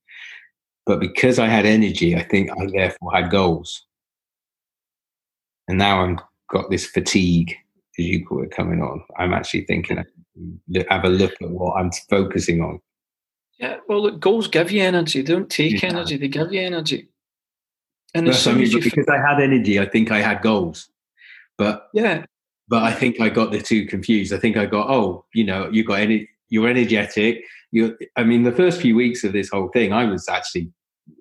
But 0.87 0.99
because 0.99 1.39
I 1.39 1.47
had 1.47 1.67
energy, 1.67 2.17
I 2.17 2.25
think 2.25 2.51
I 2.51 2.67
therefore 2.67 3.15
had 3.15 3.31
goals. 3.31 3.87
And 5.69 5.79
now 5.79 6.01
I'm 6.01 6.19
got 6.51 6.71
this 6.71 6.87
fatigue, 6.87 7.55
as 7.97 8.05
you 8.07 8.27
call 8.27 8.43
it, 8.43 8.51
coming 8.51 8.83
on. 8.83 9.05
I'm 9.19 9.33
actually 9.33 9.67
thinking 9.67 10.03
have 10.91 11.05
a 11.05 11.09
look 11.09 11.35
at 11.41 11.49
what 11.49 11.75
I'm 11.75 11.93
focusing 12.11 12.61
on. 12.61 12.81
Yeah, 13.61 13.77
well, 13.89 14.03
look, 14.03 14.19
goals 14.19 14.49
give 14.49 14.73
you 14.73 14.83
energy. 14.83 15.23
They 15.23 15.33
don't 15.33 15.49
take 15.49 15.81
yeah. 15.81 15.91
energy; 15.91 16.17
they 16.17 16.27
give 16.27 16.53
you 16.53 16.61
energy. 16.61 17.09
And 18.15 18.29
as 18.29 18.43
soon 18.43 18.61
as 18.61 18.73
you 18.73 18.81
because 18.81 19.09
I 19.09 19.19
had 19.19 19.41
energy, 19.41 19.81
I 19.81 19.87
think 19.87 20.11
I 20.11 20.21
had 20.21 20.41
goals. 20.41 20.89
But 21.59 21.89
yeah, 21.93 22.25
but 22.69 22.83
I 22.83 22.93
think 22.93 23.21
I 23.21 23.29
got 23.29 23.51
the 23.51 23.61
two 23.61 23.87
confused. 23.87 24.33
I 24.33 24.39
think 24.39 24.57
I 24.57 24.67
got 24.67 24.89
oh, 24.89 25.25
you 25.35 25.45
know, 25.45 25.69
you 25.71 25.85
got 25.85 26.01
any, 26.01 26.29
you're 26.49 26.69
energetic. 26.69 27.43
You, 27.73 27.97
I 28.17 28.23
mean, 28.23 28.45
the 28.45 28.53
first 28.53 28.81
few 28.81 28.95
weeks 28.95 29.25
of 29.25 29.33
this 29.33 29.51
whole 29.51 29.69
thing, 29.69 29.93
I 29.93 30.05
was 30.05 30.29
actually, 30.29 30.73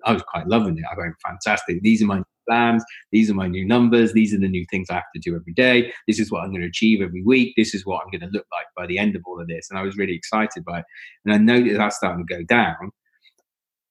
I 0.04 0.12
was 0.12 0.22
quite 0.22 0.46
loving 0.46 0.78
it. 0.78 0.84
I 0.90 0.96
went 0.96 1.14
fantastic. 1.24 1.82
These 1.82 2.02
are 2.02 2.06
my 2.06 2.22
plans. 2.48 2.84
These 3.10 3.30
are 3.30 3.34
my 3.34 3.48
new 3.48 3.66
numbers. 3.66 4.12
These 4.12 4.32
are 4.32 4.38
the 4.38 4.48
new 4.48 4.64
things 4.70 4.88
I 4.88 4.94
have 4.94 5.02
to 5.14 5.20
do 5.20 5.34
every 5.34 5.52
day. 5.52 5.92
This 6.06 6.20
is 6.20 6.30
what 6.30 6.42
I'm 6.42 6.50
going 6.50 6.62
to 6.62 6.68
achieve 6.68 7.02
every 7.02 7.22
week. 7.22 7.54
This 7.56 7.74
is 7.74 7.84
what 7.84 8.02
I'm 8.02 8.10
going 8.10 8.30
to 8.30 8.36
look 8.36 8.46
like 8.52 8.66
by 8.76 8.86
the 8.86 8.98
end 8.98 9.16
of 9.16 9.22
all 9.26 9.40
of 9.40 9.48
this. 9.48 9.68
And 9.70 9.78
I 9.78 9.82
was 9.82 9.96
really 9.96 10.14
excited 10.14 10.64
by 10.64 10.80
it. 10.80 10.84
And 11.24 11.34
I 11.34 11.38
know 11.38 11.60
that 11.60 11.76
that's 11.76 11.96
starting 11.96 12.24
to 12.24 12.34
go 12.34 12.44
down. 12.44 12.92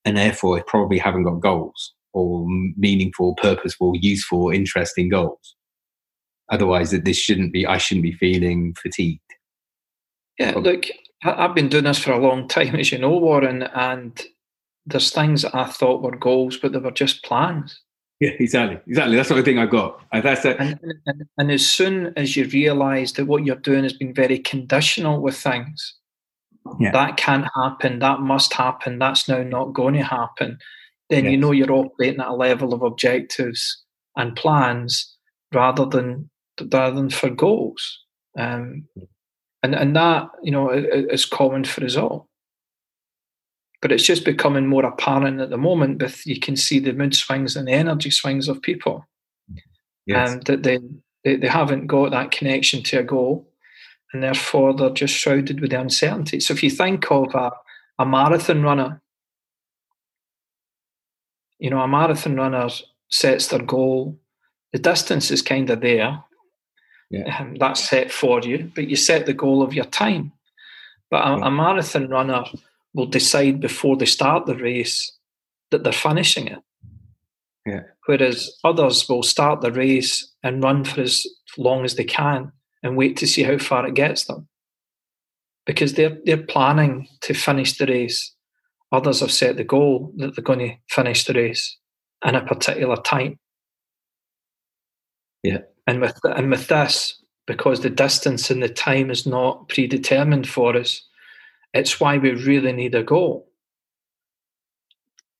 And 0.06 0.16
therefore, 0.16 0.58
I 0.58 0.62
probably 0.66 0.98
haven't 0.98 1.24
got 1.24 1.40
goals 1.40 1.92
or 2.14 2.46
meaningful, 2.76 3.34
purposeful, 3.34 3.92
useful, 3.96 4.50
interesting 4.50 5.08
goals. 5.08 5.56
Otherwise, 6.50 6.90
that 6.92 7.04
this 7.04 7.18
shouldn't 7.18 7.52
be, 7.52 7.66
I 7.66 7.78
shouldn't 7.78 8.04
be 8.04 8.12
feeling 8.12 8.74
fatigued. 8.80 9.20
Yeah, 10.38 10.52
look, 10.56 10.84
I've 11.22 11.54
been 11.54 11.68
doing 11.68 11.84
this 11.84 11.98
for 11.98 12.12
a 12.12 12.18
long 12.18 12.48
time, 12.48 12.76
as 12.76 12.92
you 12.92 12.98
know, 12.98 13.10
Warren, 13.10 13.64
and 13.64 14.22
there's 14.86 15.10
things 15.10 15.42
that 15.42 15.54
I 15.54 15.66
thought 15.66 16.02
were 16.02 16.16
goals, 16.16 16.56
but 16.56 16.72
they 16.72 16.78
were 16.78 16.90
just 16.90 17.24
plans. 17.24 17.80
Yeah, 18.20 18.30
exactly, 18.38 18.78
exactly. 18.86 19.16
That's 19.16 19.28
the 19.28 19.36
I 19.36 19.42
think 19.42 19.58
I 19.58 19.66
got. 19.66 20.00
That's 20.12 20.44
it. 20.44 20.56
And, 20.60 20.78
and, 21.06 21.22
and 21.36 21.50
as 21.50 21.66
soon 21.66 22.12
as 22.16 22.36
you 22.36 22.46
realise 22.46 23.12
that 23.12 23.26
what 23.26 23.44
you're 23.44 23.56
doing 23.56 23.82
has 23.82 23.92
been 23.92 24.14
very 24.14 24.38
conditional 24.38 25.20
with 25.20 25.36
things, 25.36 25.96
yeah. 26.78 26.92
that 26.92 27.16
can't 27.16 27.46
happen, 27.56 27.98
that 27.98 28.20
must 28.20 28.52
happen, 28.52 28.98
that's 28.98 29.28
now 29.28 29.42
not 29.42 29.72
going 29.72 29.94
to 29.94 30.04
happen, 30.04 30.58
then 31.10 31.24
yes. 31.24 31.32
you 31.32 31.36
know 31.38 31.52
you're 31.52 31.72
operating 31.72 32.20
at 32.20 32.28
a 32.28 32.34
level 32.34 32.72
of 32.72 32.82
objectives 32.82 33.82
and 34.16 34.36
plans 34.36 35.16
rather 35.52 35.84
than 35.84 36.30
rather 36.72 36.94
than 36.94 37.10
for 37.10 37.30
goals. 37.30 38.00
Um, 38.38 38.88
and 39.62 39.74
and 39.74 39.96
that 39.96 40.28
you 40.42 40.50
know 40.50 40.70
is 40.70 41.26
common 41.26 41.64
for 41.64 41.84
us 41.84 41.96
all 41.96 42.28
but 43.84 43.92
it's 43.92 44.02
just 44.02 44.24
becoming 44.24 44.66
more 44.66 44.86
apparent 44.86 45.42
at 45.42 45.50
the 45.50 45.58
moment. 45.58 46.00
With 46.00 46.26
you 46.26 46.40
can 46.40 46.56
see 46.56 46.78
the 46.78 46.94
mood 46.94 47.14
swings 47.14 47.54
and 47.54 47.68
the 47.68 47.72
energy 47.72 48.10
swings 48.10 48.48
of 48.48 48.62
people, 48.62 49.06
yes. 50.06 50.30
and 50.30 50.42
that 50.44 50.62
they, 50.62 50.78
they 51.22 51.36
they 51.36 51.48
haven't 51.48 51.86
got 51.86 52.12
that 52.12 52.30
connection 52.30 52.82
to 52.84 53.00
a 53.00 53.02
goal, 53.02 53.46
and 54.14 54.22
therefore 54.22 54.72
they're 54.72 54.88
just 54.88 55.12
shrouded 55.12 55.60
with 55.60 55.72
the 55.72 55.78
uncertainty. 55.78 56.40
So 56.40 56.54
if 56.54 56.62
you 56.62 56.70
think 56.70 57.10
of 57.10 57.34
a, 57.34 57.52
a 57.98 58.06
marathon 58.06 58.62
runner, 58.62 59.02
you 61.64 61.70
know, 61.70 61.80
a 61.80 61.88
marathon 61.88 62.36
runner 62.36 62.68
sets 63.08 63.46
their 63.46 63.62
goal. 63.62 64.20
The 64.74 64.78
distance 64.78 65.30
is 65.30 65.40
kind 65.40 65.70
of 65.70 65.80
there. 65.80 66.22
Yeah. 67.08 67.38
Um, 67.38 67.54
that's 67.58 67.88
set 67.88 68.12
for 68.12 68.42
you, 68.42 68.70
but 68.74 68.86
you 68.90 68.96
set 68.96 69.24
the 69.24 69.32
goal 69.32 69.62
of 69.62 69.72
your 69.72 69.86
time. 69.86 70.32
But 71.10 71.26
a, 71.26 71.38
yeah. 71.38 71.46
a 71.46 71.50
marathon 71.50 72.10
runner 72.10 72.44
will 72.92 73.06
decide 73.06 73.60
before 73.60 73.96
they 73.96 74.04
start 74.04 74.44
the 74.44 74.56
race 74.56 75.10
that 75.70 75.84
they're 75.84 75.92
finishing 75.94 76.48
it. 76.48 76.58
Yeah. 77.64 77.84
Whereas 78.04 78.58
others 78.62 79.08
will 79.08 79.22
start 79.22 79.62
the 79.62 79.72
race 79.72 80.30
and 80.42 80.62
run 80.62 80.84
for 80.84 81.00
as 81.00 81.26
long 81.56 81.86
as 81.86 81.94
they 81.94 82.04
can 82.04 82.52
and 82.82 82.94
wait 82.94 83.16
to 83.16 83.26
see 83.26 83.42
how 83.42 83.56
far 83.56 83.86
it 83.86 83.94
gets 83.94 84.26
them. 84.26 84.48
Because 85.64 85.94
they're 85.94 86.18
they're 86.26 86.36
planning 86.42 87.08
to 87.22 87.32
finish 87.32 87.78
the 87.78 87.86
race. 87.86 88.33
Others 88.94 89.20
have 89.20 89.32
set 89.32 89.56
the 89.56 89.64
goal 89.64 90.12
that 90.18 90.36
they're 90.36 90.44
going 90.44 90.60
to 90.60 90.76
finish 90.88 91.24
the 91.24 91.34
race 91.34 91.76
in 92.24 92.36
a 92.36 92.46
particular 92.46 92.94
time. 92.94 93.40
Yeah. 95.42 95.62
And 95.88 96.00
with 96.00 96.16
and 96.24 96.48
with 96.48 96.68
this, 96.68 97.20
because 97.44 97.80
the 97.80 97.90
distance 97.90 98.52
and 98.52 98.62
the 98.62 98.68
time 98.68 99.10
is 99.10 99.26
not 99.26 99.68
predetermined 99.68 100.48
for 100.48 100.76
us, 100.76 101.04
it's 101.72 101.98
why 101.98 102.18
we 102.18 102.30
really 102.30 102.72
need 102.72 102.94
a 102.94 103.02
goal. 103.02 103.48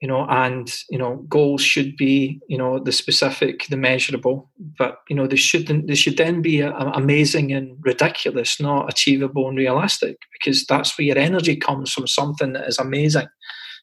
You 0.04 0.08
know, 0.08 0.26
and 0.28 0.70
you 0.90 0.98
know, 0.98 1.24
goals 1.30 1.62
should 1.62 1.96
be, 1.96 2.38
you 2.46 2.58
know, 2.58 2.78
the 2.78 2.92
specific, 2.92 3.66
the 3.70 3.78
measurable, 3.78 4.50
but 4.76 4.98
you 5.08 5.16
know, 5.16 5.26
they 5.26 5.36
shouldn't. 5.36 5.86
They 5.86 5.94
should 5.94 6.18
then 6.18 6.42
be 6.42 6.62
uh, 6.62 6.90
amazing 6.92 7.52
and 7.52 7.78
ridiculous, 7.80 8.60
not 8.60 8.90
achievable 8.90 9.48
and 9.48 9.56
realistic, 9.56 10.18
because 10.34 10.66
that's 10.66 10.98
where 10.98 11.06
your 11.06 11.16
energy 11.16 11.56
comes 11.56 11.90
from. 11.90 12.06
Something 12.06 12.52
that 12.52 12.68
is 12.68 12.78
amazing, 12.78 13.28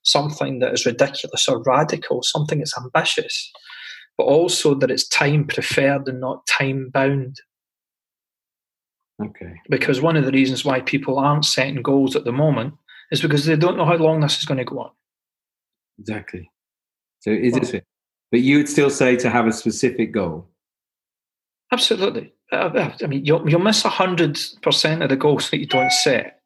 something 0.03 0.59
that 0.59 0.71
is 0.73 0.85
ridiculous 0.85 1.49
or 1.49 1.63
radical, 1.63 2.21
something 2.21 2.59
that's 2.59 2.77
ambitious, 2.77 3.51
but 4.15 4.25
also 4.25 4.75
that 4.75 4.91
it's 4.91 5.07
time 5.07 5.47
preferred 5.47 6.07
and 6.07 6.21
not 6.21 6.45
time 6.45 6.91
bound. 6.93 7.41
Okay. 9.19 9.59
Because 9.71 10.01
one 10.01 10.17
of 10.17 10.25
the 10.25 10.31
reasons 10.31 10.63
why 10.63 10.81
people 10.81 11.17
aren't 11.17 11.45
setting 11.45 11.81
goals 11.81 12.15
at 12.15 12.25
the 12.25 12.31
moment 12.31 12.75
is 13.11 13.23
because 13.23 13.47
they 13.47 13.55
don't 13.55 13.75
know 13.75 13.85
how 13.85 13.95
long 13.95 14.19
this 14.19 14.37
is 14.37 14.45
going 14.45 14.59
to 14.59 14.63
go 14.63 14.81
on. 14.81 14.91
Exactly. 16.01 16.49
So 17.19 17.31
is 17.31 17.53
well, 17.53 17.75
it? 17.75 17.85
But 18.31 18.39
you 18.41 18.57
would 18.57 18.69
still 18.69 18.89
say 18.89 19.15
to 19.17 19.29
have 19.29 19.45
a 19.45 19.53
specific 19.53 20.11
goal. 20.11 20.49
Absolutely. 21.71 22.33
Uh, 22.51 22.55
uh, 22.55 22.93
I 23.03 23.07
mean, 23.07 23.23
you'll, 23.23 23.47
you'll 23.49 23.61
miss 23.61 23.83
hundred 23.83 24.39
percent 24.61 25.03
of 25.03 25.09
the 25.09 25.15
goals 25.15 25.49
that 25.49 25.59
you 25.59 25.67
don't 25.67 25.91
set. 25.91 26.39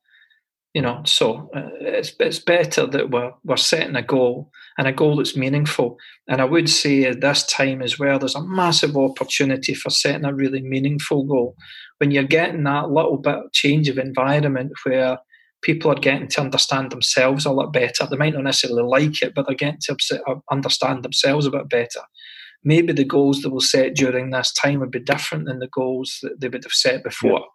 You 0.74 0.82
know, 0.82 1.04
so 1.06 1.50
uh, 1.56 1.70
it's 1.80 2.14
it's 2.20 2.40
better 2.40 2.86
that 2.86 3.10
we're 3.10 3.32
we're 3.46 3.56
setting 3.56 3.96
a 3.96 4.04
goal 4.04 4.52
and 4.78 4.88
a 4.88 4.92
goal 4.92 5.16
that's 5.16 5.38
meaningful. 5.38 5.98
And 6.28 6.42
I 6.42 6.46
would 6.46 6.70
say 6.70 7.06
at 7.06 7.22
this 7.22 7.46
time 7.46 7.82
as 7.82 7.98
well, 7.98 8.20
there's 8.20 8.36
a 8.36 8.44
massive 8.44 8.98
opportunity 8.98 9.74
for 9.74 9.90
setting 9.90 10.26
a 10.26 10.34
really 10.34 10.62
meaningful 10.62 11.24
goal. 11.24 11.56
When 12.00 12.12
you're 12.12 12.24
getting 12.24 12.64
that 12.64 12.92
little 12.92 13.18
bit 13.18 13.36
of 13.36 13.54
change 13.54 13.88
of 13.88 13.98
environment 13.98 14.74
where 14.84 15.18
people 15.66 15.92
are 15.92 15.96
getting 15.96 16.28
to 16.28 16.42
understand 16.42 16.92
themselves 16.92 17.44
a 17.44 17.52
lot 17.52 17.74
better. 17.74 18.06
They 18.06 18.18
might 18.18 18.36
not 18.36 18.44
necessarily 18.44 18.84
like 18.84 19.24
it, 19.24 19.34
but 19.34 19.48
they're 19.48 19.56
getting 19.56 19.80
to 19.88 20.24
uh, 20.28 20.36
understand 20.52 21.04
themselves 21.04 21.48
a 21.48 21.52
bit 21.52 21.68
better. 21.70 22.02
Maybe 22.64 22.94
the 22.94 23.04
goals 23.04 23.42
they 23.42 23.50
will 23.50 23.62
set 23.62 23.96
during 23.96 24.30
this 24.30 24.54
time 24.54 24.80
would 24.80 24.92
be 24.92 25.00
different 25.00 25.46
than 25.46 25.58
the 25.60 25.68
goals 25.68 26.20
that 26.22 26.40
they 26.40 26.50
would 26.50 26.64
have 26.64 26.72
set 26.72 27.04
before. 27.04 27.40
Yeah. 27.40 27.46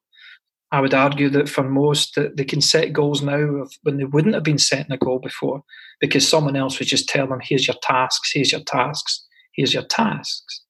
I 0.73 0.81
would 0.81 0.95
argue 0.95 1.29
that 1.31 1.49
for 1.49 1.63
most, 1.63 2.17
that 2.17 2.37
they 2.37 2.45
can 2.45 2.61
set 2.61 2.93
goals 2.93 3.23
now 3.23 3.65
when 3.83 3.97
they 3.97 4.05
wouldn't 4.05 4.35
have 4.35 4.45
been 4.45 4.59
setting 4.59 4.93
a 4.93 4.99
goal 4.99 5.21
before, 5.21 5.63
because 6.01 6.27
someone 6.27 6.57
else 6.57 6.79
was 6.79 6.89
just 6.89 7.09
telling 7.09 7.31
them, 7.31 7.41
"Here's 7.43 7.67
your 7.67 7.77
tasks. 7.83 8.31
Here's 8.33 8.53
your 8.53 8.63
tasks. 8.63 9.25
Here's 9.53 9.75
your 9.75 9.85
tasks." 9.85 10.65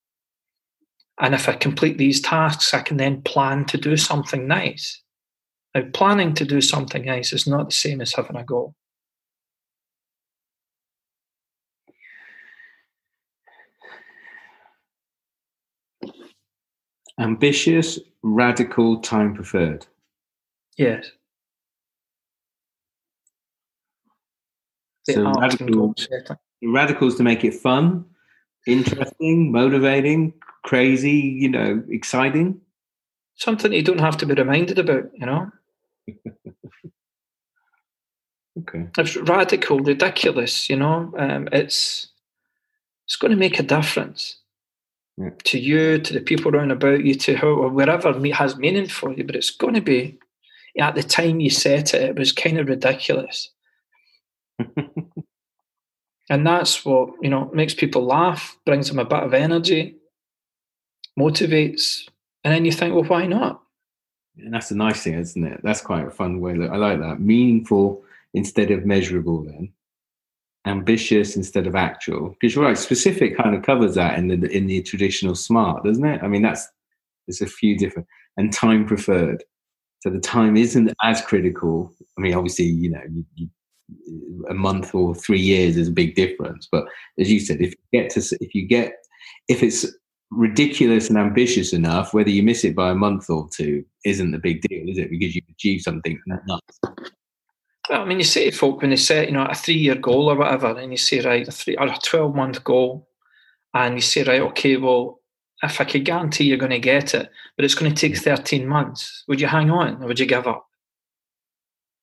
And 1.21 1.35
if 1.35 1.49
I 1.49 1.53
complete 1.53 1.99
these 1.99 2.21
tasks, 2.21 2.73
I 2.73 2.81
can 2.81 2.97
then 2.97 3.23
plan 3.23 3.67
to 3.67 3.77
do 3.77 3.97
something 3.97 4.47
nice. 4.47 5.00
Now, 5.75 5.83
planning 5.93 6.35
to 6.35 6.45
do 6.45 6.61
something 6.61 7.05
nice 7.05 7.33
is 7.33 7.47
not 7.47 7.69
the 7.69 7.75
same 7.75 8.01
as 8.01 8.13
having 8.13 8.37
a 8.37 8.45
goal. 8.45 8.75
Ambitious, 17.19 17.99
radical, 18.23 19.01
time 19.01 19.35
preferred. 19.35 19.87
Yes. 20.77 21.11
so 25.09 25.33
radical, 25.33 25.95
radicals 26.63 27.17
to 27.17 27.23
make 27.23 27.45
it 27.45 27.55
fun, 27.55 28.05
interesting, 28.67 29.53
motivating, 29.53 30.33
crazy, 30.65 31.11
you 31.11 31.49
know, 31.49 31.83
exciting. 31.89 32.61
Something 33.37 33.73
you 33.73 33.83
don't 33.83 34.01
have 34.01 34.17
to 34.19 34.27
be 34.27 34.35
reminded 34.35 34.79
about, 34.79 35.11
you 35.15 35.27
know. 35.27 35.51
Okay. 38.59 38.87
It's 38.99 39.17
radical, 39.17 39.81
ridiculous, 39.81 40.69
you 40.71 40.77
know. 40.77 41.13
Um, 41.19 41.49
it's 41.53 42.09
it's 43.07 43.17
going 43.17 43.33
to 43.33 43.37
make 43.37 43.59
a 43.59 43.65
difference 43.65 44.37
yeah. 45.17 45.31
to 45.45 45.59
you, 45.59 45.99
to 45.99 46.13
the 46.13 46.21
people 46.21 46.55
around 46.55 46.71
about 46.71 47.05
you, 47.05 47.15
to 47.15 47.37
how 47.37 47.69
wherever 47.69 48.13
has 48.33 48.57
meaning 48.57 48.89
for 48.89 49.13
you. 49.13 49.25
But 49.25 49.37
it's 49.37 49.51
going 49.51 49.75
to 49.75 49.81
be 49.81 50.19
at 50.79 50.95
the 50.95 51.03
time 51.03 51.41
you 51.41 51.51
set 51.51 51.95
it, 51.95 52.03
it 52.03 52.19
was 52.19 52.33
kind 52.33 52.59
of 52.59 52.69
ridiculous. 52.69 53.51
and 56.31 56.47
that's 56.47 56.85
what 56.85 57.11
you 57.21 57.31
know 57.31 57.51
makes 57.53 57.75
people 57.75 58.05
laugh, 58.05 58.57
brings 58.65 58.89
them 58.89 58.99
a 58.99 59.05
bit 59.05 59.23
of 59.23 59.35
energy, 59.35 59.97
motivates, 61.19 62.09
and 62.45 62.55
then 62.55 62.65
you 62.65 62.73
think, 62.73 62.95
well, 62.95 63.05
why 63.05 63.27
not? 63.27 63.60
And 64.45 64.55
that's 64.55 64.69
the 64.69 64.75
nice 64.75 65.03
thing, 65.03 65.15
isn't 65.15 65.45
it? 65.45 65.61
That's 65.63 65.81
quite 65.81 66.07
a 66.07 66.11
fun 66.11 66.41
way. 66.41 66.53
I 66.53 66.77
like 66.77 67.01
that. 67.01 67.21
Meaningful 67.21 68.03
instead 68.35 68.71
of 68.71 68.87
measurable, 68.87 69.45
then 69.45 69.73
ambitious 70.67 71.37
instead 71.37 71.67
of 71.67 71.75
actual. 71.75 72.37
Because 72.41 72.55
you're 72.55 72.65
right, 72.65 72.79
specific 72.79 73.37
kind 73.37 73.55
of 73.55 73.63
covers 73.63 73.95
that 73.95 74.19
in 74.19 74.29
the 74.29 74.49
in 74.51 74.67
the 74.67 74.83
traditional 74.83 75.35
smart, 75.35 75.85
doesn't 75.85 76.05
it? 76.05 76.23
I 76.23 76.29
mean, 76.29 76.43
that's 76.43 76.69
there's 77.27 77.41
a 77.41 77.47
few 77.47 77.77
different 77.79 78.09
and 78.37 78.53
time 78.53 78.87
preferred. 78.87 79.45
So 80.01 80.11
the 80.11 80.21
time 80.21 80.57
isn't 80.57 80.93
as 81.03 81.21
critical. 81.21 81.93
I 82.17 82.23
mean, 82.23 82.35
obviously, 82.35 82.65
you 82.65 82.91
know, 82.91 83.03
you, 83.11 83.25
you, 83.35 83.49
a 84.49 84.55
month 84.55 84.95
or 84.95 85.15
three 85.15 85.41
years 85.41 85.77
is 85.77 85.89
a 85.89 85.93
big 85.93 86.15
difference. 86.15 86.69
But 86.71 86.87
as 87.19 87.31
you 87.31 87.41
said, 87.41 87.61
if 87.61 87.71
you 87.71 88.01
get 88.01 88.11
to 88.13 88.37
if 88.41 88.55
you 88.55 88.67
get 88.67 88.95
if 89.49 89.63
it's 89.63 89.87
ridiculous 90.31 91.09
and 91.09 91.19
ambitious 91.19 91.73
enough, 91.73 92.15
whether 92.15 92.31
you 92.31 92.43
miss 92.43 92.65
it 92.65 92.77
by 92.77 92.91
a 92.91 92.95
month 92.95 93.29
or 93.29 93.49
two 93.53 93.85
isn't 94.05 94.31
the 94.31 94.39
big 94.39 94.63
deal, 94.63 94.89
is 94.89 94.99
it? 94.99 95.11
Because 95.11 95.35
you've 95.35 95.45
achieved 95.51 95.83
something 95.83 96.21
nuts. 96.47 96.79
Well, 97.89 98.03
I 98.03 98.05
mean, 98.05 98.19
you 98.19 98.25
say 98.25 98.49
to 98.51 98.57
folk 98.57 98.81
when 98.81 98.91
they 98.91 98.97
set, 98.97 99.27
you 99.27 99.33
know, 99.33 99.45
a 99.45 99.55
three-year 99.55 99.97
goal 99.97 100.31
or 100.31 100.37
whatever, 100.37 100.79
and 100.79 100.93
you 100.93 100.97
say, 100.97 101.21
right, 101.21 101.49
a 101.49 101.51
three 101.51 101.77
or 101.77 101.89
a 101.89 101.99
twelve-month 102.05 102.63
goal, 102.63 103.09
and 103.75 103.97
you 103.97 104.01
say, 104.01 104.23
right, 104.23 104.43
okay, 104.43 104.77
well, 104.77 105.21
if 105.63 105.81
I 105.81 105.85
could 105.85 106.05
guarantee 106.05 106.45
you're 106.45 106.57
going 106.57 106.71
to 106.71 106.79
get 106.79 107.15
it, 107.15 107.29
but 107.57 107.65
it's 107.65 107.75
going 107.75 107.93
to 107.93 108.09
take 108.09 108.17
thirteen 108.17 108.69
months, 108.69 109.25
would 109.27 109.41
you 109.41 109.49
hang 109.49 109.71
on 109.71 110.03
or 110.03 110.07
would 110.07 110.21
you 110.21 110.27
give 110.27 110.47
up? 110.47 110.67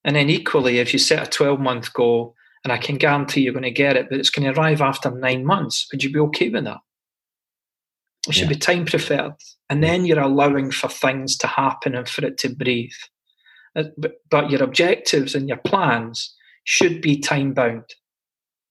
And 0.03 0.15
then 0.15 0.30
equally, 0.30 0.80
if 0.80 0.91
you 0.91 0.99
set 0.99 1.25
a 1.25 1.30
twelve-month 1.30 1.93
goal 1.93 2.36
and 2.63 2.73
I 2.73 2.78
can 2.78 2.97
guarantee 2.97 3.41
you're 3.41 3.53
going 3.53 3.63
to 3.63 3.71
get 3.71 3.95
it, 3.95 4.07
but 4.09 4.19
it's 4.19 4.30
going 4.30 4.51
to 4.51 4.59
arrive 4.59 4.82
after 4.82 5.09
nine 5.09 5.45
months, 5.45 5.88
would 5.91 6.03
you 6.03 6.11
be 6.11 6.19
okay 6.19 6.49
with 6.49 6.65
that? 6.65 6.78
It 8.28 8.34
should 8.34 8.43
yeah. 8.43 8.49
be 8.49 8.59
time 8.59 8.86
preferred. 8.86 9.34
And 9.69 9.84
then 9.84 10.05
you're 10.05 10.19
allowing 10.19 10.71
for 10.71 10.89
things 10.89 11.38
to 11.38 11.47
happen 11.47 11.95
and 11.95 12.07
for 12.07 12.25
it 12.25 12.38
to 12.39 12.49
breathe. 12.49 12.91
Uh, 13.75 13.84
but, 13.97 14.15
but 14.30 14.49
your 14.49 14.63
objectives 14.63 15.36
and 15.36 15.47
your 15.47 15.57
plans 15.57 16.36
should 16.63 17.01
be 17.01 17.19
time 17.19 17.53
bound 17.53 17.84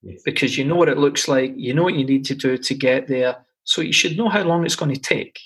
yes. 0.02 0.20
because 0.24 0.58
you 0.58 0.64
know 0.64 0.76
what 0.76 0.88
it 0.88 0.98
looks 0.98 1.28
like, 1.28 1.52
you 1.56 1.72
know 1.72 1.82
what 1.82 1.94
you 1.94 2.04
need 2.04 2.24
to 2.26 2.34
do 2.34 2.56
to 2.58 2.74
get 2.74 3.08
there. 3.08 3.36
So 3.64 3.80
you 3.82 3.92
should 3.92 4.16
know 4.16 4.28
how 4.28 4.42
long 4.42 4.64
it's 4.64 4.76
going 4.76 4.94
to 4.94 5.00
take 5.00 5.38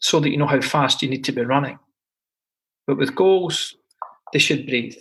so 0.00 0.20
that 0.20 0.30
you 0.30 0.36
know 0.36 0.46
how 0.46 0.60
fast 0.60 1.02
you 1.02 1.08
need 1.08 1.24
to 1.24 1.32
be 1.32 1.42
running. 1.42 1.78
But 2.86 2.98
with 2.98 3.14
goals, 3.14 3.76
they 4.32 4.38
should 4.38 4.66
breathe. 4.66 4.96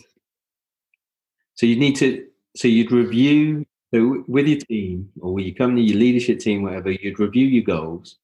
So 1.55 1.65
you 1.65 1.75
need 1.75 1.95
to, 1.97 2.25
so 2.55 2.67
you'd 2.67 2.91
review 2.91 3.65
so 3.93 4.23
with 4.27 4.47
your 4.47 4.59
team, 4.59 5.09
or 5.19 5.33
when 5.33 5.45
you 5.45 5.53
come 5.53 5.75
to 5.75 5.81
your 5.81 5.97
leadership 5.97 6.39
team, 6.39 6.63
whatever, 6.63 6.91
you'd 6.91 7.19
review 7.19 7.45
your 7.45 7.63
goals 7.63 8.17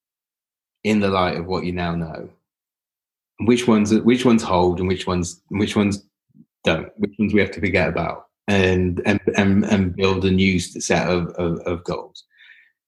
in 0.84 1.00
the 1.02 1.10
light 1.10 1.36
of 1.36 1.46
what 1.46 1.66
you 1.66 1.74
now 1.74 1.94
know. 1.96 2.30
Which 3.42 3.68
ones 3.68 3.94
which 3.94 4.26
ones 4.26 4.42
hold 4.42 4.80
and 4.80 4.88
which 4.88 5.06
ones 5.06 5.42
which 5.50 5.76
ones 5.76 6.04
don't, 6.64 6.90
which 6.98 7.14
ones 7.20 7.34
we 7.34 7.42
have 7.42 7.52
to 7.52 7.60
forget 7.60 7.90
about 7.90 8.28
and 8.48 9.02
and 9.06 9.20
and, 9.36 9.66
and 9.66 9.96
build 9.96 10.26
a 10.26 10.32
new 10.32 10.60
set 10.60 11.10
of, 11.10 11.28
of, 11.32 11.60
of 11.60 11.84
goals. 11.84 12.24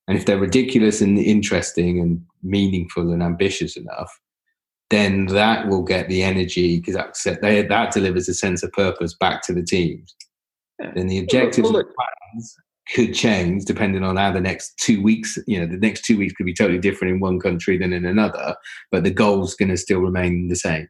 And 0.08 0.18
if 0.18 0.26
they're 0.26 0.38
ridiculous 0.38 1.00
and 1.00 1.18
interesting 1.18 2.00
and 2.00 2.24
meaningful 2.42 3.12
and 3.12 3.22
ambitious 3.22 3.76
enough, 3.76 4.10
then 4.88 5.26
that 5.26 5.68
will 5.68 5.82
get 5.82 6.08
the 6.08 6.24
energy 6.24 6.80
because 6.80 6.94
that, 6.94 7.40
that 7.42 7.92
delivers 7.92 8.28
a 8.28 8.34
sense 8.34 8.64
of 8.64 8.72
purpose 8.72 9.14
back 9.14 9.42
to 9.42 9.52
the 9.52 9.62
teams. 9.62 10.16
Then 10.94 11.06
the 11.06 11.18
objectives 11.18 11.70
look, 11.70 11.94
plans 11.94 12.56
could 12.94 13.14
change 13.14 13.64
depending 13.64 14.02
on 14.02 14.16
how 14.16 14.32
the 14.32 14.40
next 14.40 14.76
two 14.78 15.02
weeks, 15.02 15.38
you 15.46 15.58
know, 15.58 15.66
the 15.66 15.78
next 15.78 16.04
two 16.04 16.18
weeks 16.18 16.32
could 16.34 16.46
be 16.46 16.54
totally 16.54 16.78
different 16.78 17.14
in 17.14 17.20
one 17.20 17.38
country 17.38 17.78
than 17.78 17.92
in 17.92 18.04
another, 18.04 18.56
but 18.90 19.04
the 19.04 19.10
goal's 19.10 19.54
going 19.54 19.68
to 19.68 19.76
still 19.76 20.00
remain 20.00 20.48
the 20.48 20.56
same. 20.56 20.88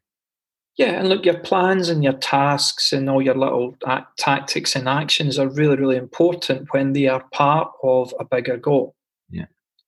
Yeah, 0.77 0.93
and 0.93 1.09
look, 1.09 1.27
your 1.27 1.39
plans 1.39 1.89
and 1.89 2.03
your 2.03 2.15
tasks 2.15 2.93
and 2.93 3.11
all 3.11 3.21
your 3.21 3.35
little 3.35 3.77
act, 3.87 4.19
tactics 4.19 4.75
and 4.75 4.89
actions 4.89 5.39
are 5.39 5.49
really, 5.49 5.77
really 5.77 5.97
important 5.97 6.69
when 6.73 6.95
they 6.95 7.07
are 7.07 7.25
part 7.33 7.71
of 7.83 8.15
a 8.19 8.25
bigger 8.25 8.57
goal. 8.57 8.95
Yeah. 9.29 9.47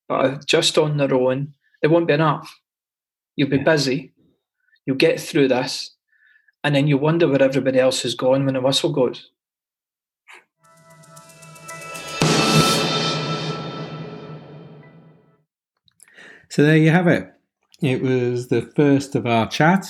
But 0.08 0.24
uh, 0.24 0.38
just 0.46 0.76
on 0.76 0.98
their 0.98 1.14
own, 1.14 1.54
they 1.80 1.88
won't 1.88 2.08
be 2.08 2.14
enough. 2.14 2.60
You'll 3.36 3.48
be 3.48 3.56
yeah. 3.56 3.62
busy, 3.62 4.12
you'll 4.84 4.96
get 4.96 5.18
through 5.18 5.48
this, 5.48 5.94
and 6.62 6.74
then 6.74 6.88
you 6.88 6.98
wonder 6.98 7.26
where 7.26 7.42
everybody 7.42 7.78
else 7.78 8.04
is 8.04 8.14
going 8.14 8.44
when 8.44 8.54
the 8.54 8.60
whistle 8.60 8.92
goes. 8.92 9.30
So 16.52 16.62
there 16.62 16.76
you 16.76 16.90
have 16.90 17.08
it. 17.08 17.32
It 17.80 18.02
was 18.02 18.48
the 18.48 18.60
first 18.76 19.14
of 19.14 19.24
our 19.24 19.48
chat, 19.48 19.86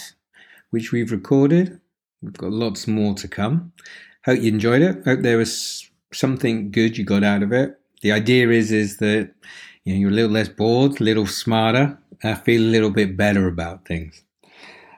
which 0.71 0.93
we've 0.93 1.11
recorded. 1.11 1.81
We've 2.23 2.33
got 2.35 2.53
lots 2.53 2.87
more 2.87 3.15
to 3.15 3.27
come. 3.27 3.73
Hope 4.25 4.41
you 4.41 4.53
enjoyed 4.53 4.81
it. 4.81 5.05
Hope 5.05 5.23
there 5.23 5.39
was 5.39 5.91
something 6.13 6.71
good 6.71 6.97
you 6.97 7.05
got 7.05 7.25
out 7.25 7.43
of 7.43 7.51
it. 7.51 7.81
The 8.03 8.13
idea 8.13 8.49
is 8.51 8.71
is 8.71 8.99
that 8.99 9.35
you 9.83 9.93
know 9.93 9.99
you're 9.99 10.11
a 10.11 10.15
little 10.15 10.31
less 10.31 10.49
bored, 10.49 11.01
a 11.01 11.03
little 11.03 11.27
smarter, 11.27 11.99
uh, 12.23 12.37
feel 12.37 12.63
a 12.63 12.71
little 12.71 12.91
bit 12.91 13.17
better 13.17 13.49
about 13.49 13.85
things. 13.85 14.23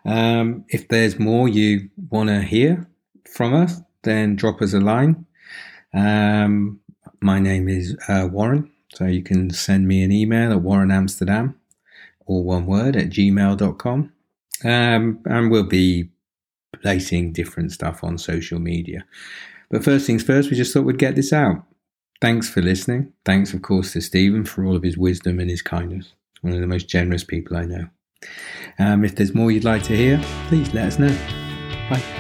Um, 0.05 0.67
if 0.69 0.89
there's 0.89 1.19
more 1.19 1.49
you 1.49 1.89
want 2.11 2.29
to 2.29 2.43
hear 2.43 2.87
from 3.35 3.55
us, 3.55 3.81
then 4.03 4.37
drop 4.37 4.61
us 4.61 4.75
a 4.75 4.81
line. 4.81 5.25
Um, 5.95 6.79
my 7.23 7.39
name 7.39 7.71
is 7.71 7.97
uh, 8.07 8.29
Warren. 8.31 8.71
So 8.95 9.07
you 9.07 9.23
can 9.23 9.51
send 9.51 9.89
me 9.89 10.03
an 10.03 10.13
email 10.13 10.53
at 10.53 10.63
warrenamsterdam, 10.63 11.55
all 12.27 12.45
one 12.45 12.67
word, 12.67 12.97
at 12.97 13.11
gmail.com. 13.11 14.13
Um, 14.65 15.19
and 15.27 15.51
we'll 15.51 15.65
be 15.65 16.11
placing 16.81 17.33
different 17.33 17.73
stuff 17.73 18.05
on 18.05 18.19
social 18.19 18.59
media. 18.59 19.05
But 19.71 19.85
first 19.85 20.07
things 20.07 20.23
first, 20.23 20.51
we 20.51 20.57
just 20.57 20.73
thought 20.73 20.85
we'd 20.85 20.99
get 20.99 21.17
this 21.17 21.33
out. 21.33 21.65
Thanks 22.21 22.49
for 22.49 22.63
listening. 22.63 23.13
Thanks, 23.25 23.53
of 23.53 23.63
course, 23.63 23.93
to 23.93 24.01
Stephen 24.01 24.45
for 24.45 24.65
all 24.65 24.77
of 24.77 24.83
his 24.83 24.97
wisdom 24.97 25.41
and 25.41 25.51
his 25.51 25.63
kindness. 25.63 26.13
One 26.43 26.55
of 26.55 26.61
the 26.61 26.67
most 26.67 26.89
generous 26.89 27.25
people 27.25 27.57
I 27.57 27.65
know. 27.65 27.89
Um, 28.79 29.05
if 29.05 29.17
there's 29.17 29.35
more 29.35 29.51
you'd 29.51 29.65
like 29.65 29.83
to 29.85 29.97
hear, 29.97 30.23
please 30.49 30.73
let 30.73 30.87
us 30.87 30.99
know. 30.99 31.15
Bye. 31.91 32.14